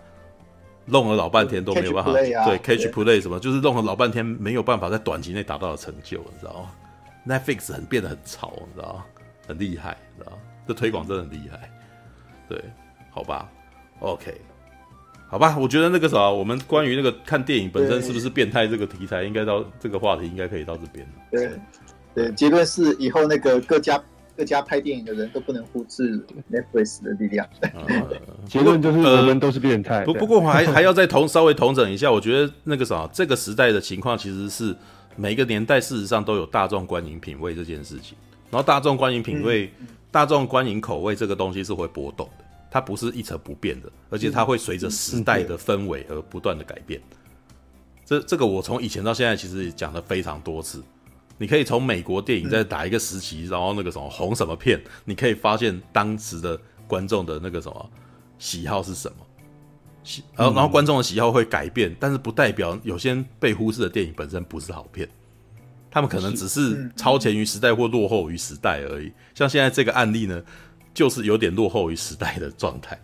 [0.87, 6.71] 弄了老半天都没有办法，嗯、对 Catch Play 什么， 就是弄了老半天没有办法在短期内达到的成就，你知道吗
[7.27, 9.05] ？Netflix 很变得很潮，你知道吗？
[9.47, 10.39] 很厉害，你知道吗？
[10.69, 11.69] 这推广真的很厉害。
[12.49, 12.63] 对，
[13.11, 13.51] 好吧
[13.99, 14.41] ，OK，
[15.29, 15.59] 好吧。
[15.59, 21.05] 我觉得那个啥，我们关于那个看电影本身是不是变态这个题材，应该到这个话题应该可以到这边。
[21.33, 21.51] 对，
[22.15, 24.01] 对，结论是以后那个各家
[24.37, 27.45] 各家拍电影的人都不能忽视 Netflix 的力量。
[28.47, 30.05] 结论就是我们都是变态。
[30.05, 34.77] 不不过还还要再同稍微同整一下，我觉得那个啥，这个时代的情况其实是。
[35.17, 38.17] 每个年代事实上都有大众观影品味这件事情，
[38.51, 47.01] 然后大众观影品味、嗯、大众观影口味这个东西是会波动的，它不是一成不变的，而且它会随着时代的氛围而不断的改变。
[48.05, 50.83] 这这个我从以前到现在其实讲了非常多次，
[51.39, 57.91] 你可以从美国电影在打一个时期，然后那个什么红什么片，你可以发现当时的观众的那个什么
[58.39, 59.17] 喜好是什么。
[60.37, 65.09] 然后，然后观众的喜好会改变，但是不代表有些被忽视的电影本身不是好片，
[65.91, 69.13] 他们可能只是超前于时代或落后于时代而已。
[69.35, 70.43] 像现在这个案例呢，
[70.93, 72.99] 就是有点落后于时代的状态，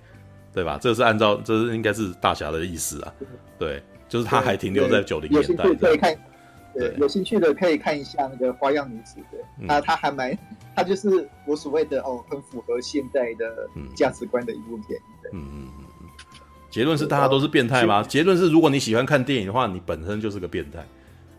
[0.53, 0.77] 对吧？
[0.81, 3.15] 这是按照，这是应该是大侠的意思啊，
[3.59, 5.65] 对，就是他还停留在九零年代。
[5.65, 6.19] 有兴趣可以看，
[6.75, 10.37] 对，有兴趣的可以看一下那个《花样女子》对，他他还蛮，
[10.75, 14.99] 他就是我所谓的哦，很符合现代的价值观的一部片，
[15.33, 15.85] 嗯嗯嗯。
[16.70, 18.03] 结论是大家都是变态吗？
[18.03, 20.85] 结论是如果你喜欢看电影的话，你本身就是个变态，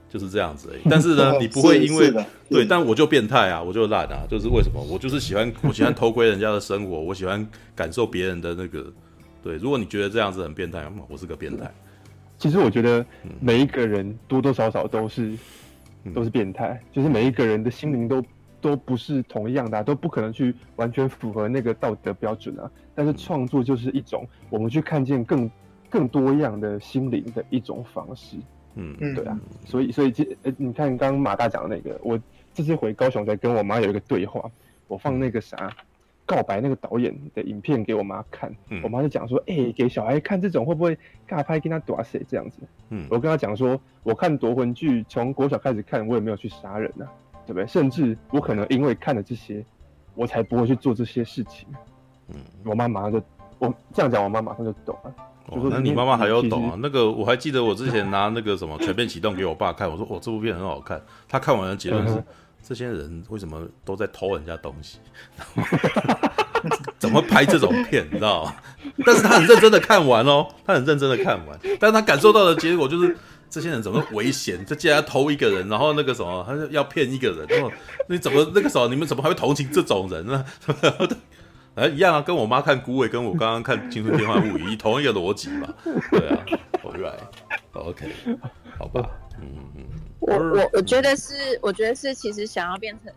[0.10, 0.82] 就是这样子而已。
[0.90, 2.12] 但是呢，你不会因为
[2.50, 4.82] 对，但我就变态啊，我就烂啊，就是为什么？
[4.82, 8.92] 我就是喜欢，我喜欢偷窥人家的生活，我喜欢感受别人的那个。
[9.44, 11.72] 对，如果你觉得这样子很变态，我是个变态。
[12.38, 13.06] 其实我觉得
[13.40, 15.34] 每一个人多多少少都是
[16.14, 18.24] 都是变态，就是每一个人的心灵都。
[18.62, 22.70] 都不是同样的啊，都不可能去完全符合那个道德标准啊。
[22.94, 25.50] 但是创作就是一种我们去看见更
[25.90, 28.38] 更多样的心灵的一种方式。
[28.76, 29.40] 嗯，对啊。
[29.66, 32.20] 所以，所以这呃，你看刚刚马大讲的那个，我
[32.54, 34.50] 这次回高雄在跟我妈有一个对话，
[34.88, 35.76] 我放那个啥
[36.26, 40.96] 告白那个导演的影片给我妈看，我妈就讲说，哎，给小孩看这种会不会
[41.28, 42.60] 尬拍跟他打谁这样子？
[42.90, 47.10] 嗯，我跟他讲说，我看夺魂剧从国小开始看，我也没有去杀人啊。
[47.50, 47.66] 对不对？
[47.66, 49.66] 甚至我可能因为看了这些，
[50.14, 51.68] 我才不会去做这些事情。
[52.28, 53.20] 嗯，我妈马上就
[53.58, 55.12] 我这样讲，我妈马上就懂了。
[55.48, 56.78] 哦，那你妈妈还要懂啊？
[56.80, 61.02] 那个我还记得我之前拿那个什么全面启动给我爸看，我说哦，这部片很好看。
[61.28, 62.24] 他看完的结论是
[62.62, 65.00] 这些人为什么都在偷人家东西？
[67.00, 68.54] 怎么拍这种片，你知道吗？
[69.04, 73.18] 但是他很认真的看完哦，他很认真的看完，但是他感受到的结果就是，
[73.50, 74.64] 这些人怎么危险？
[74.68, 77.72] 这竟然偷一个人，然后那个什么，他要骗一个人，然后
[78.08, 80.46] 你怎么那个时候你们怎么还会同情这种人呢？
[81.76, 85.74] 哎，一样啊，跟我妈看《孤味》，跟我刚刚看《青春天幻物语》同一个逻辑嘛。
[86.12, 86.46] 对啊
[86.84, 88.12] ，Right，OK，
[88.78, 89.10] 好吧，
[89.40, 89.48] 嗯
[89.78, 89.86] 嗯。
[90.20, 93.14] 我我我觉得是，我觉得是，其实想要变成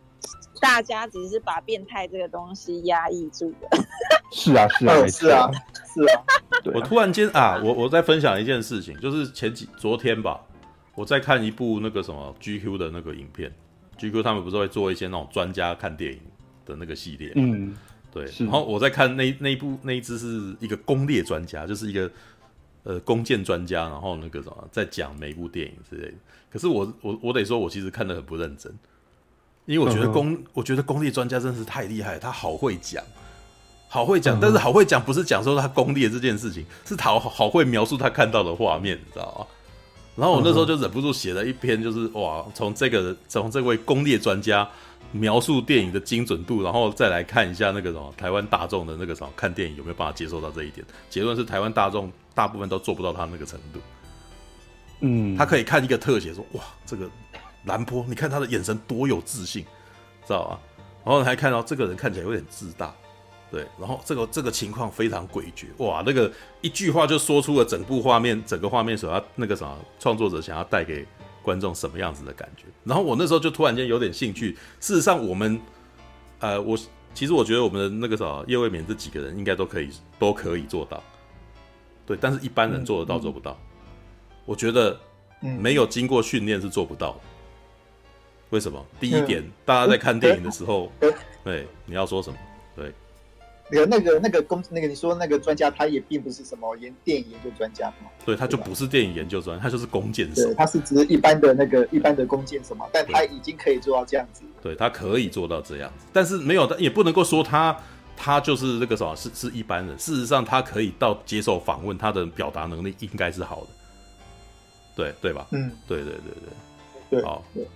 [0.60, 3.78] 大家只是把变态这个东西压抑住的。
[4.32, 5.50] 是啊，是啊，是啊，
[5.94, 6.22] 是啊。
[6.74, 10.40] 我突然间啊，我我在分享一件事情，就是前几昨天吧，
[10.94, 13.52] 我在看一部那个什么 GQ 的那个影片
[13.98, 16.20] ，GQ 他们不是会做一些那种专家看电影
[16.64, 17.76] 的那个系列，嗯，
[18.10, 18.24] 对。
[18.38, 22.10] 然后我在看那那一部那一支是一个攻略专家，就是一个
[22.84, 26.14] 呃弓箭专家，然后那个什么在讲每一部电影之类的。
[26.50, 28.72] 可是我我我得说，我其实看的很不认真，
[29.66, 30.40] 因为我觉得攻，uh.
[30.52, 33.02] 我觉得攻略专家真的是太厉害，他好会讲，
[33.93, 34.39] 好会讲，uh.
[34.40, 39.47] 但是好会讲不是讲说他攻略这件事情，是他好，好会描述他看到的画面，你知道吗？
[40.16, 44.66] 然后我那时候就忍不住写了一篇，就是哇，从这个从这位攻略专家
[45.10, 53.81] 描述电影的精准度，然后再来看一下那个什么台湾大众的那个什么看电影有没有办法接受到这一点，结论是台湾大众大部分都做不到他那个程度。
[55.01, 57.06] 嗯，他可以看一个特写说，哇，这个
[57.66, 59.66] 兰波，你看他的眼神多有自信，
[60.27, 60.59] 知道吧？
[61.05, 62.94] 然后还看到这个人看起来有点自大，
[63.52, 71.06] 对，然后这个这个情况非常诡谲，哇，那个一句话就说出了整部画面，整个画面所要那个什么创作者想要带给
[71.42, 72.64] 观众什么样子的感觉。
[72.82, 74.56] 然后我那时候就突然间有点兴趣。
[74.80, 75.60] 事实上，我们
[76.38, 76.78] 呃，我
[77.12, 81.02] 其实我觉得我们的那个啥叶未眠这几个人应该都可以都可以做到，
[82.06, 83.54] 对，但是一般人做得到做不到。
[84.46, 84.98] 我觉得
[85.40, 87.20] 没有经过训练是做不到的。
[88.48, 88.82] 为什么？
[88.98, 91.12] 第一点，嗯、大家在看电影的时候，嗯、
[91.44, 92.38] 对，你要说什么？
[92.74, 92.92] 对，
[93.73, 98.11] 有那个那个公那个你说那个专家，他也并不是什么研电影研究专家嘛？
[98.24, 100.53] 对，他就不是电影研究专家，他就是弓箭手。
[100.55, 102.86] 他是只是一般的那个一般的弓箭手嘛？
[102.93, 104.43] 但他已经可以做到这样子。
[104.62, 107.77] 对，他可以做到这样子，但是没有，也不能够说他
[108.16, 109.97] 他就是那个什么，是是一般人。
[109.97, 113.66] 事实上，他可以到接受访问，他的表达能力应该是好的。
[114.94, 115.47] 对对吧？
[115.53, 116.20] 嗯，对对对
[117.11, 117.43] 对，对好。
[117.55, 117.66] 对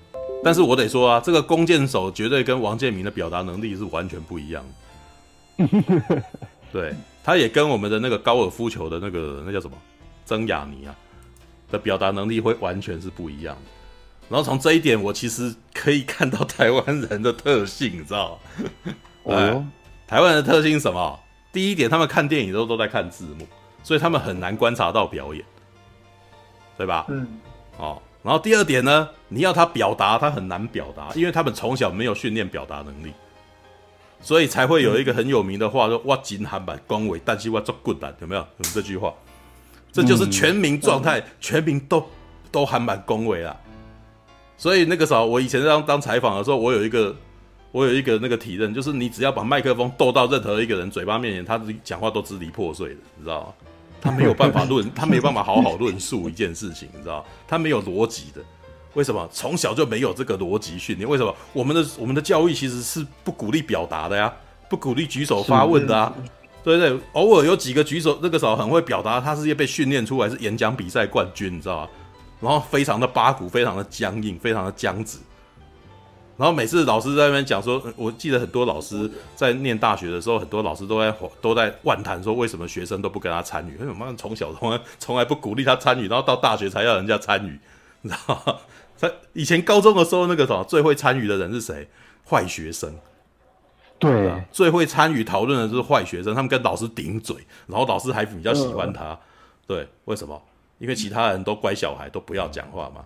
[0.44, 4.68] 但是我得说啊，这个弓箭手绝对跟王建民的表达能力是完全不一样的。
[6.72, 9.76] 对，他也跟我们的那个高尔夫球的那个那叫什么
[10.24, 10.94] 曾雅妮啊
[11.70, 13.62] 的表达能力会完全是不一样的。
[14.28, 18.38] 然后从这一点，我其实可以看到台湾人的特性，你知道
[18.84, 18.92] 吗？
[19.24, 19.66] 哦，
[20.06, 21.20] 台湾人的特性是什么？
[21.52, 23.46] 第一点，他们看电影都都在看字幕，
[23.82, 25.44] 所以他们很难观察到表演。
[26.76, 27.06] 对吧？
[27.08, 27.26] 嗯，
[27.78, 33.14] 哦，然后第二点呢，你要他表达，他很难表达，因为他们从小没有训练表达能力，
[34.26, 38.40] 所以才会有一个很有名的话说：“我真还蛮恭维，但是我做骨胆。”有没有？
[38.40, 39.14] 有这句话，
[39.92, 42.04] 这就是全民状态，嗯、全民都
[42.50, 43.56] 都还蛮恭维啦。
[44.56, 47.14] 所以那个时候，我以前当当采访的时候，我有一个
[47.70, 53.54] 我有一个那个体认，就是你只要把麦克风逗到任何一个人嘴巴面前，他讲话都支离破碎的，你知道吗？
[54.00, 57.24] 他没有办法论， 他没有办法好好论述一件事情，你知道？
[57.46, 58.40] 他没有逻辑的，
[58.96, 59.28] 为什么？
[59.30, 61.06] 从小就没有这个逻辑训练。
[61.06, 61.32] 为什么？
[61.52, 64.32] 我们的我们的教育其实是不鼓励表达的呀，
[64.70, 66.14] 不鼓励举手发问的啊，
[66.64, 66.98] 对不对？
[67.12, 71.88] 偶尔有几个举手，那个时候很会表达，他是被训练出来是演讲比赛冠军，你知道吗？
[72.40, 75.18] 然后非常的八股，非常的僵硬，非常的僵直。
[76.38, 83.76] 然后每次老师在那边讲说，我记得很多老师在念大学的时候，很多老师都在都在万谈说，为什么学生都不跟他参与？
[83.78, 87.58] 为什么从小从来从来不鼓励他参与，然后到大学才要人家参与？
[88.02, 88.56] 你知道吗？
[88.96, 91.88] 在以前高中的时候，那个什么最会参与的人是谁？
[92.28, 92.94] 坏学生。
[93.98, 97.36] 对啊，最会参与讨论的就是坏学生，他们跟老师顶嘴，
[97.66, 99.18] 然后老师还比较喜欢他。
[99.66, 100.42] 对，为什么？
[100.78, 103.04] 因为其他人都乖小孩，都不要讲话嘛。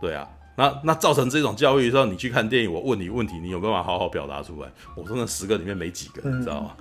[0.00, 0.28] 对啊。
[0.56, 4.68] 那那造成这种教育之后，你去看电影，我问你问题，你有没有办法好好表达出来？
[4.94, 6.76] 我说那十个里面没几个，你知道吗？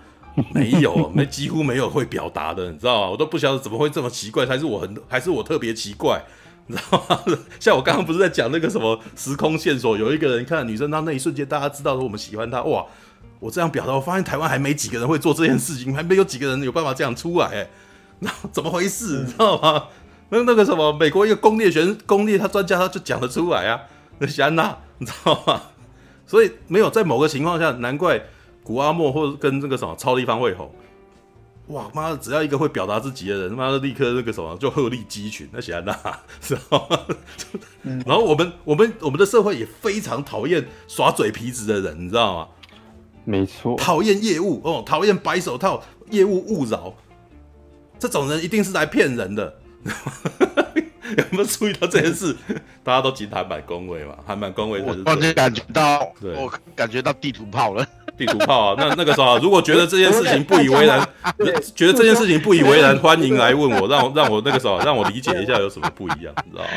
[0.53, 3.09] 没有，没几乎没有会表达的，你知道吗？
[3.09, 6.23] 我都不晓得怎么会这么奇怪，还是我很还是我特别奇怪，
[6.69, 7.19] 你知道吗？
[7.59, 12.85] 像我刚刚不是在讲那个什么时空线索，有一个人看女生，到那一瞬间大家知道说我们喜欢她，哇！
[13.39, 17.69] 我这样表达，我发现台湾还没几个人会做这件事情，还没有几个人有办法这样出来，哎，
[18.19, 19.21] 那怎么回事？
[19.25, 19.85] 你知道吗？
[20.29, 23.81] 那那个什么，美国一个攻略学攻略他专家他就讲得出来啊，
[24.19, 25.61] 那谢安娜，你知道吗？
[26.27, 28.21] 所以没有在某个情况下，难怪
[28.61, 30.71] 古阿莫或者跟这个什么超立方会吼，
[31.69, 36.99] 哇妈的，只要一个会表达自己的人，他妈的立刻那个什么就鹤立鸡群，那显然呐，知道吗？
[38.05, 42.47] 然后我们我们我们的社会也非常讨厌耍嘴皮子的人，你知道吗？
[43.23, 46.93] 没错，讨厌业务哦，讨厌白手套业务勿扰，
[47.99, 49.59] 这种人一定是来骗人的。
[51.17, 52.35] 有没有注意到这件事？
[52.83, 54.99] 大家都集团版工位嘛，韩版工位才是。
[54.99, 57.85] 我感觉到，对，我感觉到地图炮了。
[58.19, 60.99] 地图炮啊，那那个时候，如果觉得这件事情不以为然，
[61.73, 66.69] 觉得这件事情不以为然，欢迎来问我，让我让我那个时候让我理解一下有什么不一样，你知道吗？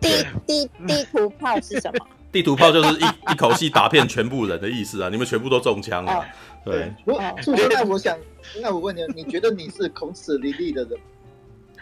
[0.00, 2.04] 地地地图炮是什么？
[2.32, 5.08] 地图炮就是一一口气打遍全部人的意思啊！
[5.08, 6.24] 你们全部都中枪了。
[6.64, 6.92] 对。
[7.04, 8.16] 那我想，
[8.60, 10.98] 那我问你，你觉得你是孔齿伶俐的人？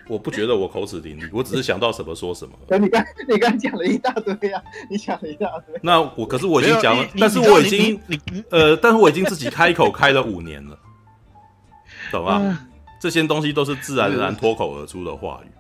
[0.09, 2.55] 我不觉得我口齿伶俐，我只是想到什么说什么。
[2.79, 5.79] 你刚你刚讲了一大堆啊，你讲了一大堆。
[5.83, 8.01] 那我可是我已经讲了，但是我已经
[8.51, 10.79] 呃，但是我已经自己开口开了五年了，
[12.11, 12.59] 懂吗？
[13.01, 15.51] 这些东西都是自然而然脱口而出的话语，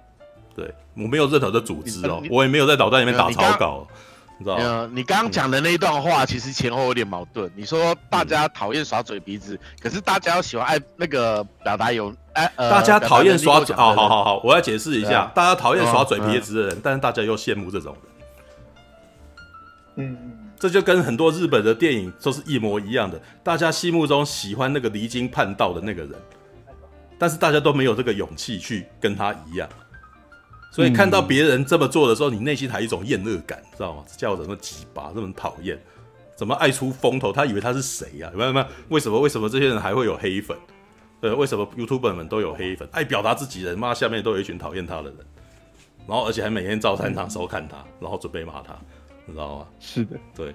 [0.56, 3.86] 对，我没有任何的组织哦，我也没有在脑袋里面打草稿。
[4.40, 4.88] 你知道吗？
[4.92, 7.50] 你刚刚讲的那一段话，其实前后有点矛盾。
[7.56, 18.12] 你说大家讨厌耍嘴皮子，可是大家又喜欢爱那个表达有哎，大家讨厌耍嘴，好好好好，我要解释一下，大家讨厌耍嘴皮子的人，但是大家又羡慕这种人。
[19.96, 20.16] 嗯，
[20.56, 26.14] 这就跟很多日本的电影都是一模一样的，大家心目中喜欢那个离经叛道的那个人，
[27.18, 29.68] 但是大家都没有这个勇气去跟他一样。
[30.70, 34.04] 所以看到别人这么做的时候，你内心还有一种厌恶感，知道吗？
[34.16, 35.76] 叫什么鸡巴，这么讨厌，
[36.36, 37.32] 怎么爱出风头？
[37.32, 38.30] 他以为他是谁呀？
[38.32, 38.66] 有没有？
[38.90, 39.18] 为什么？
[39.18, 40.56] 为什么这些人还会有黑粉？
[41.20, 42.88] 对，为什么 YouTuber 们都有黑粉？
[42.92, 45.16] 爱表达自己人，妈下面都有一群讨厌他的人，
[46.06, 48.76] 然后而且还每天照三场收看他，然后准备骂他，
[49.26, 49.66] 你知道吗？
[49.80, 50.54] 是的，对，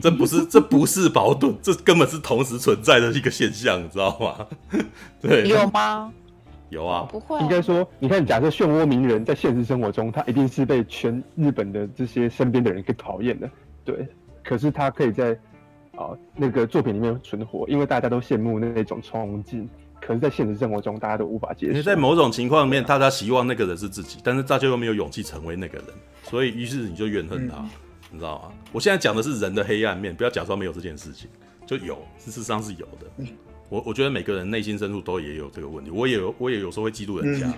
[0.00, 4.46] 这不是这不是矛盾，这根本是同时存在的一个现象，你知道吗？
[5.20, 6.12] 对，有吗？
[6.70, 7.36] 有啊，不会。
[7.40, 13.50] 应该说，你看，假设漩涡鸣人在现实生活中，他一定是被全日本的这些身边的人给讨厌的，
[13.84, 14.06] 对。
[14.44, 15.36] 可是他可以在
[16.00, 19.68] 啊那个作品里面存活，因为大家都羡慕那种冲劲。
[20.00, 21.72] 可是，在现实生活中，大家都无法接受。
[21.72, 25.88] 因为在某种情况里面，大家希望那个人是自己，但是大家又没有勇气成为那个人，
[26.22, 27.70] 所以于是你就怨恨他，嗯、
[28.10, 28.52] 你知道吗？
[28.72, 31.28] 我现在讲的是人的黑暗面，不要假装没有这件事情，
[31.66, 33.06] 就有，事实上是有的。
[33.18, 33.26] 嗯
[33.68, 37.54] 我我觉得每个人内心深处都也有这个问题，我也有，我也有时候会嫉妒人家，嗯、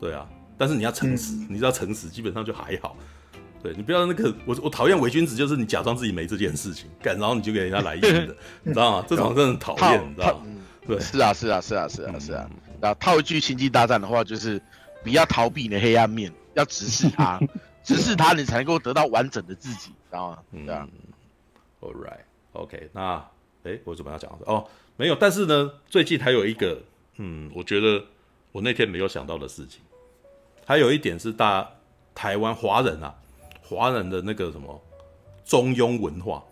[0.00, 0.26] 对啊，
[0.56, 2.96] 但是你要诚实，嗯、你知道诚实基本上就还好，
[3.66, 9.04] 对你不要那个，我我讨厌伪君子，就是你假装自己没这件事情干，然后你就给人家来硬的，你知道吗？
[9.08, 10.46] 这种真的讨厌，你知道吗？
[10.86, 12.48] 对，是啊，是啊，是啊，是啊，是啊。
[12.80, 14.62] 然后套一句星际大战的话，就是
[15.02, 17.40] 不要逃避你的黑暗面，要直视它，
[17.82, 20.38] 直视它，你才能够得到完整的自己，知道吗？
[20.52, 20.86] 对啊。
[21.80, 23.24] All right，OK，那
[23.64, 24.64] 哎，我怎么要讲的哦？
[24.96, 26.80] 没有，但是呢，最近还有一个，
[27.16, 28.04] 嗯，我觉得
[28.52, 29.80] 我那天没有想到的事情，
[30.64, 31.68] 还有一点是大
[32.14, 33.14] 台湾华人啊，
[33.68, 34.80] 华人的那个什么
[35.44, 36.42] 中庸文化，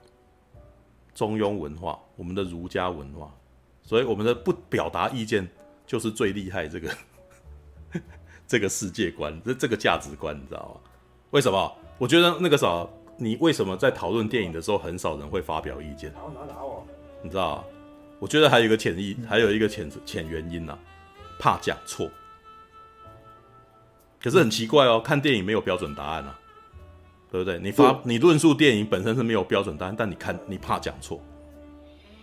[1.14, 3.32] 中庸文化，我们的儒家文化，
[3.82, 5.48] 所以我们的不表达意见
[5.86, 6.96] 就是最厉害这个
[8.46, 10.90] 这个世界观，这这个价值观，你知道吗？
[11.30, 11.76] 为什么？
[11.98, 12.86] 我觉得那个啥，
[13.16, 16.12] 你为什么在讨论电影的时候，很少人会发表意见？
[17.22, 17.64] 你知道吗？
[18.18, 20.78] 我觉得还有一个潜意，还有一个潜潜原因呐、啊，
[21.38, 22.10] 怕讲错。
[24.20, 26.38] 可是很奇怪哦，看电影没有标准答案啊，
[27.34, 27.58] 对不对？
[27.58, 31.20] 你发你论述电影本身是没有标准答案，但你看你怕讲错，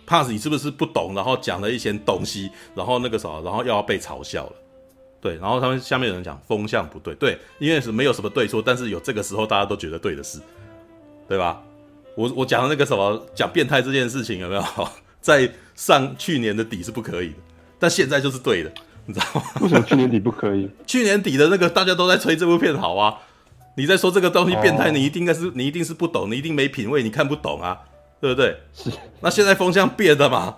[0.06, 4.52] 怕是你是不是不懂，然后讲了一些东西，然后那个啥，然后又要被嘲笑了，
[5.20, 5.36] 对。
[5.36, 10.40] 然后他们下面有人讲风向不对，对，因为是没有什么对错，但是有这个时候大家都觉得对的事，
[11.28, 11.62] 对吧？
[12.16, 14.64] 我我讲的那个什么讲变态这件事情有没有？
[15.20, 17.36] 在上去年的底是不可以的，
[17.78, 18.72] 但现在就是对的，
[19.04, 19.42] 你知道吗？
[19.60, 20.70] 为什么去年底不可以？
[20.88, 23.18] 去年底的那个大家都在吹这部片好啊，
[23.76, 27.80] 你在说这个东西变态，你一定应该是你一定是不懂，你一定没品味，你看不懂啊，
[28.20, 28.56] 对不对？
[28.72, 28.90] 是。
[29.20, 30.56] 那现在风向变了嘛？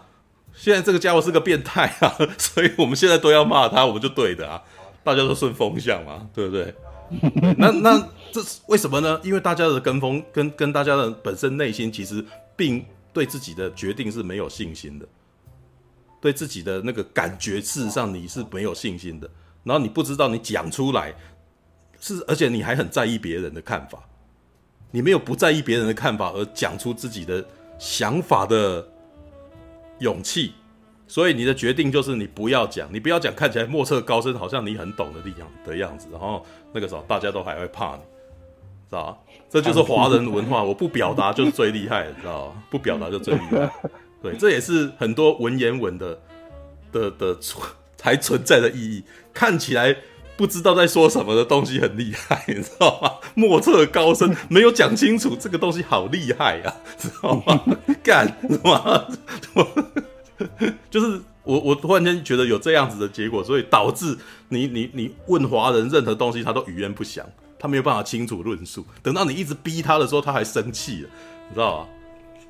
[0.55, 4.63] 现在这个家伙是个变态啊， 所以我们现在都要骂他，我们就对的啊，
[5.03, 6.75] 大家都顺风向嘛，对不对？
[7.59, 9.21] 那那这是为什么呢？
[9.23, 12.25] 因为大家的跟风跟跟大家的本身内心其实
[12.57, 12.85] 并。
[13.15, 15.07] 对自己的决定是没有信心的，
[16.21, 19.31] 对自己的那个感觉，事实上你是没有信心的。
[19.63, 21.15] 然后你不知道你讲出来
[22.07, 23.99] 是，而且你还很在意别人的看法，
[24.91, 27.43] 你没有不在意别人的看法而讲出自己的
[27.79, 28.87] 想法的
[30.01, 30.53] 勇气，
[31.09, 36.07] 所以你的决定就是你不要讲，你不要讲，看起来莫测高深，好像你很懂的样的样子。
[36.13, 36.45] 然后
[36.75, 38.03] 那个时候大家都还会怕你。
[38.91, 42.63] 知道这就是华人文化，我不表达就是最厉害的，知道吗？
[42.71, 43.73] 不表达就最厉害。
[44.23, 46.21] 对，这也是很多文言文的
[46.93, 47.67] 的的存
[48.03, 49.03] 还存在的意义。
[49.33, 49.97] 看起来
[50.37, 53.11] 不知道在说什么的东西很厉害，你知道吗？
[53.35, 57.65] 莫测高深，没有讲清楚这个东西好厉害呀、啊，知道吗？
[58.03, 59.09] 干什么？
[60.91, 64.17] 就是我我突然间觉得有这样子的结果，所以导致
[64.49, 67.25] 你你你问华人任何东西，他都语言不详，
[67.59, 68.85] 他没有办法清楚论述。
[69.03, 71.09] 等到你一直逼他的时候，他还生气了，
[71.49, 71.89] 你知道吗？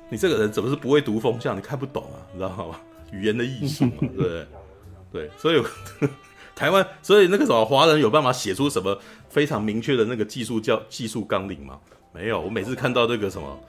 [0.09, 1.55] 你这个人怎么是不会读风向？
[1.55, 2.75] 你看不懂啊，你知道吗？
[3.11, 4.47] 语言的艺术嘛，对不对？
[5.11, 5.63] 对，所以
[6.55, 8.97] 台湾，所以那个什么华人有办法写出什么
[9.29, 11.79] 非常明确的那个技术教技术纲领吗？
[12.13, 12.39] 没有。
[12.39, 13.59] 我每次看到那个什么，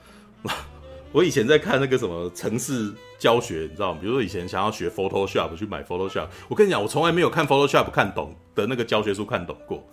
[1.11, 3.99] 我以前在看那个什么城市教学，你知道吗？
[3.99, 9.83] 比如说以前想要学 Photoshop 去买 Photoshop，我跟你讲，我从来没有看 Photoshop 看懂的那个教学书看懂过。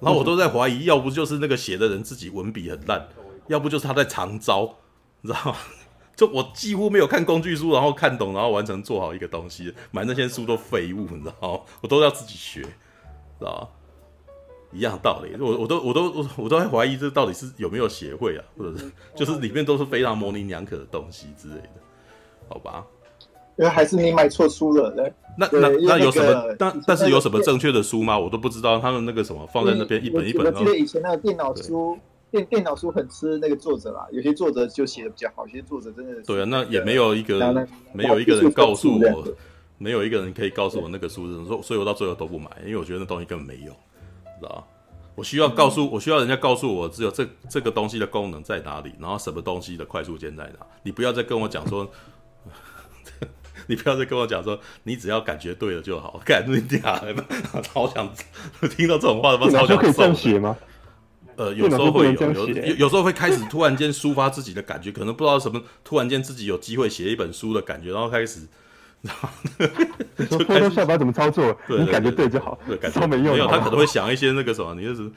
[0.00, 3.06] 然后我都在怀疑，要不就是那个写的人自己文笔很烂，
[3.46, 4.76] 要不就是他在长招。
[5.20, 5.56] 你知道吗？
[6.14, 9.72] 就我几乎没有看工具书，然后看懂，然后完成做好一个东西。
[9.90, 11.60] 买那些书都废物，你知道吗？
[11.80, 13.68] 我都要自己学，知道吗？
[14.72, 15.34] 一样道理。
[15.40, 21.68] 我我都我都我我都在怀疑这到底是有没有协会啊，或者是就是里面都是非常模棱两可的东西之类的，
[22.48, 22.84] 好吧？
[23.58, 25.12] 因为还是你买错书了，嘞。
[25.36, 26.54] 那那那有什么？
[26.58, 28.18] 但但是有什么正确的书吗？
[28.18, 28.78] 我都不知道。
[28.78, 30.46] 他们那个什么放在那边一本一本。
[30.46, 31.98] 我记得以前那个电脑书。
[32.32, 36.22] 电电脑书很吃那个作者啦，有些作者就写的比较好，有些作者真的是。
[36.22, 37.38] 对啊，那也没有一个
[37.92, 39.24] 没有一个人告诉我，
[39.76, 43.72] 没有一个人可以告诉我那个书是什么，所所以我到最后都不买，因为我觉得那东西根本没有，
[44.40, 44.66] 知道
[45.14, 50.66] 我需要告诉我需要人家告诉我，只有这这个东西的功能在哪里，然后什么东西的快速键在哪。
[50.82, 51.86] 你不要再跟我讲说，
[53.68, 56.18] 你不要再跟我讲说，你只要感觉对了就好。
[56.24, 56.98] 干你娘，
[57.62, 58.08] 超想
[58.74, 60.56] 听到这种话，他妈超想揍。
[61.36, 68.46] 呃，有时候会有有有，有时候会开始突然间抒发自己的感觉，可能不知道什么，突然间自己有机会写一本书的感觉，然后开始，
[69.00, 69.28] 然后
[70.30, 75.10] 就开始下巴怎么操作，你感觉对就好，对，感觉没用，没有，他可能会想一些那个什么，你就是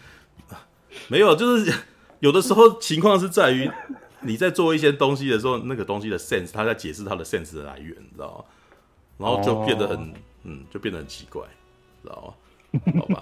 [1.07, 1.73] 没有，就是
[2.19, 3.69] 有的时候情况是在于
[4.21, 8.45] 你在做一些东西的时候，那个东西的 sense，他在解释他的 sense 的来源，你知道吗？
[9.17, 10.13] 然后就变得很
[10.43, 11.43] 嗯，就变得很奇怪，
[12.01, 12.35] 知道
[12.73, 12.81] 吗？
[12.99, 13.21] 好吧。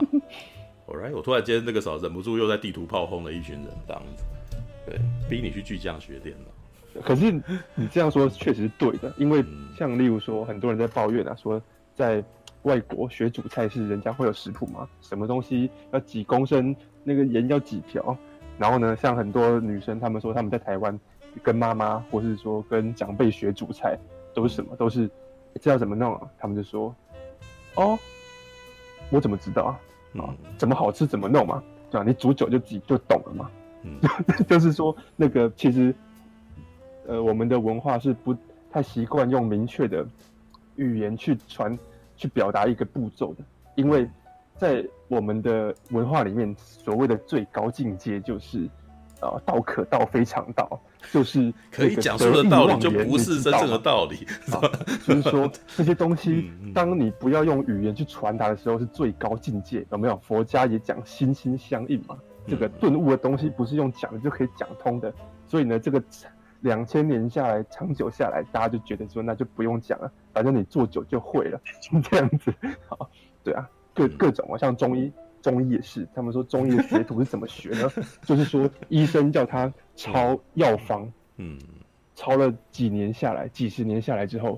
[0.94, 4.24] Alright, 我突然间那个时候忍不住又在地图炮轰了一群人，这样子，
[4.86, 7.02] 对，逼你去巨匠学电脑。
[7.02, 7.32] 可是
[7.74, 9.44] 你这样说确实是对的，因为
[9.76, 11.60] 像例如说，很多人在抱怨啊，说
[11.96, 12.24] 在
[12.62, 14.88] 外国学煮菜是人家会有食谱吗？
[15.02, 18.16] 什么东西要几公升，那个盐要几条？
[18.60, 20.98] 然后呢，像很多女生，她们说她们在台湾
[21.42, 23.98] 跟妈妈或是说跟长辈学煮菜，
[24.36, 24.76] 都是什么？
[24.76, 25.10] 都是
[25.60, 26.30] 知道怎么弄啊？
[26.38, 26.96] 他们就说，
[27.74, 27.98] 哦，
[29.10, 29.74] 我怎么知道啊？
[30.18, 32.04] 啊，怎么好吃怎么弄嘛，对吧？
[32.06, 33.50] 你煮久就自己就懂了嘛。
[33.84, 34.00] 嗯，
[34.48, 35.94] 就是说那个其实，
[37.08, 38.36] 呃，我们的文化是不
[38.72, 40.06] 太习惯用明确的
[40.76, 41.78] 语言去传、
[42.16, 43.44] 去表达一个步骤的，
[43.76, 44.10] 因为
[44.56, 48.70] 在我们的文化里面，所谓的最高境界就是。
[49.30, 50.82] 啊，道可道非常道，
[51.12, 54.26] 就是可以讲述的道理，就不是真正的道理。
[54.52, 54.62] 啊，
[55.06, 59.86] 就是说 这些东西，当你不要用语言去传达的时候，是最高境界。
[59.92, 60.18] 有没有？
[60.18, 62.18] 佛家也讲心心相印嘛。
[62.46, 65.14] 这个顿悟的东西，不是用讲的就可以讲通的。
[65.48, 66.04] 所以呢，这个
[66.62, 72.54] 两千年下来，长久下来，大家就觉得说，那就不用讲了，反正你做久就会了，就 这样子。
[72.88, 73.10] 好，
[73.44, 75.12] 对啊，各各种啊，像中医。
[75.44, 77.92] 中医也是，他们说中医的学徒是怎么学呢？
[78.24, 81.60] 就是说医生叫他抄药方，嗯，
[82.16, 84.58] 抄了几年下来，几十年下来之后，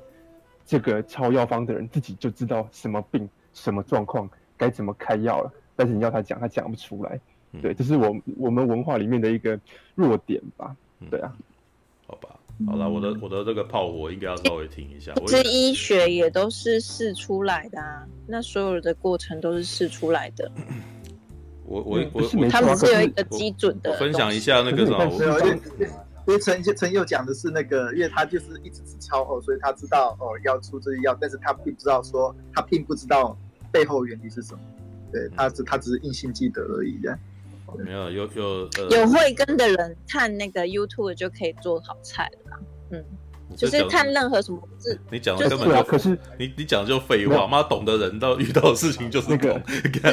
[0.64, 5.52] 这个抄药方的人自己就知道什么病、什么状况该怎么开药了。
[5.76, 7.20] 但是你要他讲，他讲不出来。
[7.62, 9.60] 对，这是我我们文化里面的一个
[9.96, 10.76] 弱点吧？
[11.10, 11.36] 对啊，
[12.06, 12.35] 好吧。
[12.66, 15.14] 好了，我的我的这个炮火应该要稍微停一下。
[15.28, 20.50] 这医学也都是试出来的啊，那所有的过程都是试出来的。
[21.66, 23.92] 我我我，我他们是有一个基准的。
[23.98, 25.04] 分享一下那个什么，
[26.28, 33.38] 因为陈陈佑讲的是那个，因为他就是一直是超后，所以他知道哦要出这些药，但是他并不知道说他并不知道
[33.72, 34.60] 背后原理是什么。
[35.12, 37.20] 对，他只他只是硬性记得而已的。
[37.84, 42.60] 没有有有呃，有慧根的人看那个 YouTube 就可以做好菜了。
[42.92, 43.04] 嗯，
[43.56, 47.48] 就是看任何什么字，你讲的根本就可是你你讲的就废话。
[47.48, 49.54] 妈懂的人到遇到的事情就是那个，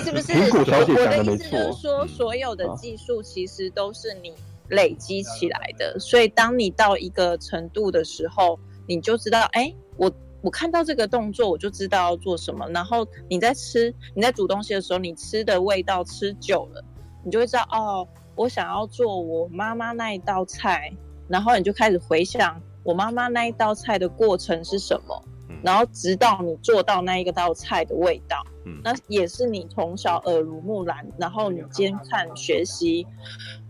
[0.00, 0.32] 是不是？
[0.56, 4.32] 我的意思就是说，所有的技术其实都是你
[4.68, 10.10] 累积起来的，所以当你到一个程度的时候，你就知道，哎，我
[10.40, 12.66] 我看到这个动作，我就知道要做什么。
[12.70, 16.84] 然后你在吃你在煮东西的时候，你吃的味道吃久了。
[17.24, 20.92] 你就会知道哦，我想要做我妈妈那一道菜，
[21.28, 33.06] 然后你就开始回想我妈妈那一道菜的过程是什么，嗯，然后直到你做到那一个道菜的味道，嗯，那也是你从小耳濡目染，然后你监看学习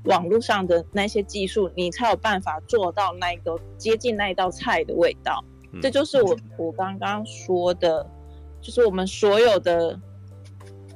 [0.04, 5.44] 网络上的那些技术，你才有办法做到那个接近那一道菜的味道。
[5.72, 8.04] 嗯、这就是我我刚刚说的，
[8.60, 9.92] 就是我们所有的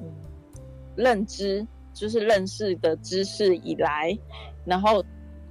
[0.00, 0.12] 嗯
[0.96, 1.66] 认知，
[1.96, 4.16] 就是认识的知识以来，
[4.66, 5.02] 然后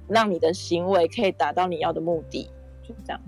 [0.06, 2.48] 让你的行为可以达到你要的目的。
[2.84, 3.20] 就这样，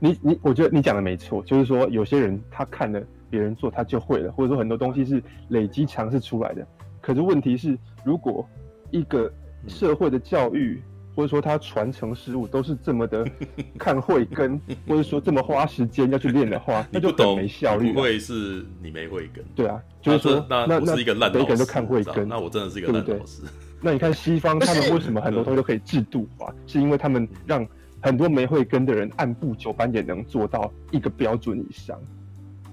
[0.00, 6.64] 你你，我觉得你讲的没错，就是说有些人他看了别人做，他就会了，或者说很多东西是累积尝试出来的。
[7.00, 8.48] 可是问题是，如果
[8.92, 9.28] 一个
[9.66, 10.80] 社会的教育，
[11.14, 13.26] 或者说他传承事物都是这么的
[13.78, 17.92] 看慧根， 或者说这么花时间要去练的话， 那就很没效率。
[17.92, 19.44] 不会是你没慧根？
[19.54, 23.42] 对啊，就是说那那是一个烂老师，每个人都看慧根，那我真的是一个烂老师。
[23.80, 26.54] 那你看西方他们为什么很多东西都可以制度化？
[26.66, 27.66] 是因为他们让。
[28.04, 31.96] 很多没慧根的人按部就班也能做到一个标准以上，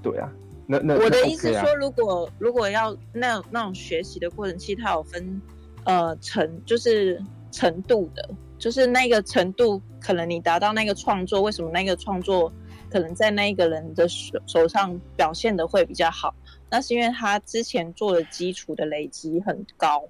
[0.02, 0.28] 对啊，
[0.66, 5.40] 那那我的意思说，如果、啊、如果要那那种学习的过程，其实它有分
[5.84, 12.52] 呃成，就是程度的，就是那个程度，可能你达到那个创作，为什么那个创作
[12.90, 16.34] 可能在那一个人的手手上表现的会比较好？
[16.70, 20.04] 那是因为他之前做的基础的累积很高，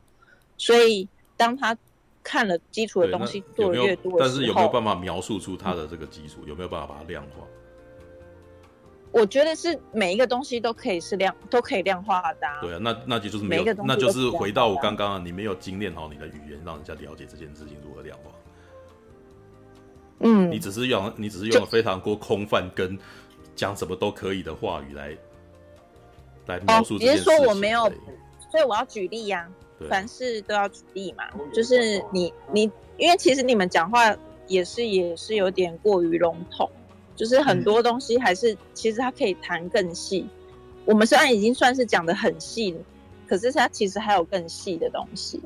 [0.58, 1.08] 所以
[1.38, 1.78] 当他。
[2.22, 6.42] 看了基础的东西做的越多，但是有没有办法描述出他的这个基础？
[6.46, 7.48] 有没有办法把它量化？
[9.12, 12.48] 我觉得是每一个东西都可以是量，都可以量化的。
[12.62, 18.32] 对啊，那那就是没有，那就是回到我刚刚，你没有精炼好你的语言，让人家了解这件事情如何量化。
[20.20, 22.98] 嗯，你只是用，你只是用了非常多空泛跟
[23.56, 25.18] 讲什么都可以的话语来
[26.48, 27.92] 来描述这件事说我没有，
[28.52, 29.50] 所以我要举例呀。
[29.90, 31.24] 凡事都要举例嘛，
[31.54, 34.14] 就是你你，因为其实你们讲话
[34.46, 36.70] 也是也是有点过于笼统，
[37.20, 40.26] 就是很多东西还是其实它可以谈更细。
[40.86, 42.74] 我们虽然已经算是讲的很细，
[43.28, 45.42] 可是它其实还有更细的东西。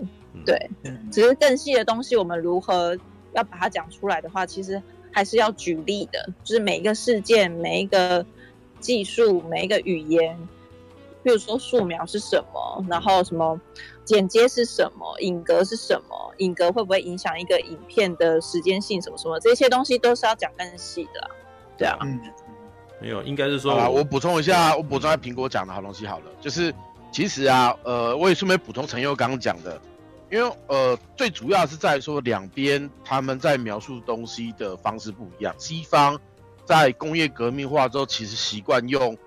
[0.45, 0.69] 对，
[1.11, 2.95] 只是更细的东西，我们如何
[3.33, 4.79] 要把它讲出来的话，其实
[5.11, 8.23] 还是要举例的，就是每一个事件、每一个
[8.79, 10.37] 技术、每一个语言。
[11.23, 13.59] 比如说素描是什么，然后什么
[14.03, 21.31] 剪接是什么，影格是什么，影格会不会影响一个影片的时间性，什么什么，这些东西都是要讲更细的，
[22.01, 22.19] 嗯，
[23.01, 26.73] 没有，应该是说，好啦，我补充一下，我补充一下苹果讲的好东西好了，就是
[27.11, 29.79] 其实啊，呃，我也顺便补充陈佑刚讲的，
[30.31, 36.19] 因为呃，最主要是在说两边他们在描述东西的方式不一样，西方
[36.65, 39.17] 在工业革命化之后，其实习惯用。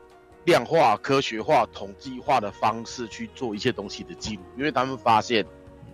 [0.47, 5.45] 量化、科学化、统计化的方式去做一些东西的记录，因为他们发现，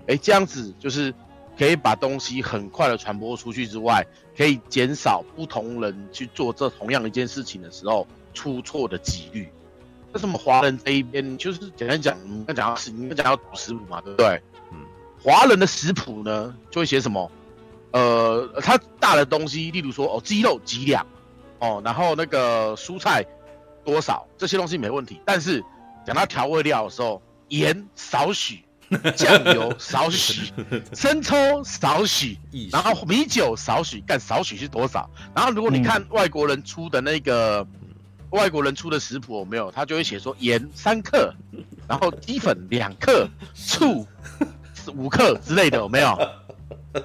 [0.06, 1.10] 哎，这样子就是
[1.58, 4.06] 可以把东西很快的传播出去之外，
[4.36, 9.48] 可以减少不同人去做这同样一件事情的时候出错的几率。
[10.12, 14.42] 那什么华人这一边，就是简单讲，你刚讲到是，你们讲到食谱嘛，对不对？
[14.70, 14.78] 嗯，
[15.22, 17.30] 华人的食谱呢，就会写什么？
[17.92, 21.06] 呃，它大的东西，例如说哦，鸡肉几两，
[21.58, 23.24] 哦，然后那个蔬菜。
[23.84, 25.60] 多少这些东西没问题，但是
[26.06, 28.62] 讲到调味料的时候，盐少许，
[29.16, 30.52] 酱油少许，
[30.92, 32.38] 生抽少许，
[32.70, 35.08] 然后米酒少许，干少许是多少？
[35.34, 37.90] 然后如果你看外国人出的那个，嗯、
[38.30, 39.70] 外国人出的食谱有没有？
[39.70, 41.34] 他就会写说盐三克，
[41.88, 44.06] 然后鸡粉两克，醋
[44.94, 46.16] 五克之类的有没有？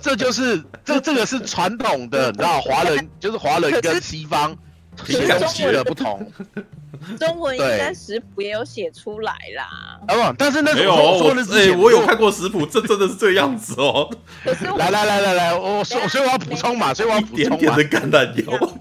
[0.02, 4.58] 这就是这这个是传统的，你知道华人就是华人跟西方。
[5.40, 6.32] 东西的不同，
[7.19, 9.99] 中文应该食谱也有写出来啦。
[10.07, 14.10] 啊不，但是那没有我哎，我有看过食谱，这真的是这样子哦。
[14.78, 17.56] 来来来来来，我所所以我要补充嘛，所以我要补充嘛。
[17.56, 18.78] 一点点的橄榄油。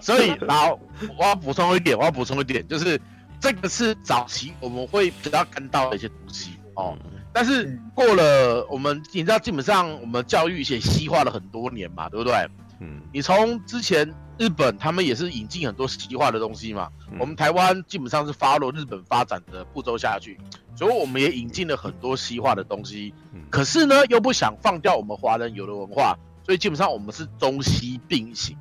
[0.00, 0.78] 所以，然后
[1.18, 3.00] 我要补充一点，我要补充一点，就是
[3.40, 6.96] 这个是早期我们会比较看到的一些东西哦。
[7.32, 12.34] 但是过了我们，你知道，基本上我们教育也西化了很多年嘛，对不对？
[12.80, 20.38] 嗯，你从之前日本他们也是引进很多西化的东西嘛，嗯、我们台湾基本上是 follow 日本发展的步骤下去，
[20.74, 23.14] 所以我们也引进了很多西化的东西。
[23.32, 28.56] 嗯、可是呢，又不想放掉我们华人有的文化，所以基本上我们是中西并行。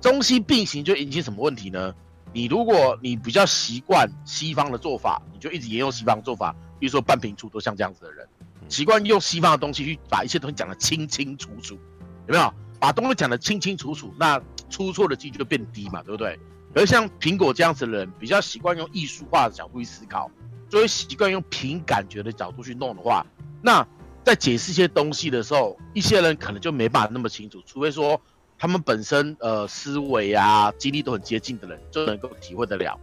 [0.00, 1.94] 中西并行就引起什么问题呢？
[2.34, 8.28] 你如果你比较习惯西方的做法，你就一直沿用西方的做法，比如说半瓶醋都像这样子的人，
[8.68, 11.78] 习惯用西方的东西去把一些东西讲得清清楚楚，
[12.26, 12.52] 有没有？
[12.78, 16.38] 把东西讲得清清楚楚，那出错的几率就变低嘛，对不对？
[16.74, 20.30] 而像苹果这样子的人，比较习惯用艺术化的角度去思考，
[20.70, 23.24] 所以习惯用凭感觉的角度去弄的话，
[23.62, 23.86] 那
[24.22, 28.20] 在解释一些东西的时候，一些人可能就没办法那么清楚，除非说
[28.58, 32.98] 他们本身呃思维啊、经历都很接近的人，就能够体会得了。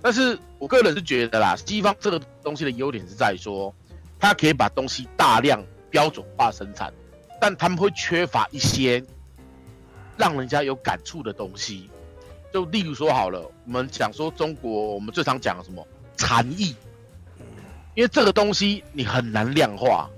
[0.00, 3.74] 但是我个人是觉得啦，西方这个东西的优点是在于说，
[4.18, 6.92] 它可以把东西大量标准化生产，
[7.42, 9.02] 但他们会缺乏一些
[10.16, 11.90] 让人家有感触的东西。
[12.52, 15.84] 就例如说好了，我们讲说中国，我们最常讲的什么
[16.16, 16.76] 禅意，
[17.96, 20.08] 因为这个东西你很难量化，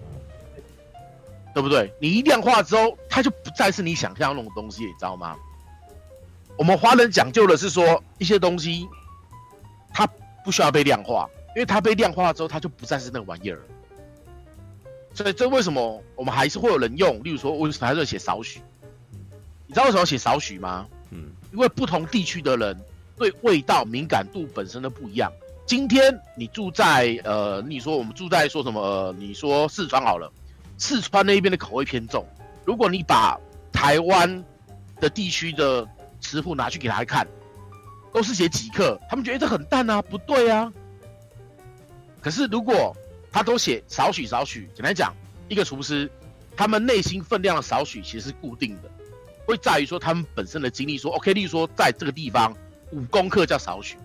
[1.54, 1.90] 对不对？
[1.98, 5.34] 你一量化之后，它就不再是你想象那种东西，你知道吗？
[6.58, 8.86] 我们华人讲究的是说一些东西。
[9.94, 10.06] 它
[10.44, 11.26] 不需要被量化，
[11.56, 13.62] 因为它被量化之后，它就不再是那个玩意儿。
[15.14, 17.22] 所以这为什么我们还是会有人用？
[17.22, 18.60] 例如说，为什么还是写少许？
[19.66, 20.86] 你知道为什么要写少许吗？
[21.10, 22.78] 嗯，因为不同地区的人
[23.16, 25.32] 对味道敏感度本身都不一样。
[25.64, 28.80] 今天你住在呃，你说我们住在说什么？
[28.80, 30.30] 呃，你说四川好了，
[30.76, 32.26] 四川那边的口味偏重。
[32.64, 33.38] 如果你把
[33.72, 34.44] 台湾
[35.00, 35.88] 的地区的
[36.20, 37.26] 食谱拿去给他看。
[38.12, 40.72] 都是写几克，他们觉得这很淡啊，不对啊。
[42.20, 42.96] 可是如果
[43.34, 45.12] 他都写少许少许，简单讲，
[45.48, 46.08] 一个厨师
[46.56, 48.88] 他们内心分量的少许其实是固定的，
[49.44, 50.96] 会在于说他们本身的经历。
[50.96, 52.56] 说 OK，例如说在这个地方
[52.92, 53.96] 五公克叫少许，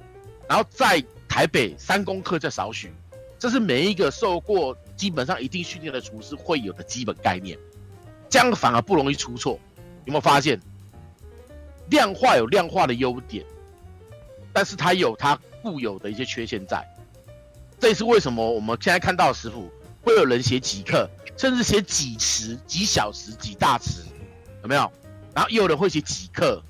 [0.48, 2.92] 然后在台北三公克叫少许，
[3.38, 7.56] 这是每一个受过基本上一定训练的厨师会有的基本概念，
[8.32, 9.60] 这样反而不容易出错。
[10.06, 10.60] 有没有发现？
[11.92, 13.46] 量化有量化的优点。
[14.52, 16.84] 但是它有它固有的一些缺陷在，
[17.80, 19.72] 这也是为什么我们现在看到的食谱
[20.04, 24.02] 会有人写几克，甚至写几匙、几小时、几大匙，
[24.62, 24.92] 有没有？
[25.34, 26.62] 然后也有人会写几克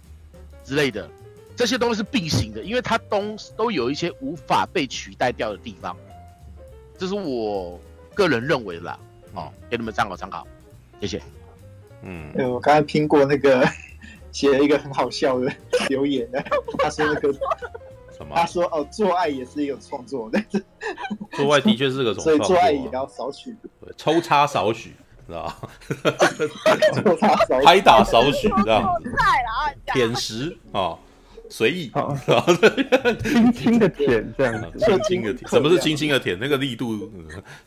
[0.64, 1.10] 之类的，
[1.56, 5.98] 这些东西是并行的，因为它都都有一些无法被取代掉的地方，
[6.98, 7.80] 这是我
[8.14, 9.00] 个人认为的啦。
[9.34, 10.46] 哦，给你们参考参考，
[11.02, 11.22] 谢谢。
[12.04, 13.68] 嗯，对我刚才听过那个。
[14.32, 15.52] 写了一个很好笑的
[15.88, 16.40] 留言的，
[16.78, 17.34] 他说那个
[18.20, 18.36] 什么？
[18.36, 20.62] 他说哦，做爱也是一个创作，但是
[21.32, 23.56] 做爱的确是个创作，所以做爱也要少许，
[23.96, 24.94] 抽插少许，
[25.26, 25.52] 知道
[27.02, 28.94] 抽插少许， 拍打少许，知道
[29.94, 31.00] 舔食啊，
[31.50, 31.90] 随意，
[33.24, 36.38] 轻轻的舔这样，轻轻的舔，什么是轻轻的舔？
[36.38, 37.10] 那个力度，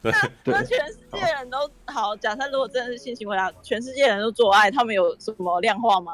[0.03, 0.13] 那
[0.45, 6.13] 那全世界人都好，假设如果真的是性行为啊，全世界人都做爱，他们有什么量化吗？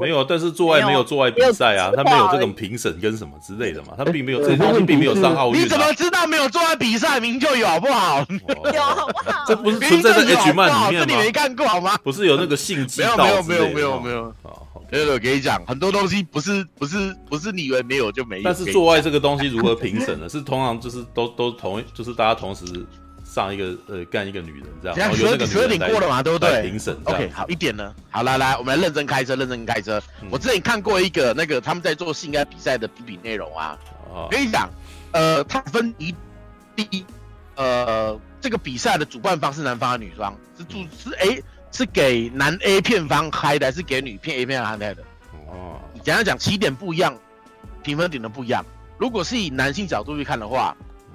[0.00, 5.60] 没有，但是做爱没有做爱比赛啊，他没有这种评审跟什么之类的嘛，他并没有这些东西，并没有上奥运。
[5.60, 7.20] 你怎么知道没有做爱比赛？
[7.20, 8.26] 名就有好不好？
[8.74, 9.44] 有好不好？
[9.46, 11.06] 这不是存在在 H 漫里面吗？
[11.08, 11.96] 你没看过好吗？
[12.02, 13.16] 不是有那个性激道？
[13.16, 14.34] 没有没有没有没有。
[14.42, 18.42] 好，没有，我跟你讲，很多东西不是不是不是你以为没有就没有。
[18.44, 20.28] 但是做爱这个东西如何评审呢？
[20.28, 22.64] 是通常就是都都同就是大家同时。
[23.34, 26.62] 上一个呃干一个女人这样，十二十二点过了嘛，对不对？
[26.70, 27.92] 评审，OK，好一点呢。
[28.08, 30.00] 好，来来，我们来认真开车，认真开车。
[30.22, 33.76] 嗯、我之前看过一个那个他们在做性爱比赛的比比内容啊。
[34.08, 34.70] 哦、跟你讲，
[35.10, 36.14] 呃，他分一
[36.76, 37.04] 第一，
[37.56, 40.32] 呃，这个比赛的主办方是男方还是女方？
[40.56, 41.42] 是主是 A
[41.72, 45.02] 是给男 A 片方开的，还是给女片 A 片方开的？
[45.48, 47.12] 哦，简单讲，起点不一样，
[47.82, 48.64] 评分点的不一样。
[48.96, 50.72] 如果是以男性角度去看的话。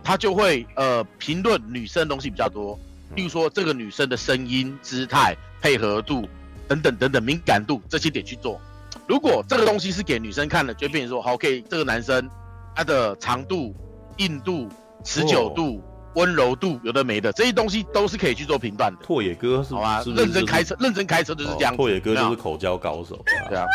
[0.10, 2.76] 他就会呃评论女生的东西比较多，
[3.15, 6.27] 例如说这个女生的声音、姿态、配合度
[6.68, 8.60] 等等等等敏感度这些点去做。
[9.07, 12.27] 如果这个东西是给女生看的，就变成说好，OK，这个男生
[12.76, 13.76] 他的长度、
[14.18, 14.68] 硬度、
[15.03, 15.80] 持久度、
[16.20, 19.00] 温柔度有的没的这些东西都是可以去做评断的。
[19.02, 21.74] 拓野哥是，好吧，认真开车，认真开车就是这样。
[21.78, 23.18] 拓野哥就是口交高手，
[23.48, 23.66] 对啊，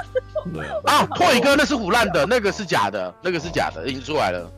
[0.52, 1.06] 对啊。
[1.14, 4.50] 拓野哥那是腐烂的，那个是假的，那个是假的，已经出来了。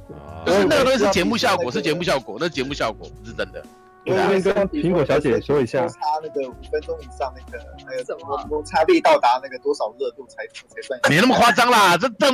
[0.45, 3.65] 可是那个东西是节目效果，是节目效果，那节目效果不是真的。
[4.07, 11.01] 我跟苹果小姐说一下，差那个五分钟以上，那个还有什么摩擦力到达那个多少热度才才算？
[11.11, 12.27] 没那么夸张啦，这这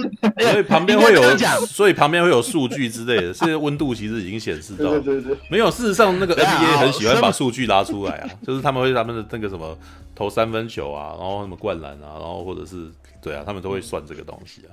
[0.50, 1.22] 所以旁边会有
[1.66, 4.90] 所以旁边会有数据之类的，现在温度其实已经显示到。
[4.90, 5.70] 对对对，没有。
[5.70, 9.76] 事实上，那个 NBA 很喜欢把数据拉出来啊， 就是他们会他们的那个什么
[10.14, 12.90] 投三分球啊，然后什么灌篮啊，然后或者是
[13.22, 14.70] 对啊，他们都会算这个东西啊。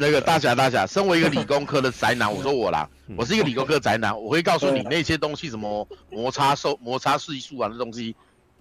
[0.00, 8.16] 那个大侠大侠，身为一个理工科的宅男， 我说我啦，我是一个理工科宅男，我会告诉你那些东西，什么摩擦受摩擦系数啊，那东西，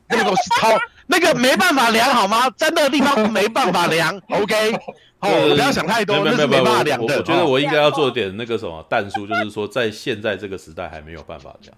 [0.10, 2.50] 那个东西超， 那个没办法量好吗？
[2.58, 4.74] 在那个地方没办法量， OK，
[5.22, 7.18] 哦，不要想太多，那是没办法量的。
[7.18, 11.74] 我觉得我应该要做点那个什么但书，就是说在现在这个时代还没有办法量，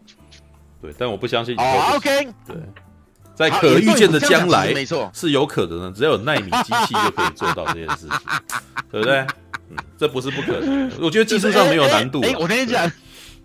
[0.81, 1.55] 对，但我不相信。
[1.59, 2.55] 哦，OK，对。
[3.33, 5.91] 在可预见的将来，没错，是有可能的。
[5.91, 8.19] 只要有纳米机器就可以做到这件事情，
[8.91, 9.25] 对不对？
[9.71, 10.91] 嗯，这不是不可能。
[10.99, 12.21] 我觉得技术上没有难度。
[12.21, 12.91] 哎，我跟你讲，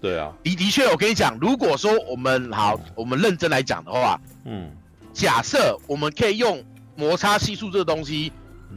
[0.00, 4.70] 对啊，的的确，我跟你讲，如果说我们好，我们认真来讲的话，嗯，
[5.12, 6.62] 假设我们可以用
[6.96, 8.32] 摩擦系数这个东西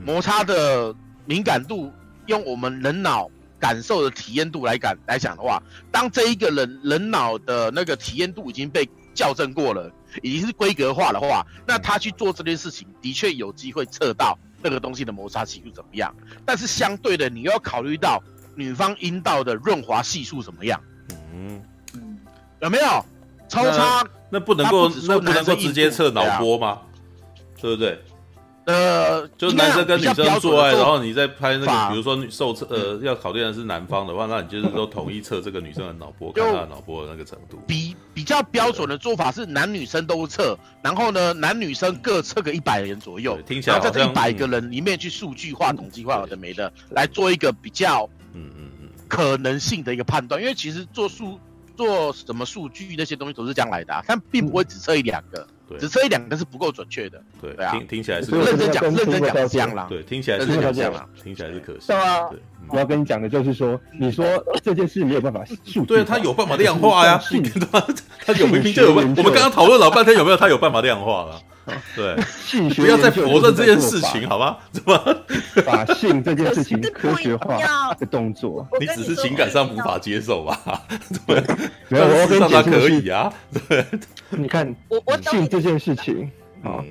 [0.06, 0.94] 摩擦的
[1.26, 1.92] 敏感度，
[2.28, 5.62] 用我们人脑感受的体验度来感来讲的话，
[5.92, 16.14] 当这一个人人脑的那个体验度已经被校正过了，已经是规格化的话，那他去做这件事情，的确有机会测到那个东西的摩擦系数怎么样。
[16.46, 18.22] 但是相对的，你又要考虑到
[18.56, 20.82] 女方阴道的润滑系数怎么样。
[21.34, 21.62] 嗯
[21.94, 22.18] 嗯，
[22.62, 23.06] 有没有
[23.48, 24.04] 超差？
[24.30, 26.82] 那不能够，那不能够直接测脑波吗？
[27.62, 28.02] 对不对？
[28.70, 37.60] 呃，就是男生跟女生做爱，然后你再拍那个，比如说受测，呃，要考虑的是男方的话，那你就是说统一测这个女生的脑波，看她的脑波的那个程度。
[37.66, 50.40] 比比较标准的做法是男女生都测，然后呢，男女生各测个一百人左右，听起来在这一百个人里面去数据化、统计化有的没的，来做一个比较，嗯嗯嗯，可能性的一个判断。
[50.40, 51.40] 因为其实做数
[51.76, 55.48] 做什么数据那些东西都是这样来的，啊，但并不会只测一两个。
[55.78, 62.30] 只测一两个是不够准确的，对对啊，听听起来是认真讲，认真讲是这样啦，对，听起来是这样啦，听起来是可惜，对啊，
[62.70, 64.26] 我要跟你讲的就是说，你说
[64.64, 67.22] 这件事没有办法数，对他有办法量化呀，
[67.72, 67.86] 他
[68.26, 71.42] 他有明明就有办，我们刚刚讨论老半天有没有他有办法量化了？
[71.96, 72.16] 对，
[72.76, 74.58] 不要再否认这件事情，好吗？
[74.72, 74.98] 怎么
[75.66, 78.68] 把性这件事情科学化的动作？
[78.80, 80.84] 你只是情感上无法接受吧？
[81.28, 81.44] 对，
[81.88, 83.32] 没有，我跟他可以啊。
[83.68, 83.86] 对，
[84.30, 84.76] 你看，
[85.30, 86.30] 性这件事情
[86.64, 86.84] 啊，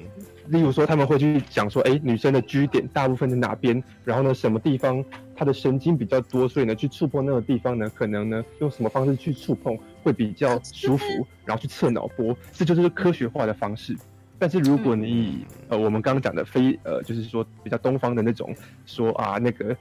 [0.46, 3.82] 例如说他们会去讲说，哎，女生的居点大部分在哪边？
[4.04, 5.04] 然后呢，什么地方
[5.36, 11.04] 她的神经比较多，所以呢，去触碰那个地方呢，可能呢，用什么方式去触碰会比较舒服？
[11.44, 13.96] 然后去测脑波，这就是科学化的方式。
[14.38, 18.54] 但是如果你以呃我们刚刚讲的非呃就是说比较东方的那种
[18.86, 19.76] 说啊那个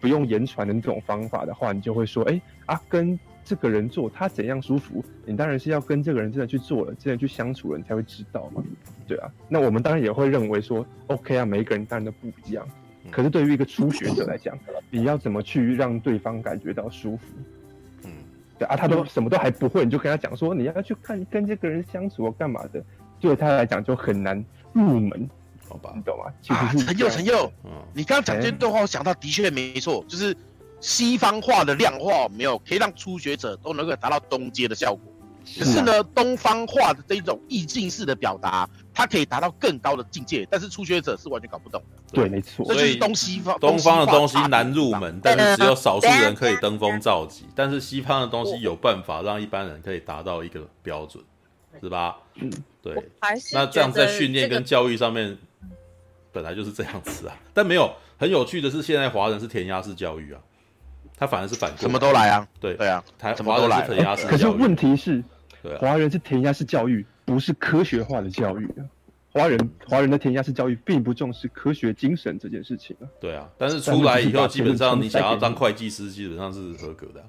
[0.00, 8.62] 不用言传的那种方法的话，你就会说哎啊跟这个人做他怎样舒服，你当然是要跟这个人真的去做了，真的去相处了，你才会知道嘛，
[9.06, 9.32] 对啊。
[9.48, 12.66] 那我们当然也会认为说 OK 啊，每一个人当然都不一样。
[13.10, 14.56] 可是对于一个初学者来讲，
[14.90, 17.22] 你要怎么去让对方感觉到舒服？
[18.04, 18.10] 嗯，
[18.58, 22.84] 对啊，他都什么都还不会，你就跟他讲说你要去看跟这个人相处干嘛的。
[23.20, 25.28] 对他来讲就很难入门，
[25.68, 25.92] 好吧？
[25.94, 26.32] 你懂吗？
[26.40, 30.36] 其实陈佑，陈佑，嗯，你刚刚讲这段话，我想到的确没错，就是
[30.80, 35.12] 西方化的量化没有可以让初学者都能够达到东阶的效果，
[35.58, 41.98] 可是呢，东方化的这一种意境式的表达，它可以达到更高的境界，但是初学者是完全搞不懂的。
[42.12, 42.64] 对，没错。
[42.64, 51.22] 所以东西方东方的东西难入门，但是只有少数人可以登峰造极，但是西方的东西有办法让一般人可以达到一个标准。
[51.80, 52.18] 是吧？
[52.34, 52.50] 嗯，
[52.82, 52.94] 对。
[53.52, 55.36] 那这样在训练跟教育上面，
[56.32, 57.36] 本来就是这样子啊。
[57.52, 60.40] 但没有很有趣的是，现在华人是填鸭式教育啊，
[61.16, 62.46] 他反而是反什么都来啊。
[62.60, 64.30] 对对啊，台华人是填鸭式教育。
[64.30, 65.22] 可是问题是，
[65.80, 68.84] 华人是填鸭式教育，不是科学化的教育啊。
[69.30, 73.06] 华人华人的填鸭式教育并不重视科学精神这件事情啊。
[73.20, 77.24] 对啊，但是出来以后，基本上你想要当会计师，基本上是合格的，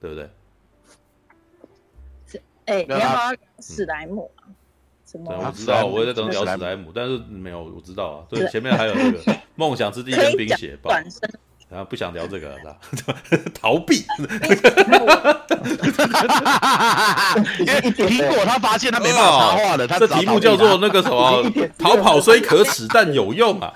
[0.00, 0.28] 对不对？
[2.68, 4.44] 哎，你要不要史莱姆啊？
[5.04, 5.32] 什么？
[5.32, 8.26] 我知道，我也在等聊史莱姆，但是没有，我知道啊。
[8.28, 9.18] 对，前面还有那个
[9.56, 10.90] 梦想之地跟冰雪暴。
[11.68, 12.76] 然后不想聊这个了，
[13.60, 14.04] 逃避。
[17.58, 21.44] 因为苹果他发现他没办法插话了，他这题目叫做那个什么？
[21.78, 23.72] 逃跑虽可耻，但有用啊！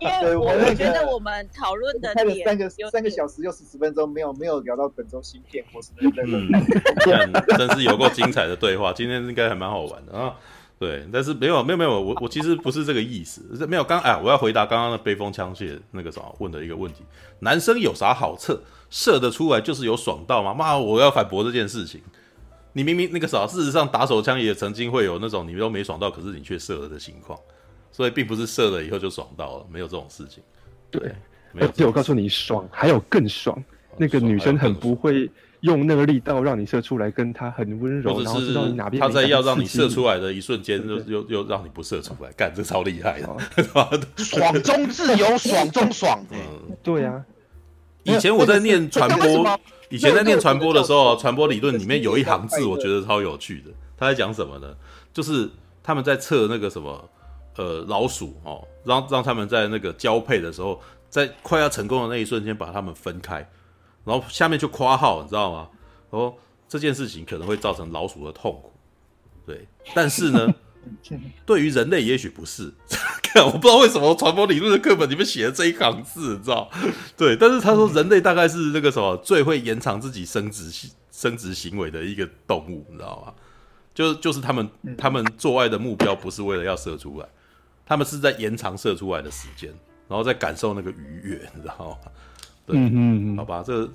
[0.00, 10.34] 因为我觉得我们讨论的点三个三个小时又四十分钟，没有没有聊到本周芯片或是那个，真是有够精彩的对话，今天应该还蛮好玩的啊。
[10.78, 17.02] 对，但是没有没有没有，我我其实不是这个意思，没有刚哎，我要回答刚刚的背风枪械那个什么问的一个问题，
[17.40, 18.62] 男生有啥好测？
[18.88, 20.54] 射得出来就是有爽到吗？
[20.54, 22.00] 妈，我要反驳这件事情。
[22.72, 27.36] 你明明那个啥，事实上打手枪也曾经会有那种你都没爽到，可是你却射了的情况，
[27.90, 30.42] 所以并不是射了以后就爽到了，没有这种事情。
[30.92, 31.12] 对，
[31.52, 31.66] 没有。
[31.66, 33.60] 而且我告诉你，爽还有更爽，
[33.96, 35.28] 那个女生很不会。
[35.60, 39.00] 用那个力道让你射出来，跟他很温柔，然后知道你哪边。
[39.00, 43.26] 他在要让你射出来的一瞬间，又又又让你不射出来，干这超厉害的，
[44.16, 46.24] 爽中自由，爽中爽。
[46.30, 47.24] 嗯，对啊。
[48.04, 49.60] 以前我在念传播，
[49.90, 53.70] 以前在念传播的时候，传播理论里面有一行字，我觉得超有趣的。
[53.96, 54.74] 他在讲什么呢？
[55.12, 55.50] 就是
[55.82, 57.10] 他们在测那个什么，
[57.56, 60.80] 呃，老鼠哦，让让他们在那个交配的时候，
[61.10, 63.46] 在快要成功的那一瞬间，把他们分开。
[64.08, 65.68] 然后下面就夸号，你知道吗？
[66.08, 66.34] 哦，
[66.66, 68.72] 这件事情可能会造成老鼠的痛苦，
[69.44, 69.68] 对。
[69.94, 70.54] 但是呢，
[71.44, 72.72] 对于人类也许不是。
[73.22, 76.70] 看，我不知道为什么传播理论的课本里面写了这一行字，你知道？
[77.18, 77.36] 对。
[77.36, 80.70] 但是他说人类大概是那个什么最会延长自己生殖
[81.12, 83.34] 生殖行为的一个动物，你知道吗？
[83.94, 87.28] 就就是他们他们做爱的目标不是为了要射出来，
[87.84, 89.68] 他们是在延长射出来的时间，
[90.08, 92.10] 然后再感受那个愉悦，你知道吗？
[92.68, 93.90] 对，嗯嗯嗯，好吧，这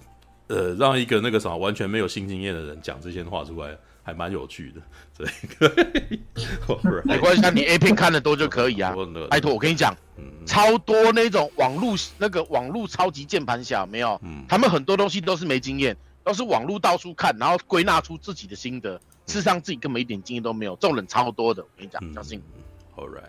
[0.47, 4.81] 呃，让一个那个什么完全没有性经验的人讲这些话出来，还蛮有趣的。
[5.17, 5.27] 对，
[7.05, 8.93] 没关系，你 A 片看的多就可以啊。
[9.31, 21.63] 拜托，我跟你讲，嗯、超多那种网络那个网络超级键盘侠没有，嗯、他们很多东西都是没经验，都是网络到处看，然后归纳出自己的心得，事实上自己根本一点经验都没有，这种人超多的。
[21.63, 22.39] 我跟你讲，相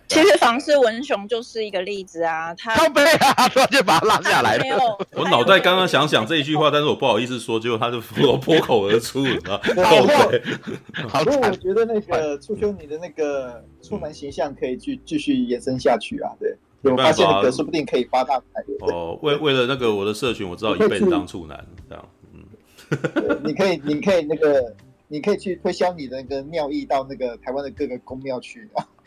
[0.09, 4.99] 其实房市文雄就是一个例子啊，他靠背啊，突然就把他拉下来了。
[5.13, 11.09] 我脑袋刚刚想想这一句话，但是我不好意思说，结果他就脱口而出，你知道吗？
[11.09, 18.45] 好， 不过我觉得那个促修你的那个出门形象可以继继续延伸下去啊，对，有发现那个说不定可以发大财。
[18.81, 24.75] 哦，为为了那个我的社群，我知道一辈子当处男这样，嗯，你可以，你可以那个。
[25.15, 28.85] 你可以去推销你的那个尿液到那个台湾的各个公庙去啊！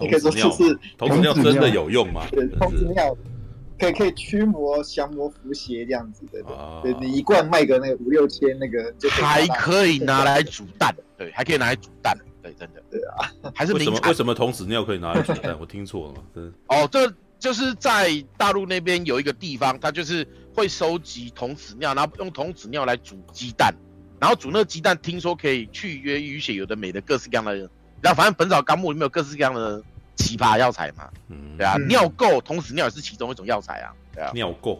[0.00, 2.26] 你可以说是是童子尿真的有用吗？
[2.32, 3.16] 对，童子尿
[3.78, 6.42] 可以可以驱魔降魔伏邪这样子的。
[6.82, 10.92] 对，你一罐卖个那个五六千，那个就还可以拿来煮蛋。
[11.16, 12.18] 对，还可以拿来煮蛋。
[12.42, 12.82] 对，真的。
[12.90, 15.56] 对啊， 还是为什么为什么童子尿可以拿来煮蛋？
[15.60, 16.52] 我听错了 吗？
[16.66, 23.72] 哦，这就是在大陆那边有一个地方，它就是会收集童子尿，然后用童子尿来煮鸡蛋。
[24.24, 27.54] 然后煮那个鸡蛋，听说可以去约淤血，有的美的，各式各样的。
[28.00, 29.82] 然后反正《本草纲目》里面有各式各样的
[30.16, 31.10] 奇葩药材嘛。
[31.28, 33.92] 嗯，对啊，嗯、尿垢，同时尿也是其中一种药材啊。
[34.14, 34.78] 对啊，尿垢，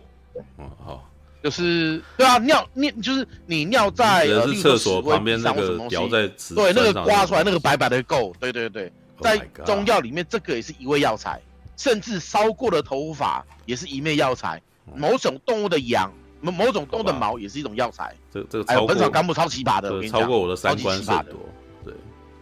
[0.57, 1.07] 嗯，好，
[1.43, 8.91] 就是对啊，尿尿就是你尿在是厕所旁边那个掉在对那个刮出来那个白白的垢，对对对，
[9.21, 11.39] 在中药里面这个也是一味药材，
[11.77, 14.63] 甚至烧过的头发也是一味药材，
[14.97, 16.11] 某种动物的羊。
[16.45, 21.39] 某某种动物的毛也是一种药材，这这个超过，本草纲目超奇葩的，超过我的三观甚多。
[21.83, 21.95] 对，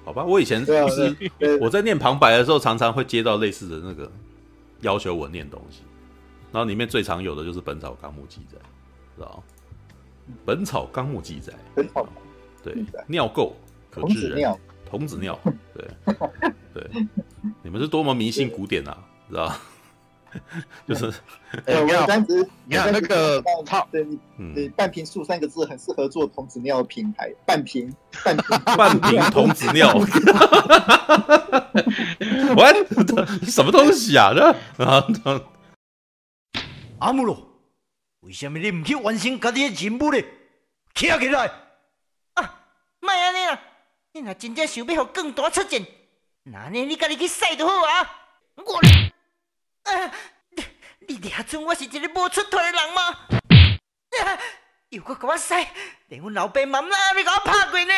[0.05, 1.17] 好吧，我以前就是
[1.61, 4.11] 我在念旁白的时候，常常会接到类似的那个
[4.81, 5.83] 要求我念东西，
[6.51, 8.59] 然后里面最常有的就是《本草纲目》记载，
[9.17, 9.43] 知道
[10.45, 12.05] 《本草纲目》记载，本草
[12.63, 12.75] 对，
[13.07, 13.53] 尿垢
[13.91, 15.39] 可治人，童子尿，
[15.75, 15.89] 对
[16.75, 17.07] 对，
[17.63, 18.99] 你们是多么迷信古典啊，
[19.29, 19.53] 知道？
[20.89, 21.13] 就是，
[21.67, 23.43] 哎，我当时你看那个，
[23.91, 24.07] 对，
[24.37, 27.95] 你半瓶醋三个字很适合做童子尿品牌，半瓶
[28.25, 29.93] 半瓶半瓶童子尿，
[32.57, 32.87] 喂，
[33.47, 34.33] 什么东西啊？
[34.33, 35.07] 这啊，
[36.99, 37.37] 阿姆罗，
[38.21, 40.19] 为什么你唔去完成家己的任务呢？
[40.95, 41.51] 起来起来！
[42.35, 42.61] 啊，
[43.01, 43.61] 卖安尼啦，
[44.15, 45.85] 你若真正想要互更大出战，
[46.45, 48.11] 那呢你家己去赛就好啊，
[48.57, 48.81] 我。
[49.85, 50.13] 啊！
[50.55, 50.65] 你
[51.09, 53.03] 你俩准我是一个无出头的人吗？
[54.25, 54.39] 啊！
[54.91, 55.55] 又搁给我使，
[56.09, 57.95] 连阮老爸妈妈都给我拍过呢！